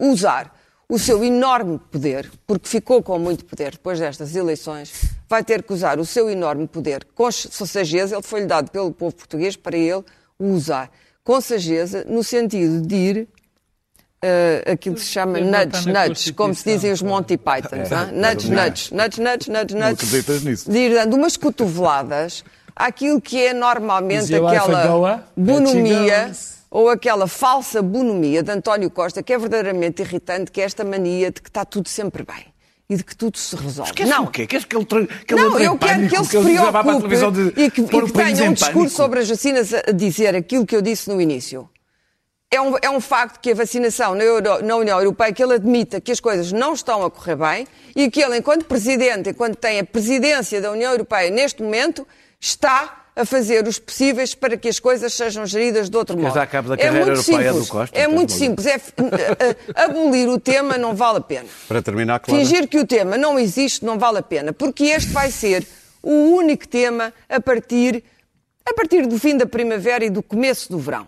eh, 0.00 0.04
usar 0.04 0.52
o 0.94 0.98
seu 0.98 1.24
enorme 1.24 1.80
poder, 1.90 2.30
porque 2.46 2.68
ficou 2.68 3.02
com 3.02 3.18
muito 3.18 3.44
poder 3.44 3.72
depois 3.72 3.98
destas 3.98 4.36
eleições, 4.36 4.92
vai 5.28 5.42
ter 5.42 5.64
que 5.64 5.72
usar 5.72 5.98
o 5.98 6.04
seu 6.04 6.30
enorme 6.30 6.68
poder 6.68 7.04
com 7.16 7.28
sageza, 7.32 8.14
ele 8.14 8.22
foi-lhe 8.22 8.46
dado 8.46 8.70
pelo 8.70 8.92
povo 8.92 9.12
português 9.12 9.56
para 9.56 9.76
ele 9.76 10.04
o 10.38 10.46
usar 10.52 10.88
com 11.24 11.40
sageza, 11.40 12.04
no 12.08 12.22
sentido 12.22 12.80
de 12.86 12.94
ir 12.94 13.28
eh, 14.22 14.62
aquilo 14.70 14.94
que 14.94 15.00
se 15.00 15.08
chama 15.08 15.40
na 15.40 15.64
nudge, 15.64 16.32
como 16.32 16.54
se 16.54 16.62
dizem 16.62 16.92
os 16.92 17.02
Monty 17.02 17.36
Pythons, 17.36 17.90
não 17.90 17.98
é? 17.98 18.12
nudge, 18.32 18.50
nudge, 18.52 18.94
nudge, 18.94 19.20
nudge, 19.20 19.50
nudge, 19.50 19.74
Não 19.74 19.88
nudge, 19.88 20.06
acreditas 20.06 20.44
nisso? 20.44 20.70
de 20.70 20.78
ir 20.78 20.94
dando 20.94 21.16
umas 21.16 21.36
cotoveladas 21.36 22.44
àquilo 22.76 23.20
que 23.20 23.42
é 23.42 23.52
normalmente 23.52 24.32
aquela 24.32 25.24
bonomia. 25.36 26.30
Ou 26.74 26.88
aquela 26.90 27.28
falsa 27.28 27.80
bonomia 27.80 28.42
de 28.42 28.50
António 28.50 28.90
Costa, 28.90 29.22
que 29.22 29.32
é 29.32 29.38
verdadeiramente 29.38 30.02
irritante, 30.02 30.50
que 30.50 30.60
é 30.60 30.64
esta 30.64 30.82
mania 30.82 31.30
de 31.30 31.40
que 31.40 31.48
está 31.48 31.64
tudo 31.64 31.88
sempre 31.88 32.24
bem 32.24 32.52
e 32.90 32.96
de 32.96 33.04
que 33.04 33.14
tudo 33.16 33.38
se 33.38 33.54
resolve. 33.54 33.92
Não, 34.04 34.24
o 34.24 34.26
quê? 34.26 34.44
Queres 34.44 34.64
que 34.66 34.74
ele, 34.76 34.84
que 34.84 34.94
ele 35.34 35.40
não, 35.40 35.56
eu 35.60 35.78
quero 35.78 36.08
que 36.08 36.16
ele 36.16 36.24
se 36.24 36.36
preocupe 36.42 37.06
e 37.56 37.70
que, 37.70 37.80
e 37.80 37.88
que 37.88 38.12
tenha 38.12 38.50
um 38.50 38.52
discurso 38.54 38.72
pânico? 38.72 38.90
sobre 38.90 39.20
as 39.20 39.28
vacinas 39.28 39.72
a 39.72 39.92
dizer 39.92 40.34
aquilo 40.34 40.66
que 40.66 40.74
eu 40.74 40.82
disse 40.82 41.08
no 41.08 41.20
início. 41.20 41.70
É 42.50 42.60
um, 42.60 42.74
é 42.82 42.90
um 42.90 43.00
facto 43.00 43.38
que 43.40 43.52
a 43.52 43.54
vacinação 43.54 44.16
na, 44.16 44.24
Euro- 44.24 44.60
na 44.64 44.74
União 44.74 44.98
Europeia, 44.98 45.32
que 45.32 45.42
ele 45.44 45.54
admita 45.54 46.00
que 46.00 46.10
as 46.10 46.18
coisas 46.18 46.50
não 46.50 46.74
estão 46.74 47.04
a 47.04 47.10
correr 47.10 47.36
bem 47.36 47.68
e 47.94 48.10
que 48.10 48.20
ele, 48.20 48.36
enquanto 48.38 48.64
Presidente, 48.64 49.30
enquanto 49.30 49.54
tem 49.56 49.78
a 49.78 49.84
presidência 49.84 50.60
da 50.60 50.72
União 50.72 50.90
Europeia 50.90 51.30
neste 51.30 51.62
momento, 51.62 52.04
está 52.40 53.03
a 53.16 53.24
fazer 53.24 53.66
os 53.66 53.78
possíveis 53.78 54.34
para 54.34 54.56
que 54.56 54.68
as 54.68 54.80
coisas 54.80 55.12
sejam 55.14 55.46
geridas 55.46 55.88
de 55.88 55.96
outro 55.96 56.16
Queres 56.16 56.28
modo. 56.30 56.34
dar 56.40 56.46
cabo 56.46 56.68
da 56.68 56.74
é 56.74 56.78
carreira 56.78 57.06
muito 57.06 57.18
europeia 57.30 57.52
simples. 57.52 57.66
do 57.66 57.72
Costa? 57.72 57.98
É 57.98 58.08
muito 58.08 58.32
simples. 58.32 58.66
É, 58.66 58.80
abolir 59.84 60.28
o 60.28 60.40
tema 60.40 60.76
não 60.76 60.94
vale 60.94 61.18
a 61.18 61.20
pena. 61.20 61.48
Para 61.68 61.80
terminar, 61.80 62.18
Clara. 62.20 62.40
Fingir 62.40 62.68
que 62.68 62.78
o 62.78 62.86
tema 62.86 63.16
não 63.16 63.38
existe 63.38 63.84
não 63.84 63.98
vale 63.98 64.18
a 64.18 64.22
pena, 64.22 64.52
porque 64.52 64.84
este 64.84 65.10
vai 65.12 65.30
ser 65.30 65.66
o 66.02 66.10
único 66.34 66.66
tema 66.66 67.12
a 67.28 67.40
partir, 67.40 68.02
a 68.66 68.74
partir 68.74 69.06
do 69.06 69.18
fim 69.18 69.36
da 69.36 69.46
primavera 69.46 70.04
e 70.04 70.10
do 70.10 70.22
começo 70.22 70.70
do 70.70 70.78
verão. 70.78 71.06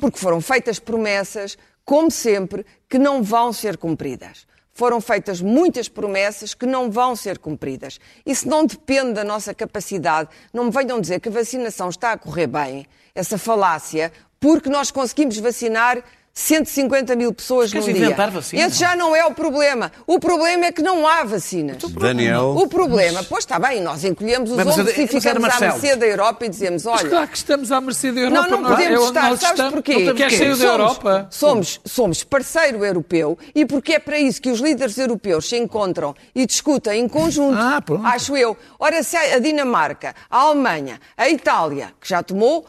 Porque 0.00 0.18
foram 0.18 0.40
feitas 0.40 0.78
promessas, 0.78 1.58
como 1.84 2.10
sempre, 2.10 2.64
que 2.88 2.98
não 2.98 3.22
vão 3.22 3.52
ser 3.52 3.76
cumpridas. 3.76 4.46
Foram 4.72 5.00
feitas 5.00 5.40
muitas 5.40 5.88
promessas 5.88 6.54
que 6.54 6.64
não 6.64 6.90
vão 6.90 7.14
ser 7.14 7.38
cumpridas. 7.38 8.00
Isso 8.24 8.48
não 8.48 8.64
depende 8.64 9.12
da 9.12 9.24
nossa 9.24 9.52
capacidade. 9.52 10.30
Não 10.52 10.64
me 10.64 10.70
venham 10.70 11.00
dizer 11.00 11.20
que 11.20 11.28
a 11.28 11.32
vacinação 11.32 11.90
está 11.90 12.12
a 12.12 12.18
correr 12.18 12.46
bem, 12.46 12.86
essa 13.14 13.36
falácia, 13.36 14.10
porque 14.40 14.70
nós 14.70 14.90
conseguimos 14.90 15.38
vacinar 15.38 16.02
150 16.34 17.14
mil 17.14 17.32
pessoas 17.34 17.70
Queres 17.70 17.86
num 17.86 17.92
dia. 17.92 18.06
inventar 18.06 18.30
vacina? 18.30 18.62
Esse 18.66 18.78
já 18.80 18.96
não 18.96 19.14
é 19.14 19.24
o 19.26 19.32
problema. 19.34 19.92
O 20.06 20.18
problema 20.18 20.64
é 20.66 20.72
que 20.72 20.80
não 20.80 21.06
há 21.06 21.24
vacinas. 21.24 21.76
Daniel. 21.82 22.56
O 22.56 22.66
problema, 22.66 23.22
pois 23.22 23.44
está 23.44 23.58
bem, 23.58 23.82
nós 23.82 24.02
encolhemos 24.02 24.50
os 24.50 24.56
Mas, 24.56 24.66
mas, 24.66 24.78
ombros 24.78 24.96
e 24.96 25.00
mas 25.02 25.10
ficamos 25.10 25.44
à 25.50 25.60
mercê 25.60 25.94
da 25.96 26.06
Europa 26.06 26.46
e 26.46 26.48
dizemos, 26.48 26.84
Mas 26.84 27.00
olha, 27.00 27.10
claro 27.10 27.28
que 27.28 27.36
estamos 27.36 27.70
à 27.70 27.80
mercê 27.82 28.12
da 28.12 28.20
Europa. 28.20 28.48
não, 28.48 28.60
não 28.62 28.70
podemos 28.70 28.94
é 28.94 28.98
onde 28.98 29.08
estar. 29.08 29.22
Sabes 29.22 29.42
estamos. 29.42 29.72
porquê? 29.74 30.12
Queres 30.14 30.38
sair 30.38 30.56
da 30.56 30.64
Europa? 30.64 31.26
Somos, 31.30 31.80
somos 31.84 32.24
parceiro 32.24 32.82
europeu 32.84 33.38
e 33.54 33.66
porque 33.66 33.92
é 33.94 33.98
para 33.98 34.18
isso 34.18 34.40
que 34.40 34.50
os 34.50 34.60
líderes 34.60 34.96
europeus 34.96 35.46
se 35.48 35.56
encontram 35.58 36.14
e 36.34 36.46
discutem 36.46 37.00
em 37.02 37.08
conjunto, 37.08 37.58
Ah, 37.58 37.82
pronto. 37.84 38.06
acho 38.06 38.34
eu. 38.36 38.56
Ora, 38.78 39.02
se 39.02 39.16
a 39.16 39.38
Dinamarca, 39.38 40.14
a 40.30 40.38
Alemanha, 40.38 40.98
a 41.16 41.28
Itália, 41.28 41.92
que 42.00 42.08
já 42.08 42.22
tomou 42.22 42.64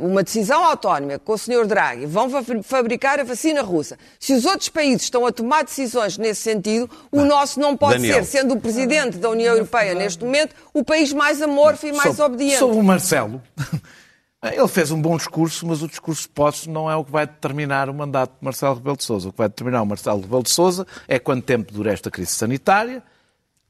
uma 0.00 0.22
decisão 0.22 0.62
autónoma 0.64 1.18
com 1.18 1.32
o 1.32 1.38
Sr. 1.38 1.66
Draghi, 1.66 2.06
vão 2.06 2.30
fa- 2.30 2.44
fabricar 2.62 3.18
a 3.18 3.24
vacina 3.24 3.60
russa. 3.60 3.98
Se 4.20 4.32
os 4.32 4.44
outros 4.44 4.68
países 4.68 5.02
estão 5.02 5.26
a 5.26 5.32
tomar 5.32 5.64
decisões 5.64 6.16
nesse 6.16 6.42
sentido, 6.42 6.88
o 7.10 7.24
nosso 7.24 7.58
não 7.58 7.76
pode 7.76 7.94
Daniel. 7.94 8.24
ser, 8.24 8.38
sendo 8.38 8.54
o 8.54 8.60
presidente 8.60 9.18
da 9.18 9.28
União 9.28 9.54
Europeia 9.54 9.94
neste 9.94 10.24
momento, 10.24 10.54
o 10.72 10.84
país 10.84 11.12
mais 11.12 11.42
amorfo 11.42 11.86
e 11.86 11.92
mais 11.92 12.14
Sobre- 12.16 12.34
obediente. 12.34 12.58
Sobre 12.60 12.76
o 12.78 12.82
Marcelo, 12.84 13.42
ele 14.42 14.68
fez 14.68 14.92
um 14.92 15.02
bom 15.02 15.16
discurso, 15.16 15.66
mas 15.66 15.82
o 15.82 15.88
discurso 15.88 16.22
de 16.22 16.28
posse 16.28 16.68
não 16.70 16.88
é 16.88 16.94
o 16.94 17.04
que 17.04 17.10
vai 17.10 17.26
determinar 17.26 17.90
o 17.90 17.94
mandato 17.94 18.30
de 18.38 18.44
Marcelo 18.44 18.74
Rebelo 18.76 18.96
de 18.96 19.02
Sousa. 19.04 19.28
O 19.28 19.32
que 19.32 19.38
vai 19.38 19.48
determinar 19.48 19.82
o 19.82 19.86
Marcelo 19.86 20.20
Rebelo 20.20 20.44
de 20.44 20.52
Sousa 20.52 20.86
é 21.08 21.18
quanto 21.18 21.42
tempo 21.44 21.72
dura 21.72 21.92
esta 21.92 22.12
crise 22.12 22.30
sanitária, 22.32 23.02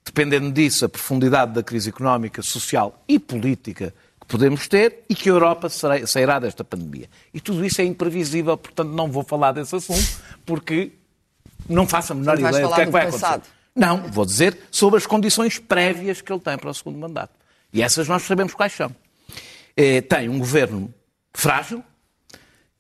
dependendo 0.04 0.52
disso, 0.52 0.84
a 0.84 0.88
profundidade 0.88 1.52
da 1.54 1.62
crise 1.62 1.88
económica, 1.88 2.42
social 2.42 3.02
e 3.08 3.18
política 3.18 3.94
podemos 4.28 4.68
ter 4.68 5.04
e 5.08 5.14
que 5.14 5.28
a 5.28 5.32
Europa 5.32 5.68
sairá 5.68 6.38
desta 6.38 6.62
pandemia. 6.62 7.08
E 7.32 7.40
tudo 7.40 7.64
isso 7.64 7.80
é 7.80 7.84
imprevisível, 7.84 8.56
portanto 8.56 8.90
não 8.90 9.10
vou 9.10 9.24
falar 9.24 9.52
desse 9.52 9.74
assunto, 9.74 10.20
porque 10.44 10.92
não 11.68 11.86
faço 11.86 12.12
a 12.12 12.14
menor 12.14 12.38
ideia 12.38 12.68
do 12.68 12.74
que 12.74 12.80
é 12.80 12.84
que 12.84 12.92
vai 12.92 13.02
acontecer. 13.02 13.24
passado. 13.24 13.42
Não, 13.74 14.02
vou 14.10 14.26
dizer 14.26 14.56
sobre 14.70 14.98
as 14.98 15.06
condições 15.06 15.58
prévias 15.58 16.20
que 16.20 16.32
ele 16.32 16.40
tem 16.40 16.58
para 16.58 16.70
o 16.70 16.74
segundo 16.74 16.98
mandato. 16.98 17.32
E 17.72 17.82
essas 17.82 18.06
nós 18.08 18.22
sabemos 18.22 18.54
quais 18.54 18.72
são. 18.72 18.94
Eh, 19.76 20.00
tem 20.02 20.28
um 20.28 20.38
governo 20.38 20.92
frágil, 21.32 21.82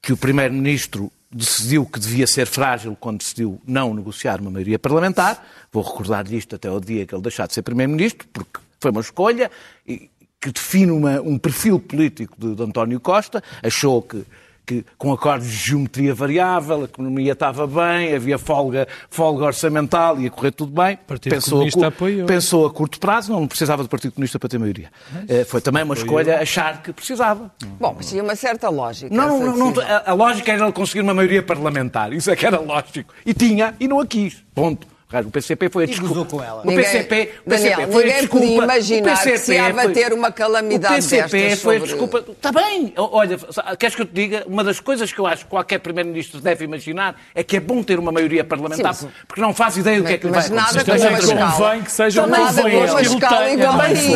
que 0.02 0.12
o 0.12 0.16
Primeiro-Ministro 0.16 1.10
decidiu 1.30 1.84
que 1.86 2.00
devia 2.00 2.26
ser 2.26 2.46
frágil 2.46 2.96
quando 2.98 3.18
decidiu 3.18 3.60
não 3.66 3.92
negociar 3.94 4.40
uma 4.40 4.50
maioria 4.50 4.78
parlamentar. 4.78 5.46
Vou 5.70 5.82
recordar-lhe 5.82 6.36
isto 6.36 6.56
até 6.56 6.68
ao 6.68 6.80
dia 6.80 7.06
que 7.06 7.14
ele 7.14 7.22
deixar 7.22 7.46
de 7.46 7.54
ser 7.54 7.62
Primeiro-Ministro, 7.62 8.26
porque 8.32 8.60
foi 8.80 8.90
uma 8.90 9.00
escolha 9.00 9.50
e- 9.86 10.10
que 10.40 10.52
define 10.52 10.92
uma- 10.92 11.20
um 11.20 11.36
perfil 11.38 11.78
político 11.80 12.34
de, 12.38 12.54
de 12.54 12.62
António 12.62 13.00
Costa. 13.00 13.42
Achou 13.62 14.00
que, 14.02 14.24
que 14.64 14.84
com 14.96 15.12
acordos 15.12 15.48
de 15.48 15.56
geometria 15.56 16.14
variável, 16.14 16.82
a 16.82 16.84
economia 16.84 17.32
estava 17.32 17.66
bem, 17.66 18.14
havia 18.14 18.38
folga, 18.38 18.86
folga 19.10 19.46
orçamental, 19.46 20.20
ia 20.20 20.30
correr 20.30 20.52
tudo 20.52 20.70
bem. 20.70 20.96
Partido 21.06 21.32
pensou, 21.34 21.50
a, 21.50 21.54
Comunista 21.56 21.80
cu- 21.80 21.86
apoiou. 21.86 22.26
pensou 22.26 22.66
a 22.66 22.70
curto 22.70 23.00
prazo, 23.00 23.32
não 23.32 23.48
precisava 23.48 23.82
do 23.82 23.88
Partido 23.88 24.12
Comunista 24.12 24.38
para 24.38 24.48
ter 24.48 24.58
maioria. 24.58 24.90
Eh, 25.26 25.44
Foi 25.44 25.60
também 25.60 25.82
uma 25.82 25.94
escolha 25.94 26.38
achar 26.38 26.82
que 26.82 26.92
precisava. 26.92 27.50
Bom, 27.80 27.94
mas 27.96 28.08
tinha 28.08 28.22
uma 28.22 28.36
certa 28.36 28.68
lógica. 28.68 29.12
Não, 29.14 29.40
não, 29.40 29.56
não, 29.72 29.80
a, 29.82 30.10
a 30.10 30.14
lógica 30.14 30.52
era 30.52 30.62
ele 30.64 30.72
conseguir 30.72 31.00
uma 31.00 31.14
maioria 31.14 31.42
parlamentar. 31.42 32.12
Isso 32.12 32.30
é 32.30 32.36
que 32.36 32.46
era 32.46 32.60
lógico. 32.60 33.12
E 33.26 33.34
tinha, 33.34 33.74
e 33.80 33.88
não 33.88 33.98
a 33.98 34.06
quis. 34.06 34.44
Ponto. 34.54 34.86
O 35.10 35.30
PCP 35.30 35.70
foi 35.70 35.84
a 35.84 35.86
desculpa. 35.86 36.24
com 36.26 36.42
ela. 36.44 36.62
O 36.62 36.66
Ninguém- 36.66 36.84
PCP, 36.84 37.30
o 37.46 37.48
Daniel, 37.48 37.76
PCP 37.76 37.92
foi 37.92 38.02
a 38.02 38.06
desculpa. 38.20 38.38
podia 38.46 38.62
imaginar 38.62 39.00
o 39.00 39.16
PCP 39.16 39.30
que 39.32 39.38
se 39.38 39.46
foi- 39.56 39.58
abater 39.58 40.12
uma 40.12 40.30
calamidade 40.30 40.92
O 40.92 40.96
PCP 40.96 41.38
destas 41.40 41.62
foi 41.62 41.76
a 41.76 41.80
sobre- 41.80 41.92
desculpa. 41.92 42.32
Está 42.32 42.52
bem. 42.52 42.92
Olha, 42.94 43.38
queres 43.78 43.96
que 43.96 44.02
eu 44.02 44.06
te 44.06 44.12
diga? 44.12 44.44
Uma 44.46 44.62
das 44.62 44.80
coisas 44.80 45.10
que 45.10 45.18
eu 45.18 45.26
acho 45.26 45.44
que 45.44 45.50
qualquer 45.50 45.78
Primeiro-Ministro 45.78 46.42
deve 46.42 46.66
imaginar 46.66 47.16
é 47.34 47.42
que 47.42 47.56
é 47.56 47.60
bom 47.60 47.82
ter 47.82 47.98
uma 47.98 48.12
maioria 48.12 48.44
parlamentar, 48.44 48.92
Sim, 48.94 49.08
porque 49.26 49.40
não 49.40 49.54
faz 49.54 49.78
ideia 49.78 49.98
do 50.02 50.06
que 50.06 50.12
é 50.12 50.18
que 50.18 50.26
lhe 50.26 50.30
vai 50.32 50.42
Mas 50.42 50.50
nada 50.50 50.82
acontecer. 50.82 50.84
como 50.84 50.98
Também 50.98 51.08
uma 51.08 51.18
escala. 51.48 51.52
convém 51.52 51.82
que 51.84 51.92
seja 51.92 52.22
Também 52.22 52.40
uma 52.40 52.48
a 52.48 52.52
Também 52.52 52.72
isto. 53.00 53.10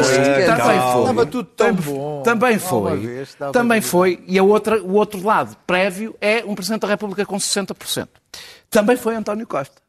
foi, 0.05 0.16
também 0.45 0.61
foi. 0.61 1.01
Estava 1.01 1.26
tudo 1.26 1.45
tão 1.45 1.66
Também- 1.74 1.95
bom. 1.95 2.22
Também 2.22 2.59
foi. 2.59 3.26
Também 3.51 3.80
foi. 3.80 4.22
E 4.26 4.38
a 4.38 4.43
outra, 4.43 4.82
o 4.82 4.93
outro 4.93 5.24
lado 5.24 5.57
prévio 5.66 6.14
é 6.20 6.45
um 6.47 6.55
Presidente 6.55 6.82
da 6.82 6.88
República 6.88 7.24
com 7.24 7.38
60%. 7.40 8.09
Também 8.70 8.95
foi 8.99 9.14
António 9.14 9.47
Costa. 9.47 9.80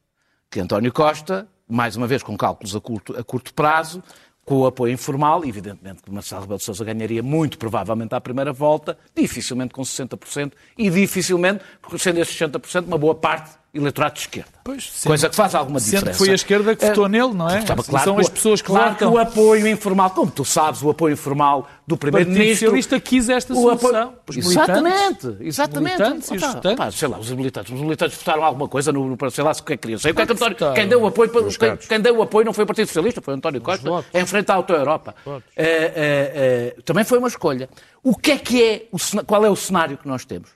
Que 0.53 0.59
António 0.59 0.93
Costa, 0.93 1.47
mais 1.67 1.95
uma 1.95 2.05
vez 2.05 2.21
com 2.21 2.37
cálculos 2.37 2.75
a 2.75 2.79
curto, 2.79 3.19
a 3.19 3.23
curto 3.23 3.51
prazo, 3.55 4.03
com 4.45 4.57
o 4.57 4.67
apoio 4.67 4.93
informal, 4.93 5.43
evidentemente 5.43 6.03
que 6.03 6.11
Marcelo 6.11 6.41
Rebelo 6.41 6.59
de 6.59 6.63
Sousa 6.63 6.85
ganharia 6.85 7.23
muito 7.23 7.57
provavelmente 7.57 8.13
à 8.13 8.21
primeira 8.21 8.53
volta, 8.53 8.95
dificilmente 9.15 9.73
com 9.73 9.81
60% 9.81 10.51
e 10.77 10.91
dificilmente, 10.91 11.63
sendo 11.97 12.19
esses 12.19 12.35
60%, 12.37 12.85
uma 12.85 12.99
boa 12.99 13.15
parte 13.15 13.62
eleitorado 13.73 14.13
de 14.13 14.19
esquerda. 14.21 14.51
Pois, 14.63 14.83
sempre- 14.91 15.07
Coisa 15.09 15.29
que 15.29 15.35
faz 15.35 15.55
alguma 15.55 15.79
diferença. 15.79 16.11
que 16.11 16.17
foi 16.17 16.29
a 16.29 16.35
esquerda 16.35 16.75
que 16.75 16.85
votou 16.85 17.05
Eh, 17.05 17.09
nele, 17.09 17.33
não 17.33 17.49
é? 17.49 17.57
Estava 17.59 17.81
São 17.81 18.15
que 18.15 18.21
as 18.21 18.29
pessoas 18.29 18.61
que 18.61 18.67
claro 18.67 18.91
votam. 18.91 19.11
que 19.11 19.17
o 19.17 19.19
apoio 19.19 19.67
informal, 19.67 20.11
como 20.11 20.31
tu 20.31 20.45
sabes, 20.45 20.81
o 20.83 20.89
apoio 20.91 21.13
informal 21.13 21.67
do 21.87 21.95
O 21.95 21.97
Partido 21.97 22.17
Primeiro-Ministro. 22.17 22.55
Socialista 22.67 22.99
quis 22.99 23.29
esta 23.29 23.51
apoio- 23.53 23.77
solução. 23.79 24.13
Os 24.29 24.37
Exatamente, 24.37 25.37
exatamente. 25.41 25.93
Os 25.95 25.99
militantes 26.07 26.29
e 26.31 26.35
os 26.71 26.75
Pá, 26.77 26.91
sei 26.91 27.07
lá, 27.07 27.17
os 27.19 27.31
militantes. 27.31 27.73
Os 27.73 27.81
militantes 27.81 28.17
votaram 28.17 28.43
alguma 28.43 28.67
coisa 28.67 28.91
no, 28.91 29.05
no 29.17 29.31
sei 29.31 29.43
lá 29.43 29.53
se 29.53 29.61
o 29.61 29.63
que 29.65 29.73
é 29.73 29.75
que 29.77 29.81
queriam. 29.81 29.99
Sei 29.99 30.11
o 30.11 30.15
que 30.15 30.21
é 30.21 30.25
que 30.27 30.31
António, 30.33 30.53
votaram. 30.55 30.73
quem 30.75 30.87
deu 30.87 31.01
o 31.01 31.07
apoio, 31.07 31.31
quem, 31.57 31.77
quem 31.77 31.99
deu 31.99 32.17
o 32.17 32.21
apoio 32.21 32.45
não 32.45 32.53
foi 32.53 32.63
o 32.63 32.67
Partido 32.67 32.87
Socialista, 32.87 33.21
foi 33.21 33.33
o 33.33 33.37
António 33.37 33.59
Costa, 33.59 33.89
votos. 33.89 34.09
a 34.13 34.19
enfrentar 34.19 34.53
a 34.53 34.57
Auto 34.57 34.71
Europa. 34.71 35.15
Votos. 35.25 35.43
Eh, 35.57 35.65
eh, 35.65 36.73
eh, 36.77 36.81
também 36.85 37.03
foi 37.03 37.17
uma 37.17 37.27
escolha. 37.27 37.67
O 38.03 38.15
que 38.15 38.31
é 38.31 38.37
que 38.37 38.63
é, 38.63 38.85
o 38.91 39.25
qual 39.25 39.43
é 39.43 39.49
o 39.49 39.55
cenário 39.55 39.97
que 39.97 40.07
nós 40.07 40.23
temos? 40.25 40.49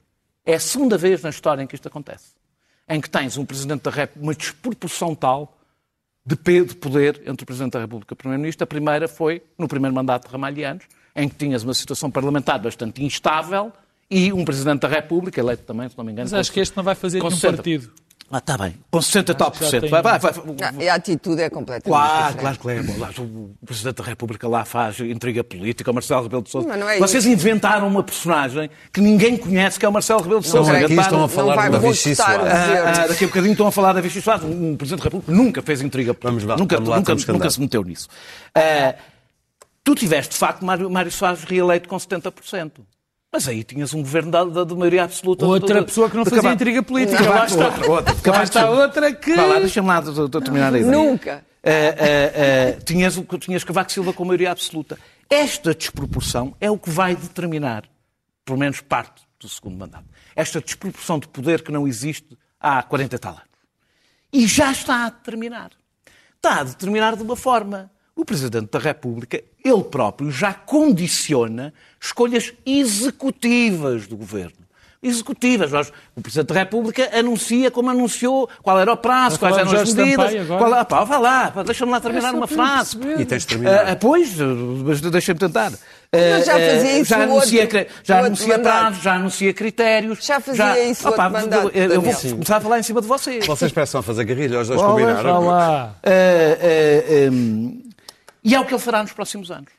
É 0.46 0.54
a 0.56 0.60
segunda 0.60 0.98
vez 0.98 1.22
na 1.24 1.30
história 1.30 1.62
em 1.62 1.68
que 1.68 1.76
isto 1.76 1.88
acontece. 1.90 2.37
Em 2.90 3.02
que 3.02 3.10
tens 3.10 3.38
um 3.38 3.46
Presidente 3.46 3.82
da 3.82 3.92
República, 3.92 4.24
uma 4.24 4.34
desproporção 4.34 5.14
tal 5.14 5.58
de 6.26 6.36
poder 6.76 7.22
entre 7.26 7.44
o 7.44 7.46
Presidente 7.46 7.74
da 7.74 7.80
República 7.80 8.14
e 8.14 8.16
o 8.16 8.18
Primeiro-Ministro. 8.18 8.64
A 8.64 8.68
primeira 8.68 9.08
foi 9.08 9.42
no 9.58 9.68
primeiro 9.68 9.96
mandato 9.96 10.28
de 10.28 10.32
Ramalhianos, 10.32 10.84
em 11.16 11.30
que 11.30 11.36
tinhas 11.36 11.64
uma 11.64 11.74
situação 11.74 12.12
parlamentar 12.12 12.60
bastante 12.60 13.04
instável 13.04 13.72
e 14.10 14.32
um 14.34 14.44
Presidente 14.44 14.82
da 14.82 14.88
República, 14.88 15.40
eleito 15.40 15.64
também, 15.64 15.88
se 15.88 15.98
não 15.98 16.04
me 16.04 16.12
engano. 16.12 16.30
Mas 16.30 16.34
acho 16.34 16.52
que 16.52 16.60
este 16.60 16.76
não 16.76 16.84
vai 16.84 16.96
fazer 16.96 17.20
nenhum 17.20 17.32
60. 17.32 17.58
partido. 17.58 17.92
Ah, 18.30 18.40
está 18.40 18.58
bem. 18.58 18.76
Com 18.92 19.02
60 19.02 19.32
e 19.32 19.36
tal 19.36 19.52
por 19.52 19.64
cento. 19.66 19.88
Vai, 19.90 20.02
vai, 20.02 20.20
vai. 20.20 20.34
Não, 20.34 20.82
e 20.82 20.90
a 20.90 20.96
atitude 20.96 21.42
é 21.42 21.50
completamente 21.50 21.86
Claro, 21.86 22.36
diferente. 22.36 22.60
claro 22.60 22.86
que 22.86 23.22
é. 23.22 23.24
O 23.24 23.66
Presidente 23.66 23.96
da 23.96 24.04
República 24.04 24.48
lá 24.50 24.66
faz 24.66 25.00
intriga 25.00 25.46
política, 25.46 25.90
o 25.90 25.94
Marcelo 25.94 26.24
Rebelo 26.24 26.42
de 26.44 26.50
Sousa. 26.50 26.68
Mas 26.68 26.78
não 26.78 26.90
é 26.90 27.00
Vocês 27.00 27.24
isso. 27.24 27.34
inventaram 27.34 27.88
uma 27.88 28.04
personagem 28.04 28.70
que 28.92 29.00
ninguém 29.00 29.38
conhece, 29.38 29.80
que 29.80 29.86
é 29.86 29.90
o 29.90 29.94
Marcelo 29.94 30.22
Rebelo 30.22 30.42
de 30.42 30.48
Sousa. 30.48 30.74
Não, 30.74 30.80
aqui 30.80 30.94
estão 30.94 31.24
a 31.24 31.30
falar 31.30 31.72
vou 31.72 31.92
Vichy 31.92 32.16
Soares. 32.16 32.46
Ah, 32.48 33.04
ah, 33.04 33.08
daqui 33.08 33.24
a 33.24 33.28
bocadinho 33.28 33.52
estão 33.54 33.68
a 33.68 33.72
falar 33.72 33.94
da 33.94 34.02
Vichy 34.02 34.22
Soares. 34.22 34.44
Um 34.44 34.76
Presidente 34.76 35.00
da 35.00 35.04
República 35.06 35.32
nunca 35.32 35.62
fez 35.62 35.82
intriga 35.82 36.14
política. 36.14 36.28
Vamos 36.28 36.44
lá, 36.44 36.58
nunca, 36.58 36.76
vamos 36.76 36.90
lá, 36.90 36.98
nunca, 36.98 37.16
nunca 37.32 37.50
se 37.50 37.62
meteu 37.62 37.82
nisso. 37.82 38.10
Ah, 38.54 38.94
tu 39.86 39.96
tiveste, 39.96 40.34
de 40.34 40.38
facto, 40.38 40.66
Mário, 40.66 40.90
Mário 40.90 41.12
Soares 41.12 41.44
reeleito 41.46 41.88
com 41.88 41.96
70%. 41.96 42.72
Mas 43.32 43.48
aí 43.48 43.64
tinhas 43.64 43.94
um 43.94 44.02
governo 44.02 44.32
da, 44.32 44.44
da, 44.64 44.76
maioria 44.76 45.04
absoluta. 45.04 45.46
Outra 45.46 45.82
de- 45.82 45.86
pessoa 45.86 46.10
que 46.10 46.16
não 46.16 46.24
de 46.24 46.30
fazia 46.30 46.52
intriga 46.52 46.82
política. 46.82 47.30
Lá 47.30 47.46
está 47.46 47.66
outra, 47.66 47.92
outra. 47.92 48.44
Está 48.44 48.70
outra 48.70 49.14
que... 49.14 49.36
Vá 49.36 49.46
lá, 49.46 49.60
deixa-me 49.60 49.88
lá 49.88 50.02
de- 50.02 50.14
de- 50.14 50.30
de 50.30 50.42
terminar 50.42 50.74
a 50.74 50.80
ideia. 50.80 50.92
Nunca. 50.92 51.46
Ah, 51.64 51.70
ah, 51.70 52.78
ah, 52.78 52.82
tinhas, 52.86 53.22
tinhas 53.42 53.64
Cavaco 53.64 53.92
Silva 53.92 54.14
com 54.14 54.24
maioria 54.24 54.52
absoluta. 54.52 54.98
Esta 55.30 55.76
desproporção 55.76 56.56
é 56.62 56.72
o 56.72 56.78
que 56.78 56.90
vai 56.90 57.16
determinar, 57.16 57.84
pelo 58.46 58.58
menos 58.58 58.80
parte 58.80 59.24
do 59.40 59.50
segundo 59.50 59.78
mandato. 59.78 60.06
Esta 60.34 60.62
desproporção 60.62 61.20
de 61.20 61.28
poder 61.28 61.62
que 61.62 61.72
não 61.72 61.86
existe 61.86 62.38
há 62.60 62.82
40 62.82 63.16
e 63.16 63.20
tal 63.20 63.34
anos. 63.34 63.44
E 64.32 64.48
já 64.48 64.72
está 64.72 65.06
a 65.06 65.10
determinar. 65.10 65.72
Está 66.36 66.62
a 66.62 66.64
determinar 66.64 67.16
de 67.18 67.24
uma 67.24 67.36
forma. 67.36 67.92
O 68.18 68.26
Presidente 68.26 68.70
da 68.72 68.80
República, 68.80 69.42
ele 69.64 69.84
próprio, 69.84 70.32
já 70.32 70.52
condiciona 70.54 71.72
escolhas 72.02 72.52
executivas 72.66 74.08
do 74.08 74.18
governo. 74.18 74.54
Executivas. 75.04 75.72
Nós- 75.72 75.92
O 76.16 76.22
Presidente 76.22 76.48
da 76.48 76.56
República 76.60 77.08
anuncia 77.14 77.70
como 77.70 77.92
anunciou 77.92 78.50
qual 78.64 78.80
era 78.80 78.92
o 78.92 78.98
prazo, 78.98 79.38
quais 79.38 79.56
eram 79.56 79.72
as 79.72 79.94
medidas. 79.94 80.48
Qual, 80.48 80.74
ah, 80.74 80.84
pá, 80.84 81.04
vá 81.04 81.20
lá, 81.20 81.54
deixa-me 81.64 81.92
lá 81.92 82.02
terminar 82.02 82.30
É 82.34 82.38
uma 82.38 82.48
frase. 82.48 82.98
perceber. 82.98 83.22
E 83.22 83.26
tens 83.26 83.44
de 83.44 83.48
terminar. 83.50 83.88
Ah, 83.92 83.96
pois, 83.96 84.36
mas 84.84 85.00
deixa-me 85.00 85.40
tentar. 85.40 85.72
Mas 86.12 86.46
já 86.48 86.54
Ah, 86.54 86.60
fazia 86.60 86.90
ah, 86.90 87.00
isso 87.00 87.10
já 87.12 87.22
anuncia, 87.24 87.62
outro- 87.62 87.86
já 88.04 88.20
anuncia 88.26 88.58
mandato. 88.58 88.64
prazos, 88.82 89.04
já 89.04 89.14
anuncia 89.14 89.54
critérios. 89.54 90.26
Já 90.26 90.40
fazia 90.40 90.90
isso 90.90 91.08
o 91.08 91.12
Opá, 91.12 91.26
outro 91.28 91.42
mandato, 91.42 91.72
eu, 91.76 91.84
eu 91.92 92.02
vou 92.02 92.12
Daniel. 92.14 92.32
começar 92.32 92.58
a 92.58 92.62
falar 92.62 92.80
em 92.80 92.84
cima 92.84 93.00
de 93.02 93.08
vocês. 93.08 93.46
Vocês 93.46 93.72
peçam 93.72 94.00
a 94.00 94.04
fazer 94.04 94.24
guerrilha, 94.24 94.60
os 94.62 94.68
dois 94.68 94.82
Vá 94.82 94.88
combinaram. 94.88 95.46
lá. 95.46 95.96
Ah, 96.04 96.10
ah, 96.10 97.32
hum, 97.32 97.84
e 98.50 98.56
é 98.56 98.60
o 98.60 98.66
que 98.66 98.74
ele 98.74 98.82
fará 98.82 99.02
nos 99.04 99.14
próximos 99.14 99.52
anos. 99.52 99.72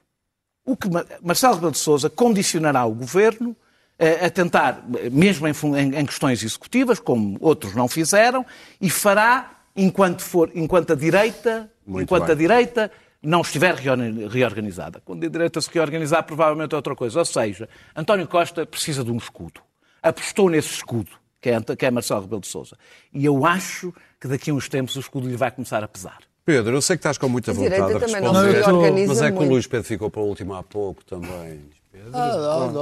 O 0.64 0.77
que 0.77 0.89
Ma- 0.91 1.05
Marcelo 1.23 1.55
Rebelo 1.55 1.73
de 1.73 1.79
Sousa 1.79 2.11
condicionará 2.11 2.85
o 2.85 2.93
governo 2.95 3.57
eh, 3.99 4.27
a 4.27 4.31
tentar, 4.31 4.85
mesmo 5.11 5.47
em, 5.49 6.07
questões 6.07 6.43
executivas, 6.43 7.01
como 7.01 7.37
outros 7.41 7.75
não 7.75 7.89
fizeram, 7.89 8.45
e 8.81 8.91
fará 8.91 9.59
enquanto, 9.75 10.23
for, 10.23 10.51
enquanto 10.55 10.93
a 10.93 10.97
direita, 10.97 11.71
Muito 11.87 12.05
enquanto 12.05 12.25
bem. 12.27 12.33
a 12.33 12.37
direita 12.37 12.93
não 13.23 13.41
estiver 13.41 13.75
reor- 13.75 13.99
reorganizada. 14.31 15.01
Quando 15.05 15.25
a 15.25 15.29
direita 15.29 15.61
se 15.61 15.71
reorganizar, 15.73 16.23
provavelmente 16.25 16.73
é 16.73 16.77
outra 16.77 16.95
coisa. 16.95 17.19
Ou 17.19 17.25
seja, 17.25 17.69
António 17.97 18.29
Costa 18.29 18.64
precisa 18.66 19.03
de 19.03 19.11
um 19.11 19.16
escudo. 19.16 19.61
Apostou 20.03 20.49
nesse 20.51 20.73
escudo, 20.75 21.11
que 21.41 21.49
é, 21.51 21.61
que 21.61 21.87
é 21.87 21.91
Marcelo 21.91 22.21
Rebelo 22.21 22.41
de 22.43 22.47
Sousa. 22.47 22.77
E 23.12 23.25
eu 23.25 23.45
acho 23.47 23.93
que 24.21 24.29
daqui 24.29 24.51
a 24.51 24.55
uns 24.55 24.69
tempos 24.69 24.95
o 24.97 25.01
escudo 25.01 25.29
lhe 25.29 25.37
vai 25.37 25.51
começar 25.51 25.83
a 25.83 25.89
pesar. 25.89 26.19
Pedro, 26.49 26.76
eu 26.76 26.80
sei 26.80 26.96
que 26.96 27.01
estás 27.01 27.18
com 27.18 27.28
muita 27.28 27.53
vontade 27.53 27.92
de 27.92 28.01
também 28.01 28.22
não 28.22 28.32
responder. 28.32 29.03
se 29.03 29.07
mas 29.07 29.20
é 29.20 29.30
que 29.30 29.36
o. 29.36 29.42
Luís 29.42 29.66
Pedro 29.66 29.86
ficou 29.86 30.11
para 30.11 30.22
o 30.22 30.24
último 30.24 30.55
há 30.55 30.62
pouco 30.62 31.05
também. 31.05 31.61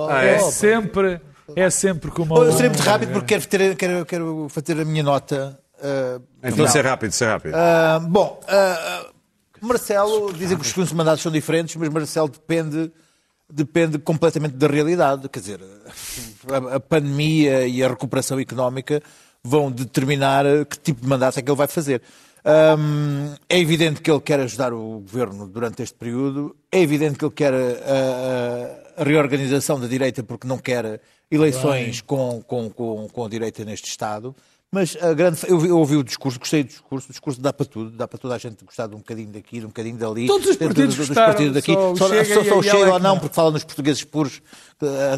É 0.09 0.35
é? 0.35 0.39
sempre, 0.39 1.21
é 1.57 1.69
sempre 1.69 2.13
como... 2.13 2.45
Eu 2.45 2.53
serei 2.53 2.69
muito 2.69 2.83
rápido 2.85 3.13
porque 3.13 3.27
quero, 3.35 3.49
ter- 3.49 3.75
quero, 3.75 4.07
quero 4.07 4.47
fazer 4.51 4.81
a 4.81 4.85
minha 4.85 5.03
nota. 5.03 5.59
ah, 5.83 6.21
Então, 6.45 6.69
ser 6.69 6.85
rápido, 6.85 7.11
ser 7.11 7.27
rápido. 7.27 7.57
Ah, 7.57 7.99
bom, 8.09 8.41
ah, 8.47 9.07
Marcelo, 9.61 10.33
dizem 10.33 10.57
que 10.57 10.63
os 10.63 10.69
segundos 10.69 10.93
mandatos 10.93 11.23
são 11.25 11.33
diferentes, 11.33 11.75
mas 11.75 11.89
Marcelo 11.89 12.29
depende, 12.29 12.93
depende 13.53 13.99
completamente 13.99 14.55
da 14.55 14.69
realidade. 14.69 15.29
Quer 15.29 15.41
dizer, 15.41 15.61
a, 16.53 16.77
a 16.77 16.79
pandemia 16.79 17.67
e 17.67 17.83
a 17.83 17.89
recuperação 17.89 18.39
económica 18.39 19.03
vão 19.43 19.73
determinar 19.73 20.45
que 20.71 20.79
tipo 20.79 21.01
de 21.01 21.09
mandato 21.09 21.37
é 21.41 21.43
que 21.43 21.51
ele 21.51 21.59
vai 21.59 21.67
fazer. 21.67 22.01
Hum, 22.49 23.35
é 23.49 23.59
evidente 23.59 24.01
que 24.01 24.09
ele 24.11 24.21
quer 24.21 24.39
ajudar 24.41 24.73
o 24.73 25.01
governo 25.01 25.49
durante 25.49 25.83
este 25.83 25.97
período, 25.97 26.55
é 26.71 26.81
evidente 26.81 27.19
que 27.19 27.25
ele 27.25 27.35
quer 27.35 27.53
a, 27.53 29.01
a- 29.01 29.05
reorganização 29.05 29.81
da 29.81 29.87
direita 29.89 30.23
porque 30.23 30.47
não 30.47 30.57
quer 30.59 31.01
eleições 31.31 32.01
com, 32.01 32.41
com, 32.47 32.71
com, 32.71 33.09
com 33.09 33.25
a 33.25 33.29
direita 33.29 33.65
neste 33.65 33.89
Estado. 33.89 34.35
Mas 34.71 34.97
a 35.01 35.13
grande. 35.15 35.39
Eu, 35.49 35.59
vi- 35.59 35.69
eu 35.69 35.79
ouvi 35.79 35.97
o 35.97 36.03
discurso, 36.05 36.39
gostei 36.41 36.63
do 36.65 36.69
discurso. 36.69 37.09
O 37.09 37.11
discurso 37.13 37.41
dá 37.41 37.53
para 37.53 37.67
tudo, 37.67 37.91
dá 37.91 38.07
para 38.07 38.19
toda 38.19 38.35
a 38.35 38.39
gente 38.39 38.65
gostar 38.65 38.87
de 38.89 38.95
um 38.95 38.99
bocadinho 38.99 39.29
daqui, 39.29 39.59
de 39.61 39.65
um 39.65 39.69
bocadinho 39.69 39.97
dali. 39.97 40.27
Todos 40.27 40.47
os 40.49 40.57
partidos 40.57 40.87
dos- 40.95 40.97
dos 40.97 41.09
gostaram, 41.09 41.33
partidos 41.33 41.55
daqui. 41.55 41.73
só 41.73 41.93
o 41.93 41.97
Só, 41.97 42.09
Chega 42.09 42.25
só, 42.35 42.45
só 42.45 42.59
o 42.59 42.63
Chega 42.63 42.79
ou 42.93 42.99
não, 42.99 43.15
não. 43.15 43.19
porque 43.19 43.35
fala 43.35 43.51
nos 43.53 43.65
portugueses 43.65 44.03
puros. 44.05 44.41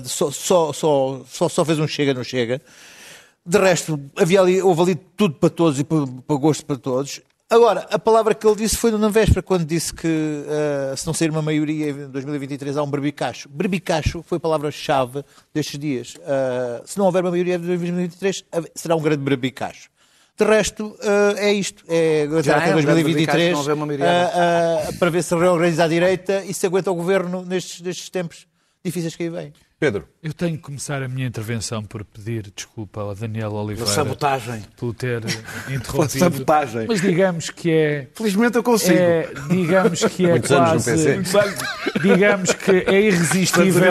Só, 0.05 0.31
só, 0.31 0.72
só, 0.72 1.24
só, 1.26 1.49
só 1.49 1.64
fez 1.64 1.79
um 1.79 1.87
Chega, 1.89 2.12
não 2.14 2.22
chega. 2.24 2.61
De 3.49 3.57
resto, 3.57 3.99
havia 4.14 4.42
ali, 4.42 4.61
houve 4.61 4.82
ali 4.82 4.94
tudo 4.94 5.34
para 5.36 5.49
todos 5.49 5.80
e 5.80 5.84
para, 5.84 6.07
para 6.07 6.36
gosto 6.36 6.66
para 6.66 6.76
todos. 6.76 7.22
Agora, 7.49 7.86
a 7.90 7.99
palavra 7.99 8.34
que 8.34 8.46
ele 8.46 8.57
disse 8.57 8.76
foi 8.76 8.90
na 8.90 9.09
véspera, 9.09 9.42
quando 9.42 9.64
disse 9.64 9.94
que 9.94 10.07
uh, 10.07 10.94
se 10.94 11.07
não 11.07 11.14
sair 11.14 11.30
uma 11.30 11.40
maioria 11.40 11.88
em 11.88 12.09
2023 12.11 12.76
há 12.76 12.82
um 12.82 12.90
berbicacho. 12.90 13.49
Berbicacho 13.49 14.22
foi 14.22 14.36
a 14.36 14.40
palavra-chave 14.40 15.24
destes 15.55 15.78
dias. 15.78 16.14
Uh, 16.16 16.82
se 16.84 16.99
não 16.99 17.07
houver 17.07 17.24
uma 17.24 17.30
maioria 17.30 17.55
em 17.55 17.59
2023, 17.59 18.44
será 18.74 18.94
um 18.94 19.01
grande 19.01 19.22
berbicacho. 19.22 19.88
De 20.36 20.44
resto, 20.44 20.88
uh, 20.88 21.38
é 21.38 21.51
isto. 21.51 21.82
É 21.88 22.28
Já 22.42 22.59
até 22.59 22.68
é 22.68 22.76
um 22.76 22.82
2023 22.82 23.53
não 23.55 23.61
haver 23.61 23.72
uma 23.72 23.86
maioria. 23.86 24.30
para 24.99 25.09
ver 25.09 25.22
se 25.22 25.34
reorganiza 25.34 25.84
a 25.84 25.88
direita 25.88 26.44
e 26.44 26.53
se 26.53 26.66
aguenta 26.66 26.90
o 26.90 26.94
governo 26.94 27.46
nestes, 27.46 27.80
nestes 27.80 28.11
tempos 28.11 28.46
difíceis 28.84 29.16
que 29.16 29.22
aí 29.22 29.30
vêm. 29.30 29.53
Pedro. 29.81 30.09
Eu 30.20 30.33
tenho 30.35 30.57
que 30.57 30.62
começar 30.62 31.03
a 31.05 31.09
minha 31.09 31.26
intervenção 31.26 31.85
por 31.85 32.05
pedir 32.05 32.51
desculpa 32.55 33.01
ao 33.01 33.14
Daniel 33.14 33.53
Oliveira 33.53 33.89
sabotagem. 33.91 34.62
por 34.76 34.93
ter 34.93 35.22
interrompido. 35.70 36.18
sabotagem. 36.18 36.87
Mas 36.89 37.01
digamos 37.01 37.51
que 37.51 37.70
é. 37.70 38.09
Felizmente 38.14 38.57
eu 38.57 38.62
consigo. 38.64 38.99
é 38.99 39.29
digamos 39.49 40.05
que 40.05 40.26
é 40.26 40.31
Muitos 40.31 40.51
anos 40.51 40.87
no 40.87 40.93
quase. 41.31 41.55
PC. 41.55 42.01
Digamos 42.03 42.53
que 42.55 42.70
é 42.72 43.01
irresistível. 43.03 43.83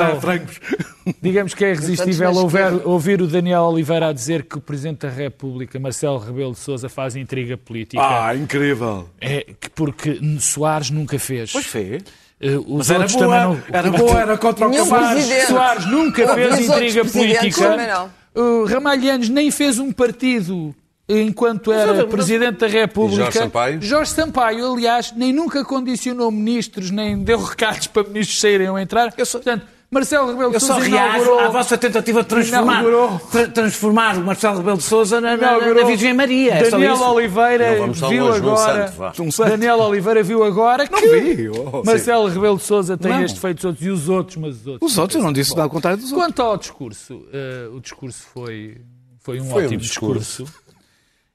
Digamos 1.22 1.54
que 1.54 1.64
é 1.64 1.72
irresistível 1.72 2.32
ouvir, 2.36 2.82
ouvir 2.86 3.22
o 3.22 3.28
Daniel 3.28 3.62
Oliveira 3.64 4.10
a 4.10 4.14
dizer 4.14 4.44
que 4.44 4.58
o 4.58 4.62
Presidente 4.62 5.08
da 5.08 5.10
República, 5.10 5.80
Marcelo 5.80 6.18
Rebelo 6.18 6.52
de 6.52 6.60
Sousa, 6.60 6.90
faz 6.90 7.16
intriga 7.16 7.56
política. 7.56 8.02
Ah, 8.04 8.36
incrível. 8.36 9.10
É 9.22 9.54
que 9.60 9.70
porque 9.70 10.20
Soares 10.42 10.90
nunca 10.90 11.18
fez. 11.18 11.52
Pois 11.54 11.66
fez. 11.66 12.04
Os 12.40 12.88
Mas 12.88 12.92
era 12.92 13.08
boa, 13.08 13.44
não. 13.44 13.64
era 13.72 13.92
boa, 13.92 14.20
era 14.22 14.38
contra 14.38 14.68
o 14.68 14.70
Nenhum 14.70 14.88
presidente. 14.88 15.48
Soares 15.48 15.86
nunca 15.88 16.34
fez 16.36 16.60
intriga 16.60 17.06
política. 17.06 18.10
Uh, 18.36 18.66
Ramalhianos 18.66 19.30
nem 19.30 19.50
fez 19.50 19.80
um 19.80 19.92
partido 19.92 20.76
enquanto 21.10 21.72
era 21.72 21.94
mas- 21.94 22.06
Presidente 22.06 22.60
da 22.60 22.68
República. 22.68 23.24
Jorge 23.24 23.40
Sampaio? 23.40 23.82
Jorge 23.82 24.12
Sampaio, 24.12 24.74
aliás, 24.74 25.12
nem 25.16 25.34
nunca 25.34 25.66
condicionou 25.66 26.30
ministros, 26.30 26.92
nem 26.92 27.18
deu 27.24 27.42
recados 27.44 27.88
para 27.88 28.04
ministros 28.04 28.40
saírem 28.40 28.70
ou 28.70 28.78
entrar. 28.78 29.12
Portanto, 29.14 29.66
Marcelo 29.90 30.28
Rebelo 30.32 30.50
de 30.50 30.56
Eu 30.58 30.60
só 30.60 30.74
Sousa 30.74 30.90
reajo 30.90 31.40
à 31.40 31.48
vossa 31.48 31.78
tentativa 31.78 32.22
de 32.22 32.28
transformar, 32.28 32.84
tra- 33.32 33.48
transformar 33.48 34.18
o 34.18 34.22
Marcelo 34.26 34.58
Rebelo 34.58 34.78
de 34.78 34.84
Sousa 34.84 35.22
na, 35.22 35.38
na, 35.38 35.58
na 35.60 35.84
Virgem 35.86 36.14
Maria. 36.14 36.56
É 36.56 36.70
Daniel. 36.70 37.00
Oliveira 37.02 37.88
viu 38.10 38.34
agora... 38.34 38.88
santo. 38.90 39.24
Um. 39.24 39.30
Daniel 39.48 39.80
Oliveira 39.80 40.22
viu 40.22 40.44
agora 40.44 40.86
que 40.88 41.08
vi, 41.22 41.50
oh, 41.50 41.84
Marcelo 41.86 42.28
Rebelo 42.28 42.58
de 42.58 42.64
Sousa 42.64 42.98
tem 42.98 43.12
Não. 43.12 43.24
estes 43.24 43.40
feitos 43.42 43.64
outros 43.64 43.86
e 43.86 43.90
os 43.90 44.10
outros, 44.10 44.36
mas 44.36 44.56
os 44.58 44.68
outros... 44.68 44.92
Os 44.92 44.98
outros, 44.98 45.16
eu 45.18 45.24
não 45.24 45.32
disse 45.32 45.52
nada 45.52 45.64
ao 45.64 45.70
contrário 45.70 45.98
dos 46.00 46.12
outros. 46.12 46.26
Quanto 46.28 46.42
ao 46.42 46.58
discurso, 46.58 47.26
eh, 47.32 47.70
o 47.74 47.80
discurso 47.80 48.24
foi, 48.34 48.82
foi 49.20 49.40
um 49.40 49.46
Foi 49.46 49.64
um 49.64 49.66
ótimo 49.68 49.80
discurso. 49.82 50.44
discurso. 50.44 50.68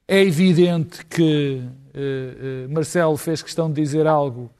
É 0.07 0.21
evidente 0.23 1.07
que 1.07 1.63
eh, 1.95 2.65
eh, 2.65 2.67
Marcelo 2.69 3.17
fez 3.17 3.41
questão 3.41 3.73
de 3.73 3.81
dizer 3.81 4.07
algo, 4.07 4.51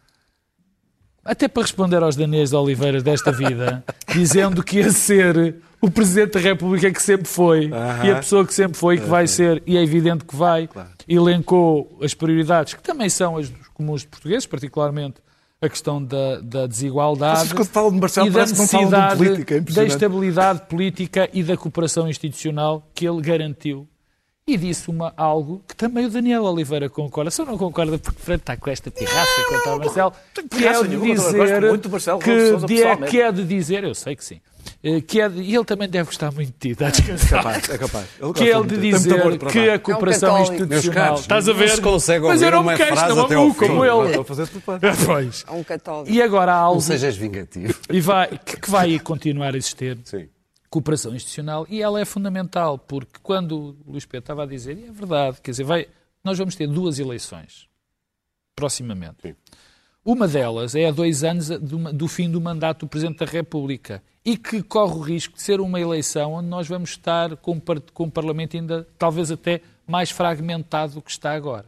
até 1.25 1.49
para 1.49 1.63
responder 1.63 2.03
aos 2.03 2.17
Daniels 2.17 2.51
de 2.51 2.57
Oliveira 2.57 3.03
desta 3.03 3.31
vida, 3.31 3.85
dizendo 4.13 4.63
que 4.63 4.79
ia 4.79 4.91
ser 4.91 5.57
o 5.81 5.91
Presidente 5.91 6.35
da 6.35 6.41
República 6.41 6.91
que 6.91 7.03
sempre 7.03 7.27
foi 7.27 7.71
e 8.05 8.11
a 8.11 8.17
pessoa 8.17 8.47
que 8.47 8.55
sempre 8.55 8.77
foi 8.77 8.97
e 8.97 9.01
que 9.01 9.07
vai 9.07 9.27
ser, 9.27 9.63
e 9.67 9.77
é 9.77 9.83
evidente 9.83 10.25
que 10.25 10.37
vai. 10.37 10.69
Elencou 11.09 11.99
as 12.03 12.15
prioridades, 12.15 12.75
que 12.75 12.83
também 12.83 13.09
são 13.09 13.37
as 13.37 13.49
dos 13.49 13.69
comuns 13.69 14.03
de 14.03 14.09
portugueses, 14.09 14.47
particularmente 14.47 15.17
a 15.61 15.69
questão 15.69 16.03
da, 16.03 16.41
da 16.41 16.67
desigualdade 16.67 17.41
Vocês 17.41 17.53
quando 17.53 17.69
falam 17.69 17.93
de 17.93 18.01
Marcelo 18.01 18.27
e 18.27 18.31
da 18.31 18.41
falam 18.41 18.53
de 18.53 18.61
necessidade 18.61 19.17
política, 19.17 19.55
é 19.55 19.61
da 19.61 19.85
estabilidade 19.85 20.63
política 20.69 21.31
e 21.33 21.43
da 21.45 21.57
cooperação 21.57 22.09
institucional 22.09 22.91
que 22.93 23.07
ele 23.07 23.21
garantiu. 23.21 23.89
E 24.53 24.57
disse 24.59 24.91
uma, 24.91 25.15
algo 25.17 25.63
que 25.67 25.75
também 25.75 26.05
o 26.05 26.11
Daniel 26.11 26.43
Oliveira 26.45 26.89
concorda, 26.91 27.31
só 27.31 27.43
não 27.45 27.57
concorda 27.57 27.97
porque 27.99 28.33
está 28.33 28.55
com 28.57 28.69
esta 28.71 28.91
pirraça 28.91 29.45
contra 29.49 29.77
o 29.77 29.79
Marcelo, 29.79 30.13
que 30.51 30.67
é 30.67 30.83
de 30.83 30.89
dizer 30.99 31.61
que, 32.23 32.31
de- 32.61 32.67
pessoalmente. 32.67 33.11
que 33.11 33.21
é 33.21 33.33
de 33.33 33.45
dizer, 33.45 33.85
eu 33.85 33.95
sei 33.95 34.15
que 34.15 34.23
sim, 34.25 34.41
eh, 34.85 35.01
que 35.01 35.21
é 35.23 35.29
de, 35.29 35.41
e 35.41 35.55
ele 35.55 35.65
também 35.65 35.89
deve 35.89 36.05
gostar 36.07 36.31
muito 36.33 36.49
de 36.53 36.59
ti, 36.59 36.69
está 36.71 36.91
descansado. 36.91 37.43
Capaz, 37.45 37.69
é 37.71 37.79
capaz. 37.79 38.07
Ele 38.21 38.33
Que 38.35 38.51
é 38.51 38.63
de 38.63 38.77
dizer 38.77 39.39
que 39.51 39.71
a 39.71 39.79
cooperação 39.79 40.29
católico. 40.37 40.53
Meus 40.53 40.61
institucional. 40.85 41.05
caros, 41.07 41.21
Estás 41.21 41.49
a 41.49 41.53
ver? 41.55 41.69
Mas 41.69 41.81
eu 41.81 42.29
ouvir 42.29 42.51
não 42.53 42.61
uma 42.61 42.73
me 42.73 42.77
queixo, 42.79 42.93
frase 42.93 43.09
não 43.17 43.29
maluco 43.29 43.55
como 43.67 43.85
ele. 43.85 44.07
Estou 44.09 44.21
a 44.21 44.25
fazer 44.25 44.47
tudo 44.49 44.61
para- 44.61 44.79
Pois. 45.07 45.45
É 45.49 45.53
um 45.53 45.65
católico. 45.65 46.11
E 46.15 46.21
agora 46.23 46.53
há 46.53 46.57
algo 46.57 46.75
Não 46.75 46.81
sejas 46.83 47.17
vingativo. 47.17 47.75
e 47.91 48.01
vai, 48.03 48.29
que, 48.45 48.61
que 48.61 48.71
vai 48.71 48.99
continuar 48.99 49.55
a 49.55 49.57
existir 49.57 49.99
Sim. 50.05 50.29
Cooperação 50.73 51.15
institucional 51.15 51.67
e 51.69 51.83
ela 51.83 52.01
é 52.01 52.05
fundamental, 52.07 52.79
porque 52.79 53.21
quando 53.23 53.77
o 53.87 53.93
Luís 53.93 54.07
Pedro 54.07 54.25
estava 54.25 54.45
a 54.45 54.47
dizer, 54.47 54.79
e 54.79 54.87
é 54.87 54.91
verdade, 54.91 55.39
quer 55.43 55.51
dizer, 55.51 55.65
vai, 55.65 55.87
nós 56.25 56.39
vamos 56.39 56.57
ter 56.57 56.67
duas 56.67 56.99
eleições 56.99 57.69
proximamente. 58.57 59.19
Sim. 59.23 59.35
Uma 60.03 60.27
delas 60.27 60.75
é 60.75 60.87
a 60.87 60.91
dois 60.91 61.23
anos 61.23 61.49
do, 61.49 61.93
do 61.93 62.09
fim 62.09 62.31
do 62.31 62.41
mandato 62.41 62.87
do 62.87 62.89
Presidente 62.89 63.19
da 63.19 63.27
República 63.27 64.03
e 64.25 64.37
que 64.37 64.63
corre 64.63 64.95
o 64.95 65.01
risco 65.01 65.35
de 65.35 65.43
ser 65.43 65.61
uma 65.61 65.79
eleição 65.79 66.33
onde 66.33 66.49
nós 66.49 66.67
vamos 66.67 66.91
estar 66.91 67.37
com, 67.37 67.61
com 67.93 68.05
um 68.05 68.11
Parlamento 68.11 68.57
ainda 68.57 68.89
talvez 68.99 69.31
até 69.31 69.61
mais 69.87 70.11
fragmentado 70.11 70.95
do 70.95 71.03
que 71.03 71.11
está 71.11 71.33
agora. 71.35 71.67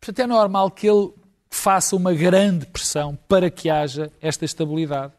Portanto, 0.00 0.18
é 0.18 0.26
normal 0.26 0.70
que 0.72 0.88
ele 0.88 1.12
faça 1.48 1.94
uma 1.94 2.12
grande 2.12 2.66
pressão 2.66 3.16
para 3.28 3.48
que 3.48 3.70
haja 3.70 4.10
esta 4.20 4.44
estabilidade. 4.44 5.12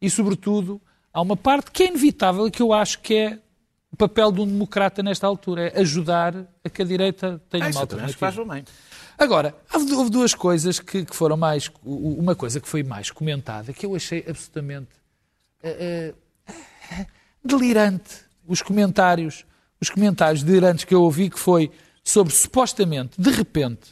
E, 0.00 0.10
sobretudo, 0.10 0.80
há 1.12 1.20
uma 1.20 1.36
parte 1.36 1.70
que 1.70 1.82
é 1.82 1.88
inevitável 1.88 2.46
e 2.46 2.50
que 2.50 2.62
eu 2.62 2.72
acho 2.72 3.00
que 3.00 3.14
é 3.14 3.38
o 3.90 3.96
papel 3.96 4.32
de 4.32 4.40
um 4.40 4.46
democrata 4.46 5.02
nesta 5.02 5.26
altura, 5.26 5.68
é 5.68 5.80
ajudar 5.80 6.34
a 6.64 6.70
que 6.70 6.80
a 6.80 6.84
direita 6.84 7.40
tenha 7.50 7.66
É 7.66 7.70
uma 7.70 7.80
alternativa. 7.80 8.18
faz 8.18 8.48
bem. 8.48 8.64
Agora, 9.18 9.54
houve 9.72 10.10
duas 10.10 10.34
coisas 10.34 10.80
que, 10.80 11.04
que 11.04 11.14
foram 11.14 11.36
mais. 11.36 11.70
Uma 11.84 12.34
coisa 12.34 12.58
que 12.58 12.66
foi 12.66 12.82
mais 12.82 13.10
comentada, 13.10 13.72
que 13.72 13.84
eu 13.84 13.94
achei 13.94 14.24
absolutamente 14.26 14.88
eh, 15.62 16.14
eh, 16.48 17.06
delirante. 17.44 18.24
Os 18.48 18.62
comentários, 18.62 19.44
os 19.80 19.90
comentários 19.90 20.42
delirantes 20.42 20.84
que 20.84 20.94
eu 20.94 21.02
ouvi, 21.02 21.28
que 21.28 21.38
foi 21.38 21.70
sobre 22.02 22.32
supostamente, 22.34 23.20
de 23.20 23.30
repente, 23.30 23.90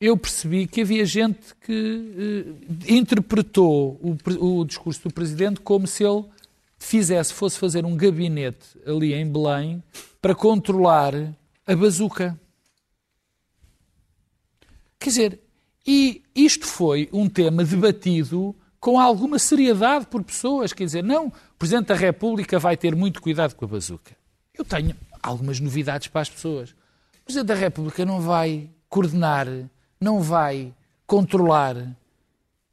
eu 0.00 0.16
percebi 0.16 0.66
que 0.66 0.80
havia 0.80 1.04
gente 1.04 1.54
que 1.60 2.46
eh, 2.88 2.94
interpretou 2.94 4.00
o, 4.02 4.60
o 4.60 4.64
discurso 4.64 5.02
do 5.02 5.12
Presidente 5.12 5.60
como 5.60 5.86
se 5.86 6.02
ele 6.02 6.24
fizesse, 6.78 7.34
fosse 7.34 7.58
fazer 7.58 7.84
um 7.84 7.94
gabinete 7.94 8.78
ali 8.86 9.12
em 9.12 9.30
Belém 9.30 9.82
para 10.22 10.34
controlar 10.34 11.12
a 11.66 11.76
bazuca. 11.76 12.40
Quer 14.98 15.10
dizer, 15.10 15.40
e 15.86 16.22
isto 16.34 16.66
foi 16.66 17.08
um 17.12 17.28
tema 17.28 17.62
debatido 17.62 18.56
com 18.80 18.98
alguma 18.98 19.38
seriedade 19.38 20.06
por 20.06 20.24
pessoas. 20.24 20.72
Quer 20.72 20.84
dizer, 20.84 21.04
não, 21.04 21.26
o 21.26 21.32
Presidente 21.58 21.88
da 21.88 21.94
República 21.94 22.58
vai 22.58 22.76
ter 22.76 22.96
muito 22.96 23.20
cuidado 23.20 23.54
com 23.54 23.66
a 23.66 23.68
bazuca. 23.68 24.16
Eu 24.54 24.64
tenho 24.64 24.96
algumas 25.22 25.60
novidades 25.60 26.08
para 26.08 26.22
as 26.22 26.30
pessoas. 26.30 26.70
O 26.70 27.24
Presidente 27.26 27.48
da 27.48 27.54
República 27.54 28.04
não 28.06 28.20
vai 28.20 28.70
coordenar, 28.88 29.46
não 30.00 30.20
vai 30.20 30.74
controlar 31.06 31.76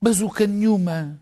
bazuca 0.02 0.48
nenhuma 0.48 1.20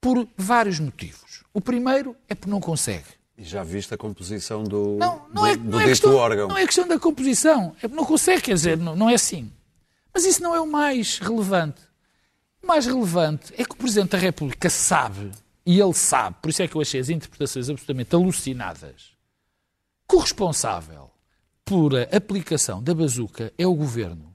por 0.00 0.26
vários 0.36 0.80
motivos. 0.80 1.44
O 1.52 1.60
primeiro 1.60 2.16
é 2.28 2.34
porque 2.34 2.50
não 2.50 2.60
consegue. 2.60 3.06
E 3.36 3.44
já 3.44 3.62
viste 3.62 3.92
a 3.92 3.96
composição 3.96 4.64
do, 4.64 4.96
Não, 4.98 5.26
não 5.32 5.42
do, 5.42 5.46
é, 5.46 5.56
do 5.56 5.70
não, 5.70 5.80
é 5.80 5.84
questão, 5.84 6.14
órgão. 6.14 6.48
não 6.48 6.56
é 6.56 6.66
questão 6.66 6.86
da 6.86 6.98
composição. 6.98 7.74
É, 7.82 7.88
não 7.88 8.04
consegue, 8.04 8.42
quer 8.42 8.54
dizer, 8.54 8.76
não, 8.76 8.96
não 8.96 9.10
é 9.10 9.14
assim. 9.14 9.50
Mas 10.12 10.24
isso 10.24 10.42
não 10.42 10.54
é 10.54 10.60
o 10.60 10.66
mais 10.66 11.18
relevante. 11.18 11.80
O 12.62 12.66
mais 12.66 12.86
relevante 12.86 13.52
é 13.56 13.64
que 13.64 13.72
o 13.72 13.76
Presidente 13.76 14.10
da 14.10 14.18
República 14.18 14.70
sabe, 14.70 15.30
e 15.66 15.80
ele 15.80 15.94
sabe, 15.94 16.36
por 16.40 16.50
isso 16.50 16.62
é 16.62 16.68
que 16.68 16.76
eu 16.76 16.80
achei 16.80 17.00
as 17.00 17.08
interpretações 17.08 17.68
absolutamente 17.68 18.14
alucinadas, 18.14 19.12
que 20.08 20.14
o 20.14 20.20
responsável 20.20 21.10
por 21.64 21.96
a 21.96 22.02
aplicação 22.16 22.82
da 22.82 22.94
bazuca 22.94 23.52
é 23.56 23.66
o 23.66 23.74
Governo. 23.74 24.31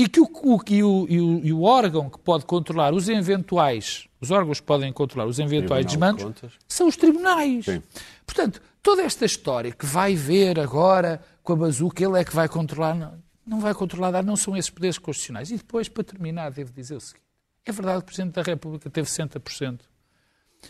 E 0.00 0.08
que 0.08 0.20
o, 0.20 0.24
o- 0.32 0.60
e 0.68 0.82
o, 0.84 1.06
e 1.44 1.52
o- 1.52 1.62
órgão 1.62 2.08
que 2.08 2.18
pode 2.20 2.46
controlar 2.46 2.94
os 2.94 3.08
eventuais, 3.08 4.06
os 4.20 4.30
órgãos 4.30 4.60
que 4.60 4.66
podem 4.66 4.92
controlar 4.92 5.26
os 5.28 5.40
eventuais 5.40 5.84
Tribunal 5.86 6.12
de 6.12 6.18
desmandos, 6.18 6.40
Contas. 6.42 6.58
são 6.68 6.86
os 6.86 6.96
tribunais. 6.96 7.64
Sim. 7.64 7.82
Portanto, 8.24 8.62
toda 8.80 9.02
esta 9.02 9.24
história 9.24 9.72
que 9.72 9.84
vai 9.84 10.14
ver 10.14 10.60
agora 10.60 11.20
com 11.42 11.52
a 11.52 11.56
bazuca, 11.56 12.04
ele 12.04 12.16
é 12.20 12.24
que 12.24 12.32
vai 12.32 12.48
controlar, 12.48 12.94
não, 12.94 13.14
não 13.44 13.58
vai 13.60 13.74
controlar 13.74 14.12
nada, 14.12 14.24
não 14.24 14.36
são 14.36 14.56
esses 14.56 14.70
poderes 14.70 14.98
constitucionais. 14.98 15.50
E 15.50 15.56
depois, 15.56 15.88
para 15.88 16.04
terminar, 16.04 16.50
devo 16.52 16.72
dizer 16.72 16.94
o 16.94 17.00
seguinte: 17.00 17.24
é 17.66 17.72
verdade 17.72 17.98
que 17.98 18.02
o 18.04 18.06
Presidente 18.06 18.34
da 18.34 18.42
República 18.42 18.88
teve 18.88 19.08
60%. 19.08 19.80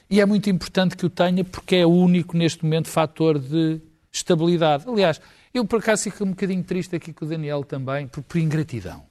E 0.08 0.20
é 0.22 0.24
muito 0.26 0.48
importante 0.48 0.96
que 0.96 1.04
o 1.04 1.10
tenha 1.10 1.44
porque 1.44 1.76
é 1.76 1.84
o 1.86 1.90
único, 1.90 2.34
neste 2.34 2.64
momento, 2.64 2.88
fator 2.88 3.38
de 3.38 3.80
estabilidade. 4.10 4.84
Aliás, 4.88 5.20
eu 5.52 5.66
por 5.66 5.80
acaso 5.80 6.04
fico 6.04 6.24
um 6.24 6.30
bocadinho 6.30 6.64
triste 6.64 6.96
aqui 6.96 7.12
com 7.12 7.26
o 7.26 7.28
Daniel 7.28 7.62
também, 7.62 8.06
por, 8.08 8.22
por 8.22 8.38
ingratidão 8.38 9.06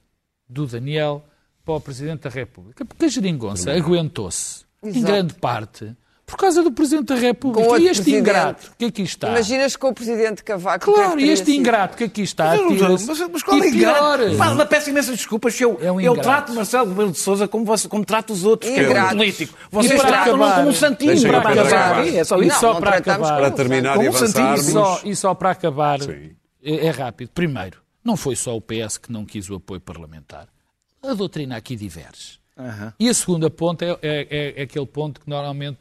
do 0.48 0.66
Daniel 0.66 1.24
para 1.64 1.74
o 1.74 1.80
Presidente 1.80 2.20
da 2.22 2.30
República. 2.30 2.84
Porque 2.84 3.04
a 3.04 3.08
geringonça 3.08 3.72
aguentou-se, 3.72 4.64
em 4.82 5.02
grande 5.02 5.34
parte, 5.34 5.94
Por 6.24 6.36
causa 6.36 6.62
do 6.62 6.70
Presidente 6.70 7.06
da 7.06 7.14
República. 7.14 7.66
E 7.78 7.86
este 7.88 8.02
presidente. 8.02 8.10
ingrato 8.20 8.72
que 8.78 8.84
aqui 8.84 9.00
está. 9.02 9.28
Imaginas 9.30 9.76
com 9.76 9.88
o 9.88 9.94
Presidente 9.94 10.44
Cavaco. 10.44 10.90
é 10.90 10.94
Claro, 10.94 11.18
e 11.20 11.30
este 11.30 11.46
sido? 11.46 11.58
ingrato 11.60 11.96
que 11.96 12.04
aqui 12.04 12.20
está. 12.20 12.54
Mas, 12.54 13.06
mas, 13.06 13.28
mas 13.32 13.42
qual 13.42 13.56
é 13.56 13.70
pior. 13.70 14.20
ingrato? 14.20 14.56
Pá, 14.56 14.66
peço 14.66 14.90
imensas 14.90 15.16
desculpas 15.16 15.54
se 15.54 15.62
eu, 15.62 15.78
É 15.80 15.90
um 15.90 15.98
eu 15.98 16.14
trato 16.18 16.52
Marcelo 16.52 16.90
Rebelo 16.90 17.12
de 17.12 17.18
Sousa 17.18 17.48
como, 17.48 17.64
você, 17.64 17.88
como 17.88 18.04
trato 18.04 18.34
os 18.34 18.44
outros, 18.44 18.70
que 18.70 18.78
é 18.78 19.04
um 19.04 19.08
político. 19.08 19.56
Vocês 19.70 19.98
para 20.00 20.08
tratam-no 20.10 20.44
acabar, 20.44 20.56
como 20.58 20.68
um 20.68 20.72
santinho. 20.74 21.22
pá, 21.32 21.38
acabar. 21.38 21.94
pá, 21.94 22.06
É 22.06 22.24
só 22.24 22.36
Não, 22.36 22.42
isso. 22.44 22.60
só 22.60 22.72
não 22.74 22.80
para 22.80 22.96
acabar. 22.98 23.36
Para 23.38 23.50
terminar 23.50 23.92
Como 23.94 24.04
e 24.04 24.08
um 24.10 24.14
avançarmos. 24.16 24.68
E 24.68 24.72
só, 24.72 25.00
e 25.04 25.16
só 25.16 25.34
para 25.34 25.50
acabar, 25.52 26.00
Sim. 26.02 26.30
é, 26.62 26.86
é 26.88 26.90
rápido. 26.90 27.30
Primeiro, 27.34 27.78
não 28.08 28.16
foi 28.16 28.34
só 28.34 28.56
o 28.56 28.60
PS 28.60 28.98
que 28.98 29.12
não 29.12 29.24
quis 29.24 29.48
o 29.50 29.54
apoio 29.56 29.80
parlamentar. 29.80 30.48
A 31.02 31.14
doutrina 31.14 31.56
aqui 31.56 31.76
diverge. 31.76 32.40
E 32.98 33.08
a 33.08 33.14
segunda 33.14 33.48
ponto 33.48 33.82
é, 33.84 33.96
é- 34.02 34.54
é 34.56 34.62
aquele 34.62 34.86
ponto 34.86 35.20
que 35.20 35.28
normalmente 35.30 35.78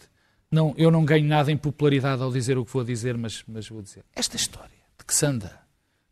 não, 0.52 0.74
eu 0.78 0.92
não 0.92 1.04
ganho 1.04 1.26
nada 1.26 1.52
em 1.52 1.58
popularidade 1.58 2.22
ao 2.22 2.32
dizer 2.32 2.58
o 2.58 2.64
que 2.66 2.72
vou 2.72 2.84
dizer, 2.84 3.18
mas, 3.18 3.44
mas 3.48 3.68
vou 3.68 3.82
dizer. 3.82 4.04
Esta 4.16 4.36
história 4.36 4.70
de 5.00 5.04
que 5.06 5.14
se 5.16 5.26
anda 5.26 5.60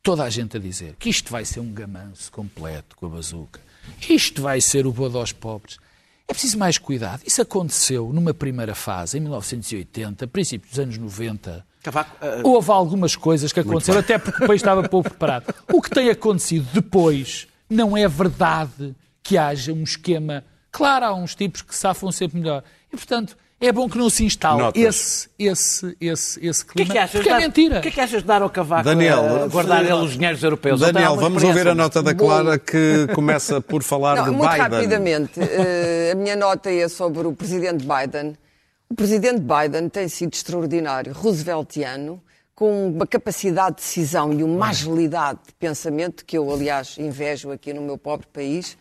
toda 0.01 0.23
a 0.23 0.29
gente 0.29 0.57
a 0.57 0.59
dizer 0.59 0.95
que 0.97 1.09
isto 1.09 1.31
vai 1.31 1.45
ser 1.45 1.59
um 1.59 1.71
gamanço 1.71 2.31
completo 2.31 2.95
com 2.95 3.05
a 3.05 3.09
bazuca, 3.09 3.59
isto 4.09 4.41
vai 4.41 4.59
ser 4.59 4.87
o 4.87 4.91
bodo 4.91 5.17
aos 5.19 5.31
pobres. 5.31 5.77
É 6.27 6.33
preciso 6.33 6.57
mais 6.57 6.79
cuidado. 6.79 7.21
Isso 7.25 7.41
aconteceu 7.41 8.11
numa 8.11 8.33
primeira 8.33 8.73
fase, 8.73 9.17
em 9.17 9.21
1980, 9.21 10.25
princípio 10.27 10.67
dos 10.67 10.79
anos 10.79 10.97
90. 10.97 11.63
Cavaco, 11.85 12.11
ah, 12.21 12.39
Houve 12.43 12.71
algumas 12.71 13.15
coisas 13.15 13.53
que 13.53 13.59
aconteceram, 13.59 13.99
até 13.99 14.17
porque 14.17 14.43
o 14.43 14.47
país 14.47 14.59
estava 14.61 14.87
pouco 14.89 15.09
preparado. 15.09 15.53
O 15.71 15.81
que 15.81 15.89
tem 15.89 16.09
acontecido 16.09 16.67
depois 16.73 17.47
não 17.69 17.95
é 17.95 18.07
verdade 18.07 18.95
que 19.23 19.37
haja 19.37 19.71
um 19.71 19.83
esquema. 19.83 20.43
Claro, 20.71 21.05
há 21.05 21.13
uns 21.13 21.35
tipos 21.35 21.61
que 21.61 21.75
safam 21.75 22.11
sempre 22.11 22.39
melhor. 22.39 22.63
E, 22.91 22.97
portanto, 22.97 23.37
é 23.61 23.71
bom 23.71 23.87
que 23.89 23.97
não 23.97 24.09
se 24.09 24.25
instale 24.25 24.59
Notas. 24.61 24.81
esse, 24.83 25.29
esse, 25.39 25.97
esse, 26.01 26.45
esse 26.45 26.63
o 26.63 26.65
que 26.67 26.71
é 26.81 26.85
clima. 26.85 26.91
que 26.93 26.97
achas? 26.97 27.11
porque 27.11 27.29
é 27.29 27.31
dar- 27.31 27.39
mentira. 27.39 27.77
O 27.79 27.81
que 27.81 27.87
é 27.87 27.91
que 27.91 28.01
achas 28.01 28.21
de 28.21 28.27
dar 28.27 28.41
ao 28.41 28.49
Cavaco 28.49 28.83
Daniel, 28.83 29.43
a 29.43 29.47
guardar 29.47 29.83
ele 29.83 29.93
os 29.93 30.11
dinheiros 30.13 30.43
europeus? 30.43 30.79
Daniel, 30.81 31.15
vamos 31.15 31.41
ouvir 31.43 31.67
a 31.67 31.73
nota 31.75 32.03
da 32.03 32.13
Clara 32.13 32.59
que 32.59 33.07
começa 33.15 33.61
por 33.61 33.81
falar 33.81 34.17
Não, 34.17 34.23
de 34.25 34.31
muito 34.31 34.49
Biden. 34.51 34.61
rapidamente, 34.61 35.39
eh, 35.39 36.11
a 36.13 36.15
minha 36.15 36.35
nota 36.35 36.69
é 36.69 36.87
sobre 36.89 37.25
o 37.25 37.31
presidente 37.33 37.85
Biden. 37.85 38.35
O 38.89 38.93
presidente 38.93 39.41
Biden 39.41 39.89
tem 39.89 40.07
sido 40.07 40.33
extraordinário, 40.33 41.11
rooseveltiano, 41.11 42.21
com 42.53 42.87
uma 42.89 43.07
capacidade 43.07 43.77
de 43.77 43.81
decisão 43.81 44.31
e 44.31 44.43
uma 44.43 44.69
agilidade 44.69 45.39
de 45.47 45.53
pensamento, 45.53 46.23
que 46.23 46.37
eu, 46.37 46.49
aliás, 46.53 46.97
invejo 46.97 47.51
aqui 47.51 47.73
no 47.73 47.81
meu 47.81 47.97
pobre 47.97 48.27
país, 48.27 48.77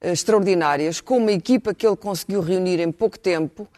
eh, 0.00 0.12
extraordinárias, 0.12 1.00
com 1.00 1.18
uma 1.18 1.32
equipa 1.32 1.74
que 1.74 1.86
ele 1.86 1.96
conseguiu 1.96 2.40
reunir 2.40 2.80
em 2.80 2.90
pouco 2.92 3.18
tempo, 3.18 3.68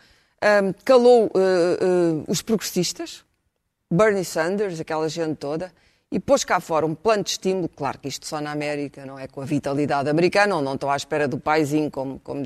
calou 0.84 1.30
eh, 1.34 1.78
eh, 1.80 2.24
os 2.28 2.42
progressistas, 2.42 3.24
Bernie 3.90 4.24
Sanders, 4.24 4.78
aquela 4.80 5.08
gente 5.08 5.36
toda, 5.36 5.72
e 6.12 6.20
pôs 6.20 6.44
cá 6.44 6.60
fora 6.60 6.86
um 6.86 6.94
plano 6.94 7.24
de 7.24 7.30
estímulo, 7.30 7.68
claro 7.68 7.98
que 7.98 8.08
isto 8.08 8.26
só 8.26 8.40
na 8.40 8.52
América, 8.52 9.04
não 9.04 9.18
é 9.18 9.26
com 9.26 9.40
a 9.40 9.44
vitalidade 9.44 10.08
americana, 10.08 10.54
não, 10.54 10.62
não 10.62 10.74
estou 10.74 10.90
à 10.90 10.96
espera 10.96 11.26
do 11.26 11.38
paizinho, 11.38 11.90
como, 11.90 12.20
como 12.20 12.44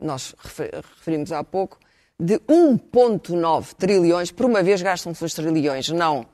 nós 0.00 0.34
refer- 0.38 0.74
referimos 0.74 1.30
há 1.30 1.44
pouco, 1.44 1.78
de 2.22 2.38
1,9 2.40 3.74
trilhões, 3.74 4.30
por 4.30 4.46
uma 4.46 4.62
vez 4.62 4.80
gastam-se 4.80 5.24
os 5.24 5.34
trilhões, 5.34 5.88
não 5.88 6.26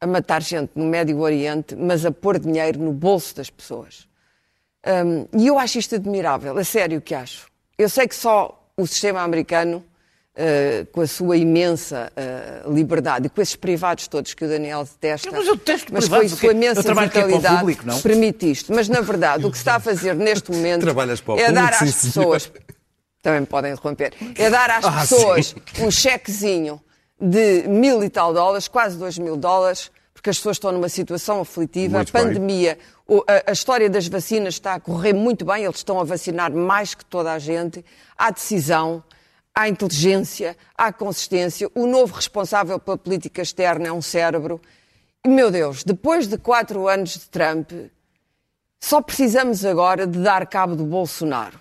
a 0.00 0.06
matar 0.06 0.42
gente 0.42 0.70
no 0.74 0.84
Médio 0.84 1.18
Oriente, 1.18 1.74
mas 1.76 2.04
a 2.04 2.10
pôr 2.10 2.38
dinheiro 2.38 2.78
no 2.78 2.92
bolso 2.92 3.34
das 3.34 3.50
pessoas. 3.50 4.08
Hum, 4.86 5.26
e 5.36 5.46
eu 5.46 5.58
acho 5.58 5.78
isto 5.78 5.94
admirável, 5.94 6.56
a 6.56 6.64
sério 6.64 7.00
que 7.00 7.14
acho. 7.14 7.46
Eu 7.76 7.88
sei 7.88 8.06
que 8.06 8.14
só 8.14 8.68
o 8.76 8.86
sistema 8.86 9.22
americano, 9.22 9.84
eh, 10.36 10.86
com 10.92 11.00
a 11.00 11.06
sua 11.06 11.36
imensa 11.36 12.12
eh, 12.16 12.62
liberdade 12.68 13.26
e 13.26 13.28
com 13.28 13.42
esses 13.42 13.56
privados 13.56 14.06
todos 14.06 14.34
que 14.34 14.44
o 14.44 14.48
Daniel 14.48 14.84
detesta, 14.84 15.30
Mas 15.32 15.48
eu 15.48 15.56
detesto 15.56 15.92
mas 15.92 16.04
privados, 16.04 16.30
foi 16.30 16.38
quê? 16.38 16.46
sua 16.46 16.54
imensa 16.54 16.94
vitalidade 16.94 17.58
público, 17.58 17.86
não? 17.86 18.00
permite 18.00 18.50
isto. 18.50 18.72
Mas, 18.72 18.88
na 18.88 19.00
verdade, 19.00 19.44
o 19.44 19.50
que 19.50 19.56
se 19.56 19.62
está 19.62 19.76
a 19.76 19.80
fazer 19.80 20.14
neste 20.14 20.50
momento 20.52 20.88
é 21.38 21.52
dar 21.52 21.74
às 21.74 21.92
pessoas... 21.92 22.50
Também 23.22 23.40
me 23.40 23.46
podem 23.46 23.72
interromper. 23.72 24.12
É 24.36 24.48
dar 24.48 24.70
às 24.70 24.84
Ah, 24.84 24.92
pessoas 25.00 25.54
um 25.80 25.90
chequezinho 25.90 26.80
de 27.20 27.64
mil 27.68 28.02
e 28.04 28.08
tal 28.08 28.32
dólares, 28.32 28.68
quase 28.68 28.96
dois 28.96 29.18
mil 29.18 29.36
dólares, 29.36 29.90
porque 30.14 30.30
as 30.30 30.36
pessoas 30.36 30.56
estão 30.56 30.70
numa 30.72 30.88
situação 30.88 31.40
aflitiva. 31.40 31.96
Muito 31.98 32.16
a 32.16 32.20
pandemia, 32.20 32.78
o- 33.06 33.24
a, 33.26 33.50
a 33.50 33.52
história 33.52 33.90
das 33.90 34.06
vacinas 34.06 34.54
está 34.54 34.74
a 34.74 34.80
correr 34.80 35.12
muito 35.12 35.44
bem, 35.44 35.64
eles 35.64 35.76
estão 35.78 35.98
a 36.00 36.04
vacinar 36.04 36.52
mais 36.52 36.94
que 36.94 37.04
toda 37.04 37.32
a 37.32 37.38
gente. 37.38 37.84
Há 38.16 38.30
decisão, 38.30 39.02
há 39.54 39.68
inteligência, 39.68 40.56
há 40.76 40.92
consistência. 40.92 41.68
O 41.74 41.86
novo 41.86 42.14
responsável 42.14 42.78
pela 42.78 42.96
política 42.96 43.42
externa 43.42 43.88
é 43.88 43.92
um 43.92 44.02
cérebro. 44.02 44.60
E, 45.24 45.28
meu 45.28 45.50
Deus, 45.50 45.82
depois 45.82 46.28
de 46.28 46.38
quatro 46.38 46.86
anos 46.86 47.14
de 47.14 47.28
Trump, 47.28 47.72
só 48.80 49.00
precisamos 49.02 49.64
agora 49.64 50.06
de 50.06 50.20
dar 50.20 50.46
cabo 50.46 50.76
do 50.76 50.84
Bolsonaro. 50.84 51.60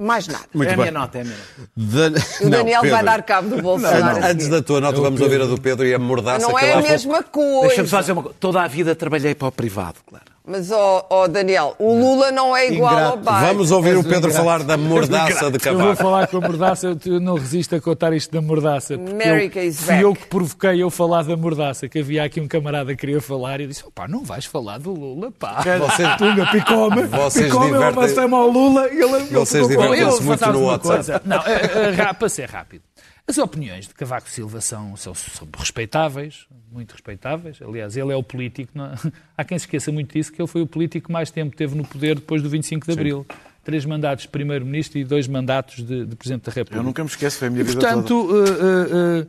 Mais 0.00 0.28
nada. 0.28 0.44
Muito 0.54 0.70
É 0.70 0.74
a 0.74 0.76
minha 0.76 0.92
nota, 0.92 1.18
é 1.18 1.20
a 1.22 1.24
minha 1.24 1.36
nota. 1.36 2.24
O 2.40 2.44
Não, 2.44 2.50
Daniel 2.50 2.80
vai 2.82 2.90
Pedro. 2.90 3.04
dar 3.06 3.22
cabo 3.24 3.56
do 3.56 3.60
Bolsonaro. 3.62 4.24
a 4.24 4.28
Antes 4.28 4.48
da 4.48 4.62
tua 4.62 4.80
nota, 4.80 5.00
vamos 5.00 5.20
ouvir 5.20 5.40
a 5.40 5.44
do 5.46 5.60
Pedro 5.60 5.84
e 5.84 5.92
a 5.92 5.98
mordaça 5.98 6.46
Não 6.46 6.54
que 6.54 6.64
é 6.64 6.74
lá 6.74 6.78
a 6.78 6.82
mesma 6.82 7.22
coisa. 7.24 7.66
Deixa-me 7.66 7.88
só 7.88 8.00
dizer 8.00 8.12
uma 8.12 8.22
coisa. 8.22 8.36
Toda 8.38 8.62
a 8.62 8.68
vida 8.68 8.94
trabalhei 8.94 9.34
para 9.34 9.48
o 9.48 9.52
privado, 9.52 9.96
claro. 10.06 10.24
Mas, 10.50 10.70
ó 10.70 11.06
ó, 11.10 11.28
Daniel, 11.28 11.76
o 11.78 11.92
Lula 11.94 12.32
não 12.32 12.56
é 12.56 12.72
igual 12.72 12.94
ao 12.94 13.18
Ingrato. 13.18 13.18
Biden. 13.18 13.40
Vamos 13.54 13.70
ouvir 13.70 13.96
o 13.98 14.02
Pedro 14.02 14.16
ingrato. 14.30 14.36
falar 14.36 14.62
da 14.62 14.76
mordaça 14.78 15.50
de 15.50 15.58
Eu 15.68 15.74
vou 15.74 15.82
Cavaco. 15.82 16.02
falar 16.02 16.26
com 16.26 16.36
a 16.38 16.40
mordaça, 16.40 16.96
eu 17.04 17.20
não 17.20 17.34
resisto 17.34 17.74
a 17.76 17.80
contar 17.80 18.12
isto 18.14 18.32
da 18.32 18.40
mordaça. 18.40 18.96
Porque 18.96 19.12
America 19.12 19.58
eu, 19.60 19.68
is 19.68 19.80
fui 19.80 20.02
eu 20.02 20.14
que 20.14 20.26
provoquei 20.26 20.82
eu 20.82 20.88
falar 20.90 21.24
da 21.24 21.36
mordaça, 21.36 21.86
que 21.88 21.98
havia 21.98 22.24
aqui 22.24 22.40
um 22.40 22.48
camarada 22.48 22.92
que 22.94 23.00
queria 23.00 23.20
falar 23.20 23.60
e 23.60 23.64
eu 23.64 23.68
disse, 23.68 23.84
pá, 23.94 24.08
não 24.08 24.24
vais 24.24 24.46
falar 24.46 24.78
do 24.78 24.90
Lula, 24.92 25.30
pá. 25.38 25.62
Vocês- 25.78 26.16
Tunga, 26.16 26.46
picou-me, 26.46 27.02
Vocês 27.06 27.44
picou-me, 27.46 27.66
eu 27.68 27.74
divertem- 27.74 28.02
avancei-me 28.04 28.34
ao 28.34 28.48
Lula 28.48 28.88
e 28.90 29.02
ele 29.02 29.24
Vocês 29.30 29.68
divertem-se 29.68 30.22
muito 30.22 30.52
no 30.52 30.62
WhatsApp. 30.64 30.94
coisa. 30.96 31.22
Não, 31.26 31.36
é, 31.42 31.52
é, 31.52 32.00
é, 32.08 32.12
para 32.14 32.28
ser 32.30 32.48
rápido. 32.48 32.82
As 33.26 33.36
opiniões 33.36 33.86
de 33.86 33.92
Cavaco 33.92 34.30
Silva 34.30 34.62
são, 34.62 34.96
são, 34.96 35.14
são 35.14 35.46
respeitáveis, 35.58 36.46
muito 36.70 36.92
respeitáveis. 36.92 37.58
Aliás, 37.62 37.96
ele 37.96 38.12
é 38.12 38.16
o 38.16 38.22
político. 38.22 38.72
não 38.74 38.86
é? 38.86 38.94
Há 39.36 39.44
quem 39.44 39.58
se 39.58 39.64
esqueça 39.66 39.90
muito 39.92 40.12
disso, 40.12 40.32
que 40.32 40.40
ele 40.40 40.48
foi 40.48 40.62
o 40.62 40.66
político 40.66 41.06
que 41.08 41.12
mais 41.12 41.30
tempo 41.30 41.56
teve 41.56 41.74
no 41.74 41.86
poder 41.86 42.16
depois 42.16 42.42
do 42.42 42.48
25 42.48 42.86
de 42.86 42.92
Abril. 42.92 43.26
Três 43.64 43.84
mandatos 43.84 44.22
de 44.22 44.28
Primeiro-Ministro 44.30 44.98
e 44.98 45.04
dois 45.04 45.28
mandatos 45.28 45.84
de, 45.84 46.06
de 46.06 46.16
Presidente 46.16 46.44
da 46.44 46.52
República. 46.52 46.78
Eu 46.78 46.82
nunca 46.82 47.02
me 47.04 47.10
esqueço, 47.10 47.38
foi 47.38 47.48
a 47.48 47.50
minha 47.50 47.62
E, 47.62 47.64
vida 47.64 47.80
toda. 47.80 47.92
portanto, 47.92 48.14
uh, 48.14 48.32
uh, 48.32 49.20
uh, 49.22 49.26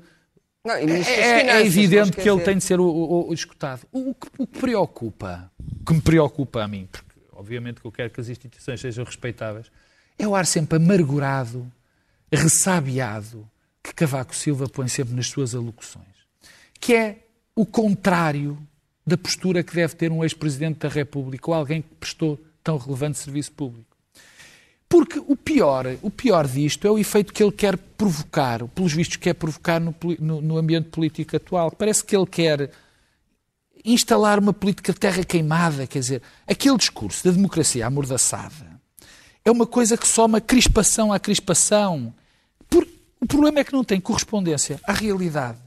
Não, 0.65 0.73
é, 0.75 1.41
é 1.59 1.65
evidente 1.65 2.11
que 2.13 2.29
ele 2.29 2.39
tem 2.41 2.57
de 2.57 2.63
ser 2.63 2.79
o, 2.79 2.85
o- 2.85 3.29
o 3.29 3.33
escutado. 3.33 3.81
O, 3.91 4.13
que, 4.13 4.27
o 4.37 4.47
que 4.47 4.59
preocupa, 4.59 5.51
o 5.81 5.85
que 5.85 5.93
me 5.93 6.01
preocupa 6.01 6.63
a 6.63 6.67
mim, 6.69 6.87
porque 6.91 7.09
obviamente 7.33 7.81
que 7.81 7.87
eu 7.87 7.91
quero 7.91 8.09
que 8.11 8.21
as 8.21 8.29
instituições 8.29 8.79
sejam 8.79 9.03
respeitáveis, 9.03 9.65
é 10.17 10.25
o 10.27 10.33
ar 10.35 10.45
sempre 10.45 10.77
amargurado, 10.77 11.69
ressabiado, 12.31 13.45
que 13.83 13.93
Cavaco 13.93 14.35
Silva 14.35 14.67
põe 14.69 14.87
sempre 14.87 15.13
nas 15.15 15.27
suas 15.27 15.53
alocuções. 15.53 16.05
Que 16.79 16.93
é 16.93 17.17
o 17.62 17.66
contrário 17.66 18.57
da 19.05 19.18
postura 19.18 19.62
que 19.64 19.74
deve 19.76 19.95
ter 19.95 20.12
um 20.12 20.24
ex-presidente 20.24 20.80
da 20.80 20.88
República 20.89 21.49
ou 21.51 21.53
alguém 21.55 21.82
que 21.82 21.89
prestou 21.99 22.39
tão 22.64 22.78
relevante 22.78 23.18
serviço 23.18 23.51
público. 23.51 23.89
Porque 24.88 25.20
o 25.20 25.36
pior, 25.36 25.86
o 26.01 26.10
pior 26.10 26.47
disto 26.47 26.88
é 26.88 26.91
o 26.91 26.97
efeito 26.97 27.34
que 27.34 27.43
ele 27.43 27.51
quer 27.51 27.78
provocar, 27.78 28.66
pelos 28.70 28.93
vistos 28.93 29.18
quer 29.18 29.34
provocar 29.34 29.80
no, 29.80 29.93
no- 30.20 30.41
no 30.41 30.57
ambiente 30.57 30.89
político 30.89 31.36
atual. 31.36 31.70
Parece 31.72 32.03
que 32.03 32.16
ele 32.16 32.26
quer 32.26 32.72
instalar 33.84 34.39
uma 34.39 34.53
política 34.53 34.93
de 34.93 34.99
terra 34.99 35.24
queimada, 35.24 35.86
quer 35.86 35.99
dizer, 35.99 36.22
aquele 36.47 36.78
discurso 36.78 37.24
da 37.26 37.32
democracia 37.32 37.86
amordaçada 37.88 38.80
é 39.43 39.51
uma 39.51 39.66
coisa 39.66 39.97
que 39.97 40.07
soma 40.07 40.39
crispação 40.41 41.12
à 41.14 41.20
crispação. 41.20 42.14
Por- 42.70 42.88
o 43.22 43.26
problema 43.26 43.60
é 43.60 43.64
que 43.64 43.74
não 43.74 43.84
tem 43.84 43.99
correspondência 43.99 44.80
à 44.86 44.91
realidade. 44.93 45.57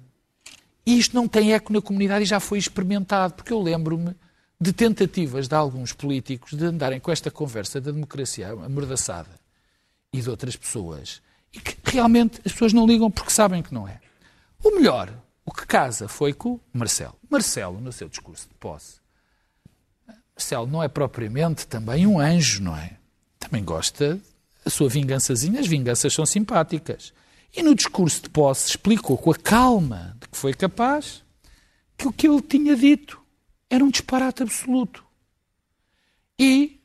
E 0.85 0.99
isto 0.99 1.15
não 1.15 1.29
tem 1.29 1.55
eco 1.55 1.73
na 1.73 1.81
comunidade 1.81 2.25
e 2.25 2.27
já 2.27 2.41
foi 2.41 2.59
experimentado, 2.59 3.35
porque 3.35 3.53
eu 3.53 3.61
lembro-me 3.61 4.15
de 4.61 4.73
tentativas 4.73 5.49
de 5.49 5.55
alguns 5.55 5.93
políticos 5.93 6.53
de 6.53 6.65
andarem 6.65 7.01
com 7.01 7.11
esta 7.11 7.31
conversa 7.31 7.81
da 7.81 7.91
democracia 7.91 8.51
amordaçada 8.51 9.31
e 10.13 10.21
de 10.21 10.31
outras 10.31 10.57
pessoas 10.57 11.21
e 11.53 11.61
que 11.61 11.77
realmente 11.85 12.41
as 12.45 12.53
pessoas 12.53 12.73
não 12.73 12.87
ligam 12.87 13.11
porque 13.11 13.31
sabem 13.31 13.63
que 13.63 13.75
não 13.75 13.87
é. 13.87 14.01
O 14.63 14.71
melhor, 14.77 15.13
o 15.45 15.53
que 15.53 15.67
casa 15.67 16.07
foi 16.07 16.33
com 16.33 16.61
Marcelo. 16.73 17.17
Marcelo, 17.29 17.81
no 17.81 17.93
seu 17.93 18.09
discurso 18.09 18.49
de 18.49 18.55
posse, 18.55 19.01
Marcelo 20.37 20.67
não 20.67 20.83
é 20.83 20.89
propriamente 20.89 21.67
também 21.67 22.07
um 22.07 22.19
anjo, 22.19 22.63
não 22.63 22.77
é? 22.77 22.97
Também 23.39 23.65
gosta 23.65 24.21
da 24.65 24.71
sua 24.71 24.89
vingançazinha, 24.89 25.61
as 25.61 25.67
vinganças 25.67 26.13
são 26.13 26.25
simpáticas. 26.25 27.13
E 27.55 27.63
no 27.63 27.75
discurso 27.75 28.23
de 28.23 28.31
posse 28.31 28.71
explicou 28.71 29.17
com 29.19 29.31
a 29.31 29.35
calma 29.37 30.17
de 30.21 30.29
que 30.29 30.37
foi 30.39 30.55
capaz 30.55 31.23
que 31.97 32.09
o 32.09 32.13
que 32.13 32.27
ele 32.27 32.41
tinha 32.41 32.75
dito 32.75 33.21
era 33.69 33.85
um 33.85 33.91
disparate 33.91 34.43
absoluto. 34.43 35.05
E 36.39 36.81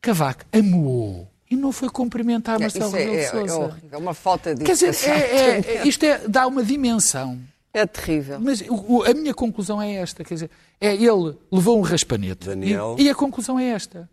Cavaco 0.00 0.44
amuou 0.52 1.28
e 1.50 1.56
não 1.56 1.72
foi 1.72 1.88
cumprimentar 1.88 2.60
Marcelo 2.60 2.86
Isso 2.86 2.96
é, 2.96 3.00
Rebelo 3.00 3.16
de 3.16 3.22
é, 3.22 3.24
é 3.24 3.30
Sousa. 3.30 3.58
horrível, 3.58 3.88
é 3.92 3.96
uma 3.96 4.14
falta 4.14 4.54
de 4.54 4.64
Quer 4.64 4.72
dizer, 4.72 4.94
é- 5.08 5.58
é- 5.80 5.88
isto 5.88 6.04
é, 6.04 6.28
dá 6.28 6.46
uma 6.46 6.62
dimensão. 6.62 7.40
É 7.72 7.86
terrível. 7.86 8.38
Mas 8.40 8.62
o- 8.68 9.02
a 9.04 9.14
minha 9.14 9.32
conclusão 9.34 9.80
é 9.80 9.92
esta, 9.94 10.22
quer 10.24 10.34
dizer, 10.34 10.50
é 10.80 10.94
ele 10.94 11.36
levou 11.50 11.78
um 11.78 11.82
raspanete. 11.82 12.46
Daniel. 12.46 12.96
E, 12.98 13.04
e 13.04 13.10
a 13.10 13.14
conclusão 13.14 13.58
é 13.58 13.66
esta. 13.68 14.08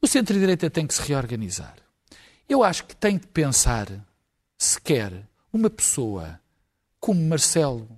O 0.00 0.06
centro-direita 0.06 0.68
tem 0.68 0.86
que 0.86 0.94
se 0.94 1.02
reorganizar. 1.02 1.74
Eu 2.48 2.62
acho 2.62 2.84
que 2.84 2.94
tem 2.96 3.16
de 3.18 3.26
pensar 3.26 3.88
se 4.58 4.78
quer 4.80 5.12
uma 5.56 5.70
pessoa 5.70 6.40
como 7.00 7.20
Marcelo 7.22 7.88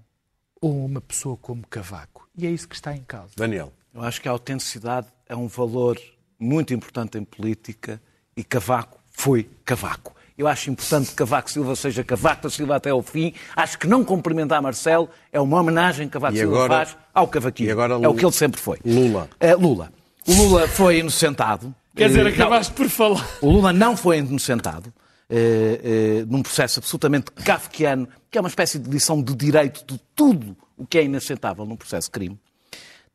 ou 0.60 0.84
uma 0.84 1.00
pessoa 1.00 1.36
como 1.36 1.66
Cavaco. 1.68 2.28
E 2.36 2.46
é 2.46 2.50
isso 2.50 2.68
que 2.68 2.74
está 2.74 2.94
em 2.94 3.02
causa. 3.02 3.32
Daniel. 3.36 3.72
Eu 3.94 4.02
acho 4.02 4.20
que 4.20 4.28
a 4.28 4.30
autenticidade 4.30 5.06
é 5.28 5.34
um 5.34 5.46
valor 5.48 5.98
muito 6.38 6.74
importante 6.74 7.16
em 7.16 7.24
política 7.24 8.00
e 8.36 8.44
Cavaco 8.44 8.98
foi 9.10 9.48
Cavaco. 9.64 10.14
Eu 10.36 10.46
acho 10.46 10.70
importante 10.70 11.08
que 11.08 11.14
Cavaco 11.14 11.50
Silva 11.50 11.74
seja 11.74 12.04
Cavaco 12.04 12.42
da 12.42 12.50
Silva 12.50 12.76
até 12.76 12.90
ao 12.90 13.00
fim. 13.02 13.32
Acho 13.54 13.78
que 13.78 13.86
não 13.86 14.04
cumprimentar 14.04 14.60
Marcelo 14.60 15.08
é 15.32 15.40
uma 15.40 15.58
homenagem 15.58 16.08
que 16.08 16.12
Cavaco 16.12 16.34
E 16.34 16.40
Silva 16.40 16.56
agora- 16.64 16.74
faz 16.86 16.96
ao 17.14 17.26
Cavaquinho. 17.26 17.68
e 17.68 17.72
agora 17.72 17.94
é 17.94 17.96
o 17.96 18.00
Lula- 18.02 18.14
que 18.18 18.24
ele 18.26 18.32
sempre 18.32 18.60
foi. 18.60 18.78
Lula. 18.84 19.30
É, 19.40 19.54
Lula. 19.54 19.90
O 20.28 20.32
Lula 20.34 20.68
foi 20.68 20.98
inocentado. 20.98 21.74
Quer 21.94 22.08
dizer, 22.08 22.26
acabaste 22.26 22.74
por 22.74 22.86
falar. 22.90 23.26
o 23.40 23.48
Lula 23.50 23.72
não 23.72 23.96
foi 23.96 24.18
inocentado 24.18 24.92
num 26.28 26.42
processo 26.42 26.78
absolutamente 26.78 27.32
kafkiano, 27.32 28.08
que 28.30 28.38
é 28.38 28.40
uma 28.40 28.48
espécie 28.48 28.78
de 28.78 28.88
lição 28.88 29.22
de 29.22 29.34
direito 29.34 29.84
de 29.84 30.00
tudo 30.14 30.56
o 30.76 30.86
que 30.86 30.98
é 30.98 31.04
inacentável 31.04 31.64
num 31.64 31.76
processo 31.76 32.08
de 32.08 32.12
crime. 32.12 32.38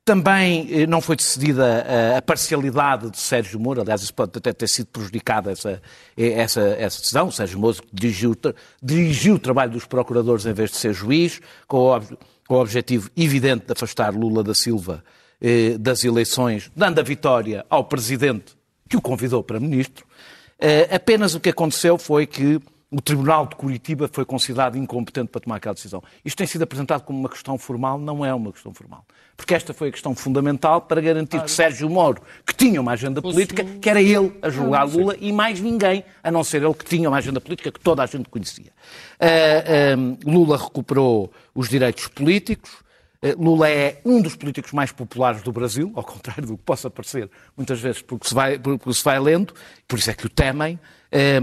Também 0.03 0.67
eh, 0.71 0.87
não 0.87 0.99
foi 0.99 1.15
decidida 1.15 1.85
eh, 1.87 2.17
a 2.17 2.21
parcialidade 2.23 3.11
de 3.11 3.19
Sérgio 3.19 3.59
Moro, 3.59 3.81
aliás, 3.81 4.01
isso 4.01 4.13
pode 4.13 4.31
até 4.35 4.51
ter 4.51 4.67
sido 4.67 4.87
prejudicada 4.87 5.51
essa, 5.51 5.79
eh, 6.17 6.31
essa, 6.31 6.61
essa 6.61 6.99
decisão. 6.99 7.27
O 7.27 7.31
Sérgio 7.31 7.59
Moro 7.59 7.77
dirigiu, 7.93 8.35
dirigiu 8.81 9.35
o 9.35 9.39
trabalho 9.39 9.73
dos 9.73 9.85
procuradores 9.85 10.47
em 10.47 10.53
vez 10.53 10.71
de 10.71 10.77
ser 10.77 10.91
juiz, 10.91 11.39
com 11.67 11.95
o, 11.95 12.01
com 12.47 12.55
o 12.55 12.59
objetivo 12.59 13.11
evidente 13.15 13.67
de 13.67 13.73
afastar 13.73 14.15
Lula 14.15 14.43
da 14.43 14.55
Silva 14.55 15.03
eh, 15.39 15.77
das 15.77 16.03
eleições, 16.03 16.71
dando 16.75 16.97
a 16.97 17.03
vitória 17.03 17.63
ao 17.69 17.85
presidente 17.85 18.57
que 18.89 18.97
o 18.97 19.01
convidou 19.01 19.43
para 19.43 19.59
ministro. 19.59 20.03
Eh, 20.61 20.87
apenas 20.93 21.33
o 21.33 21.39
que 21.39 21.49
aconteceu 21.49 21.97
foi 21.97 22.27
que 22.27 22.61
o 22.91 23.01
Tribunal 23.01 23.47
de 23.47 23.55
Curitiba 23.55 24.09
foi 24.11 24.25
considerado 24.25 24.77
incompetente 24.77 25.29
para 25.29 25.41
tomar 25.41 25.55
aquela 25.55 25.73
decisão. 25.73 26.03
Isto 26.23 26.37
tem 26.37 26.45
sido 26.45 26.63
apresentado 26.63 27.03
como 27.03 27.17
uma 27.17 27.29
questão 27.29 27.57
formal, 27.57 27.97
não 27.97 28.23
é 28.23 28.33
uma 28.33 28.51
questão 28.51 28.73
formal. 28.73 29.05
Porque 29.35 29.55
esta 29.55 29.73
foi 29.73 29.87
a 29.87 29.91
questão 29.91 30.13
fundamental 30.13 30.81
para 30.81 30.99
garantir 30.99 31.41
que 31.41 31.49
Sérgio 31.49 31.89
Moro, 31.89 32.21
que 32.45 32.53
tinha 32.53 32.79
uma 32.81 32.91
agenda 32.91 33.21
política, 33.21 33.63
que 33.63 33.89
era 33.89 34.01
ele 34.01 34.31
a 34.41 34.49
julgar 34.49 34.83
Lula 34.83 35.15
e 35.19 35.31
mais 35.31 35.59
ninguém, 35.59 36.03
a 36.21 36.29
não 36.29 36.43
ser 36.43 36.61
ele 36.61 36.73
que 36.73 36.85
tinha 36.85 37.09
uma 37.09 37.17
agenda 37.17 37.39
política 37.39 37.71
que 37.71 37.79
toda 37.79 38.03
a 38.03 38.05
gente 38.05 38.29
conhecia. 38.29 38.71
Ah, 39.19 39.25
ah, 39.25 40.29
Lula 40.29 40.57
recuperou 40.57 41.31
os 41.55 41.69
direitos 41.69 42.07
políticos, 42.07 42.71
eh, 42.71 42.80
Lula 43.37 43.69
é 43.69 44.01
um 44.03 44.21
dos 44.21 44.35
políticos 44.35 44.71
mais 44.71 44.91
populares 44.91 45.41
do 45.43 45.51
Brasil, 45.51 45.91
ao 45.95 46.03
contrário 46.03 46.45
do 46.47 46.57
que 46.57 46.63
possa 46.63 46.89
parecer 46.89 47.29
muitas 47.55 47.79
vezes 47.79 48.01
porque 48.01 48.27
se 48.27 48.33
vai, 48.33 48.57
porque 48.57 48.93
se 48.93 49.03
vai 49.03 49.19
lendo, 49.19 49.53
por 49.87 49.99
isso 49.99 50.09
é 50.09 50.13
que 50.13 50.25
o 50.25 50.29
temem. 50.29 50.79
Eh, 51.11 51.39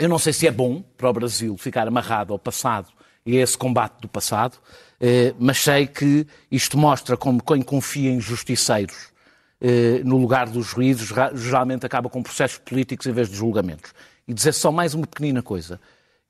Eu 0.00 0.08
não 0.08 0.18
sei 0.18 0.32
se 0.32 0.46
é 0.46 0.50
bom 0.50 0.82
para 0.96 1.10
o 1.10 1.12
Brasil 1.12 1.56
ficar 1.58 1.86
amarrado 1.86 2.32
ao 2.32 2.38
passado 2.38 2.88
e 3.26 3.38
a 3.38 3.42
esse 3.42 3.56
combate 3.58 4.00
do 4.00 4.08
passado, 4.08 4.56
eh, 4.98 5.34
mas 5.38 5.58
sei 5.58 5.86
que 5.86 6.26
isto 6.50 6.78
mostra 6.78 7.14
como 7.16 7.42
quem 7.42 7.60
confia 7.62 8.10
em 8.10 8.18
justiceiros 8.20 9.12
eh, 9.60 10.00
no 10.04 10.16
lugar 10.16 10.48
dos 10.48 10.66
juízes 10.66 11.10
ra- 11.10 11.30
geralmente 11.34 11.84
acaba 11.86 12.08
com 12.08 12.22
processos 12.22 12.58
políticos 12.58 13.06
em 13.06 13.12
vez 13.12 13.28
de 13.28 13.36
julgamentos. 13.36 13.92
E 14.26 14.32
dizer 14.32 14.52
só 14.54 14.72
mais 14.72 14.94
uma 14.94 15.06
pequenina 15.06 15.42
coisa. 15.42 15.78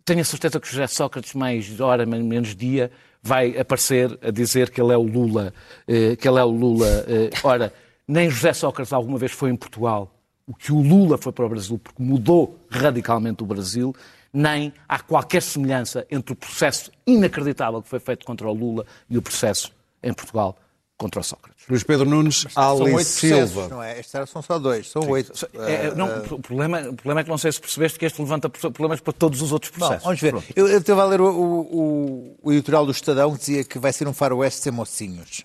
Tenho 0.04 0.20
a 0.20 0.24
certeza 0.24 0.58
que 0.58 0.66
José 0.68 0.86
Sócrates, 0.88 1.32
mais 1.34 1.80
hora, 1.80 2.04
men- 2.04 2.24
menos 2.24 2.56
dia, 2.56 2.90
vai 3.22 3.56
aparecer 3.58 4.18
a 4.22 4.30
dizer 4.30 4.70
que 4.70 4.80
ele 4.80 4.92
é 4.92 4.96
o 4.96 5.02
Lula. 5.02 5.54
eh, 5.86 6.16
que 6.16 6.26
ele 6.28 6.38
é 6.38 6.44
o 6.44 6.50
Lula. 6.50 6.86
eh. 7.06 7.30
Ora, 7.42 7.72
nem 8.06 8.28
José 8.28 8.52
Sócrates 8.52 8.92
alguma 8.92 9.16
vez 9.18 9.32
foi 9.32 9.50
em 9.50 9.56
Portugal 9.56 10.12
o 10.46 10.54
que 10.54 10.72
o 10.72 10.80
Lula 10.82 11.16
foi 11.16 11.32
para 11.32 11.46
o 11.46 11.48
Brasil, 11.48 11.78
porque 11.78 12.02
mudou 12.02 12.58
radicalmente 12.68 13.42
o 13.44 13.46
Brasil, 13.46 13.94
nem 14.32 14.72
há 14.88 14.98
qualquer 14.98 15.40
semelhança 15.40 16.04
entre 16.10 16.32
o 16.32 16.36
processo 16.36 16.90
inacreditável 17.06 17.80
que 17.80 17.88
foi 17.88 18.00
feito 18.00 18.26
contra 18.26 18.48
o 18.48 18.52
Lula 18.52 18.84
e 19.08 19.16
o 19.16 19.22
processo 19.22 19.72
em 20.02 20.12
Portugal 20.12 20.56
contra 20.96 21.20
o 21.20 21.24
Sócrates. 21.24 21.64
Luís 21.68 21.82
Pedro 21.82 22.08
Nunes, 22.08 22.46
São 22.50 22.62
Ali 22.62 22.82
oito 22.92 22.94
processos, 22.94 23.18
Silva. 23.50 23.68
não 23.68 23.82
é? 23.82 23.98
Estes 23.98 24.14
eram- 24.14 24.26
são 24.26 24.40
só 24.42 24.58
dois, 24.58 24.88
são 24.90 25.02
oito. 25.08 25.32
É, 25.66 25.86
é, 25.86 25.94
não, 25.94 26.06
o, 26.30 26.38
problema, 26.40 26.80
o 26.80 26.94
problema 26.94 27.20
é 27.20 27.24
que 27.24 27.30
não 27.30 27.38
sei 27.38 27.50
se 27.50 27.60
percebeste 27.60 27.98
que 27.98 28.04
este 28.06 28.20
levanta 28.20 28.48
problemas 28.48 29.00
para 29.00 29.12
todos 29.12 29.42
os 29.42 29.50
outros 29.52 29.70
processos. 29.72 30.04
vamos 30.04 30.20
ver. 30.20 30.30
Pronto. 30.30 30.46
Eu, 30.54 30.68
eu 30.68 30.78
estava 30.78 31.02
a 31.02 31.06
ler 31.06 31.20
o, 31.20 31.26
o, 31.30 32.36
o 32.42 32.52
editorial 32.52 32.86
do 32.86 32.92
Estadão 32.92 33.32
que 33.32 33.38
dizia 33.40 33.64
que 33.64 33.78
vai 33.78 33.92
ser 33.92 34.06
um 34.06 34.12
faroeste 34.12 34.60
sem 34.62 34.72
mocinhos. 34.72 35.44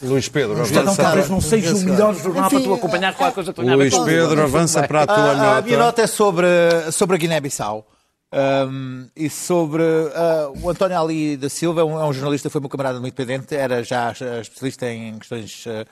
Luís 0.00 0.28
Pedro, 0.28 0.58
O 0.58 0.62
Estadão 0.62 0.82
avança. 0.92 1.02
talvez 1.02 1.28
não 1.28 1.40
seja 1.40 1.74
o 1.74 1.80
melhor 1.80 2.14
jornal 2.14 2.48
para 2.48 2.60
tu 2.60 2.64
Enfim, 2.66 2.74
acompanhar 2.74 3.14
qualquer 3.16 3.34
coisa 3.34 3.52
que 3.52 3.60
tenha 3.60 3.74
a 3.74 3.76
ver 3.76 3.90
Luís. 3.92 3.98
Pedro, 4.04 4.42
avança 4.42 4.86
para 4.86 5.02
a 5.02 5.06
tua 5.06 5.16
A, 5.16 5.30
a 5.30 5.36
nota. 5.36 5.62
minha 5.62 5.78
nota 5.78 6.02
é 6.02 6.06
sobre, 6.06 6.46
sobre 6.92 7.16
a 7.16 7.18
Guiné-Bissau. 7.18 7.84
Um, 8.30 9.08
e 9.16 9.30
sobre 9.30 9.82
uh, 9.82 10.52
o 10.62 10.68
António 10.68 11.00
Ali 11.00 11.36
da 11.36 11.48
Silva, 11.48 11.80
é 11.80 11.84
um, 11.84 11.98
é 11.98 12.04
um 12.04 12.12
jornalista, 12.12 12.50
foi 12.50 12.60
meu 12.60 12.68
camarada 12.68 13.00
muito 13.00 13.14
independente, 13.14 13.54
era 13.54 13.82
já 13.82 14.12
especialista 14.40 14.90
em 14.90 15.18
questões 15.18 15.64
uh, 15.64 15.86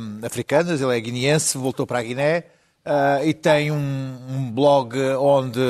um, 0.00 0.26
africanas, 0.26 0.80
ele 0.80 0.96
é 0.96 1.00
guineense, 1.00 1.56
voltou 1.56 1.86
para 1.86 2.00
a 2.00 2.02
Guiné 2.02 2.46
uh, 2.84 3.24
e 3.24 3.32
tem 3.32 3.70
um, 3.70 4.50
blog 4.52 4.98
onde, 5.20 5.60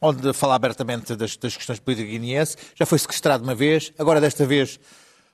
onde 0.00 0.32
fala 0.32 0.54
abertamente 0.54 1.16
das, 1.16 1.36
das 1.36 1.56
questões 1.56 1.80
políticas 1.80 2.12
guineenses. 2.12 2.56
Já 2.76 2.86
foi 2.86 2.98
sequestrado 3.00 3.42
uma 3.42 3.54
vez, 3.54 3.92
agora 3.98 4.20
desta 4.20 4.46
vez 4.46 4.78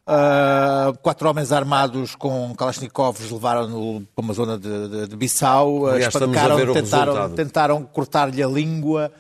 Uh, 0.05 0.99
quatro 0.99 1.29
homens 1.29 1.53
armados 1.53 2.17
com 2.17 2.53
Kalashnikovs 2.57 3.31
levaram-no 3.31 4.05
para 4.13 4.25
uma 4.25 4.35
zona 4.35 4.59
de, 4.59 4.89
de, 4.89 5.07
de 5.07 5.17
Bissau, 5.17 5.85
o 5.85 6.75
tentaram, 6.75 7.31
tentaram 7.31 7.85
cortar-lhe 7.85 8.43
a 8.43 8.49
língua 8.49 9.13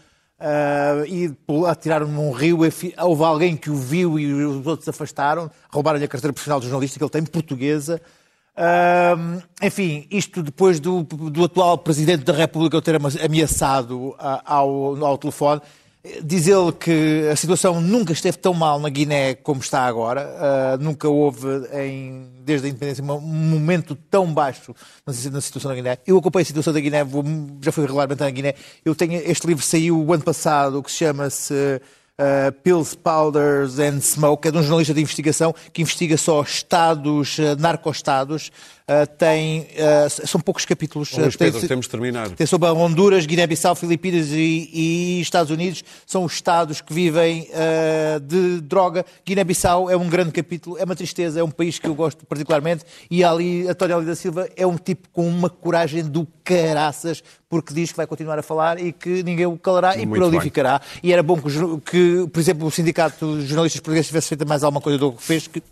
uh, 0.42 1.06
e 1.06 1.32
atiraram-no 1.66 2.12
num 2.12 2.32
rio. 2.32 2.58
Houve 2.98 3.24
alguém 3.24 3.56
que 3.56 3.70
o 3.70 3.76
viu 3.76 4.18
e 4.18 4.32
os 4.32 4.66
outros 4.66 4.88
afastaram, 4.88 5.50
roubaram-lhe 5.70 6.04
a 6.04 6.08
carteira 6.08 6.32
profissional 6.32 6.58
de 6.60 6.66
jornalista 6.66 6.98
que 6.98 7.04
ele 7.04 7.10
tem, 7.10 7.22
portuguesa. 7.24 8.00
Uh, 8.54 9.42
enfim, 9.62 10.06
isto 10.10 10.42
depois 10.42 10.78
do, 10.78 11.04
do 11.04 11.44
atual 11.44 11.78
Presidente 11.78 12.24
da 12.24 12.34
República 12.34 12.82
ter 12.82 12.98
ameaçado 13.24 14.08
uh, 14.08 14.16
ao, 14.44 15.04
ao 15.04 15.16
telefone. 15.16 15.62
Diz 16.24 16.48
ele 16.48 16.72
que 16.72 17.28
a 17.30 17.36
situação 17.36 17.80
nunca 17.80 18.12
esteve 18.12 18.36
tão 18.36 18.52
mal 18.52 18.80
na 18.80 18.88
Guiné 18.88 19.34
como 19.36 19.60
está 19.60 19.82
agora. 19.84 20.26
Uh, 20.76 20.82
nunca 20.82 21.08
houve, 21.08 21.46
em- 21.72 22.28
desde 22.44 22.66
a 22.66 22.70
independência, 22.70 23.04
um 23.04 23.20
momento 23.20 23.94
tão 23.94 24.26
baixo 24.34 24.74
na, 25.06 25.12
na 25.30 25.40
situação 25.40 25.70
da 25.70 25.76
Guiné. 25.76 25.98
Eu 26.04 26.18
acompanho 26.18 26.42
a 26.42 26.46
situação 26.46 26.72
da 26.72 26.80
Guiné, 26.80 27.04
vou- 27.04 27.24
já 27.60 27.70
fui 27.70 27.84
regularmente 27.84 28.20
à 28.24 28.28
Guiné. 28.30 28.54
Eu 28.84 28.96
tenho, 28.96 29.12
este 29.24 29.46
livro 29.46 29.64
saiu 29.64 29.96
o 30.04 30.12
ano 30.12 30.24
passado, 30.24 30.82
que 30.82 30.90
se 30.90 30.96
chama-se 30.98 31.54
uh, 31.54 32.52
Pills, 32.64 32.96
Powders 32.96 33.78
and 33.78 34.00
Smoke. 34.00 34.48
É 34.48 34.50
de 34.50 34.58
um 34.58 34.62
jornalista 34.62 34.92
de 34.92 35.00
investigação 35.02 35.54
que 35.72 35.82
investiga 35.82 36.16
só 36.16 36.42
estados, 36.42 37.38
uh, 37.38 37.54
narcoestados. 37.60 38.50
Uh, 38.82 39.06
tem, 39.16 39.60
uh, 39.60 40.26
são 40.26 40.40
poucos 40.40 40.64
capítulos. 40.64 41.12
Luís 41.12 41.34
Uh, 41.34 41.38
tem- 41.38 41.52
Pedro, 41.52 41.68
temos 41.68 41.86
de 41.86 41.90
terminar. 41.90 42.28
tem 42.30 42.46
sobre 42.46 42.68
a 42.68 42.72
Honduras, 42.72 43.24
Guiné-Bissau, 43.26 43.76
Filipinas 43.76 44.28
e, 44.30 44.68
e 44.72 45.20
Estados 45.20 45.50
Unidos. 45.52 45.84
São 46.04 46.24
os 46.24 46.32
Estados 46.32 46.80
que 46.80 46.92
vivem 46.92 47.48
ah, 47.54 48.18
de 48.18 48.60
droga. 48.60 49.06
Guiné-Bissau 49.24 49.88
é 49.88 49.96
um 49.96 50.08
grande 50.08 50.32
capítulo, 50.32 50.76
é 50.78 50.84
uma 50.84 50.96
tristeza, 50.96 51.38
é 51.38 51.44
um 51.44 51.50
país 51.50 51.78
que 51.78 51.86
eu 51.86 51.94
gosto 51.94 52.26
particularmente. 52.26 52.84
E 53.08 53.22
ali, 53.22 53.68
António 53.68 53.96
Ali 53.96 54.06
da 54.06 54.16
Silva 54.16 54.48
é 54.56 54.66
um 54.66 54.76
tipo 54.76 55.08
com 55.12 55.28
uma 55.28 55.48
coragem 55.48 56.02
do 56.02 56.26
caraças, 56.42 57.22
porque 57.48 57.72
diz 57.72 57.92
que 57.92 57.96
vai 57.96 58.06
continuar 58.06 58.38
a 58.38 58.42
falar 58.42 58.80
e 58.80 58.92
que 58.92 59.22
ninguém 59.22 59.46
o 59.46 59.56
calará 59.56 59.94
e 59.96 60.04
Muito 60.04 60.18
por 60.18 60.22
ali 60.24 60.32
bem. 60.32 60.40
ficará. 60.40 60.80
E 61.02 61.12
era 61.12 61.22
bom 61.22 61.40
que, 61.40 61.50
que, 61.88 62.28
por 62.28 62.40
exemplo, 62.40 62.66
o 62.66 62.70
Sindicato 62.70 63.38
de 63.38 63.46
Jornalistas 63.46 63.80
Portugueses 63.80 64.08
tivesse 64.08 64.28
feito 64.28 64.46
mais 64.46 64.64
alguma 64.64 64.80
coisa 64.80 64.98
do 64.98 65.12
que 65.12 65.22
fez. 65.22 65.46
Que... 65.46 65.62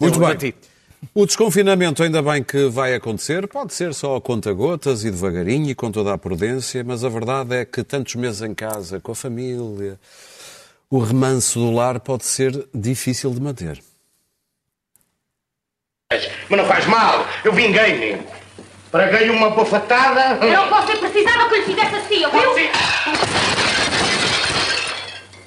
Muito 0.00 0.20
bem. 0.20 0.54
O 1.14 1.26
desconfinamento, 1.26 2.02
ainda 2.02 2.22
bem 2.22 2.42
que 2.42 2.68
vai 2.68 2.94
acontecer, 2.94 3.46
pode 3.48 3.74
ser 3.74 3.92
só 3.92 4.16
a 4.16 4.20
conta-gotas 4.20 5.04
e 5.04 5.10
devagarinho 5.10 5.68
e 5.68 5.74
com 5.74 5.90
toda 5.90 6.14
a 6.14 6.16
prudência, 6.16 6.82
mas 6.84 7.04
a 7.04 7.08
verdade 7.08 7.56
é 7.56 7.64
que 7.64 7.82
tantos 7.82 8.14
meses 8.14 8.40
em 8.40 8.54
casa, 8.54 9.00
com 9.00 9.12
a 9.12 9.14
família, 9.14 9.98
o 10.88 10.98
remanso 11.00 11.58
do 11.58 11.70
lar 11.72 12.00
pode 12.00 12.24
ser 12.24 12.66
difícil 12.72 13.30
de 13.30 13.40
manter. 13.40 13.82
Mas 16.48 16.60
não 16.60 16.66
faz 16.66 16.86
mal, 16.86 17.26
eu 17.44 17.52
vinguei-me. 17.52 18.22
Traguei 18.90 19.30
uma 19.30 19.50
bofatada. 19.50 20.34
Não, 20.34 20.68
você 20.68 20.96
precisava 20.96 21.48
que 21.48 21.54
eu 21.54 21.58
lhe 21.60 21.64
fizesse 21.64 21.94
assim, 21.96 22.24
ouviu? 22.26 22.54
Sim. 22.54 22.68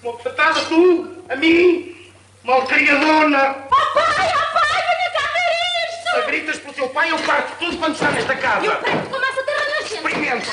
Uma 0.03 0.11
bofatada, 0.13 0.61
tu, 0.61 1.07
a 1.29 1.35
mim, 1.35 1.95
malcriadona. 2.43 3.55
Oh 3.71 3.93
pai, 3.93 4.33
oh 4.33 4.53
pai, 4.53 4.81
venha 4.81 5.09
cá 5.13 5.29
ver 5.33 5.51
isto! 5.89 6.04
Se 6.15 6.21
gritas 6.21 6.57
pelo 6.59 6.73
teu 6.73 6.89
pai, 6.89 7.11
eu 7.11 7.19
parto 7.19 7.57
tudo 7.59 7.77
quando 7.77 7.93
está 7.93 8.09
nesta 8.11 8.35
casa. 8.37 8.65
Eu 8.65 9.09
começa 9.09 9.41
a 9.41 9.43
ter 9.43 9.51
renascimento. 9.51 10.07
Experimenta. 10.07 10.51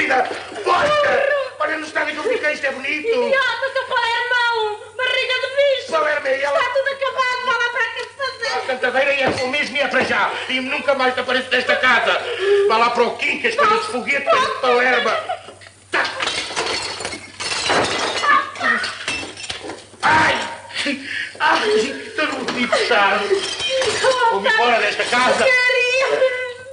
estúpida! 0.00 0.24
Forca! 0.62 1.28
Olha 1.60 1.78
no 1.78 1.86
estado 1.86 2.10
que 2.10 2.16
eu 2.16 2.22
fiquei, 2.24 2.52
isto 2.52 2.66
é 2.66 2.72
bonito! 2.72 3.08
Idiota, 3.08 3.72
seu 3.72 3.84
Palermão! 3.84 4.80
Barriga 4.96 5.34
de 5.34 5.48
bicho! 5.56 5.92
Palermo 5.92 6.26
é 6.26 6.42
ela. 6.42 6.58
Está 6.58 6.70
tudo 6.70 6.88
acabado, 6.88 7.46
vá 7.46 7.52
lá 7.52 7.70
para 7.70 7.82
a 7.82 7.88
que 7.88 8.04
fazer! 8.16 8.66
Cantadeira 8.66 9.14
e 9.14 9.22
é 9.22 9.28
o 9.44 9.48
mesmo 9.48 9.76
e 9.76 9.80
é 9.80 9.88
para 9.88 10.04
já! 10.04 10.30
E 10.48 10.60
nunca 10.60 10.94
mais 10.94 11.14
te 11.14 11.20
apareço 11.20 11.50
nesta 11.50 11.76
casa! 11.76 12.20
Vá 12.68 12.76
lá 12.76 12.90
para 12.90 13.04
o 13.04 13.16
Quincas, 13.16 13.54
coisa 13.54 13.78
de 13.78 13.86
foguete, 13.86 14.28
coisa 14.28 14.46
de 14.46 14.60
Palerma! 14.60 15.10
Tá. 15.90 16.04
Ai! 20.02 20.34
Ai, 21.40 22.09
bonito 22.26 22.74
estado! 22.74 23.24
Vou-me 24.32 24.48
embora 24.48 24.80
desta 24.80 25.04
casa 25.04 25.46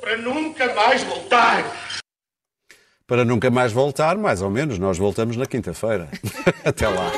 para 0.02 0.18
nunca 0.18 0.74
mais 0.74 1.04
voltar! 1.04 1.64
Para 3.06 3.24
nunca 3.24 3.50
mais 3.50 3.72
voltar, 3.72 4.18
mais 4.18 4.42
ou 4.42 4.50
menos, 4.50 4.78
nós 4.80 4.98
voltamos 4.98 5.38
na 5.38 5.46
quinta-feira. 5.46 6.10
Até 6.64 6.88
lá. 6.88 7.12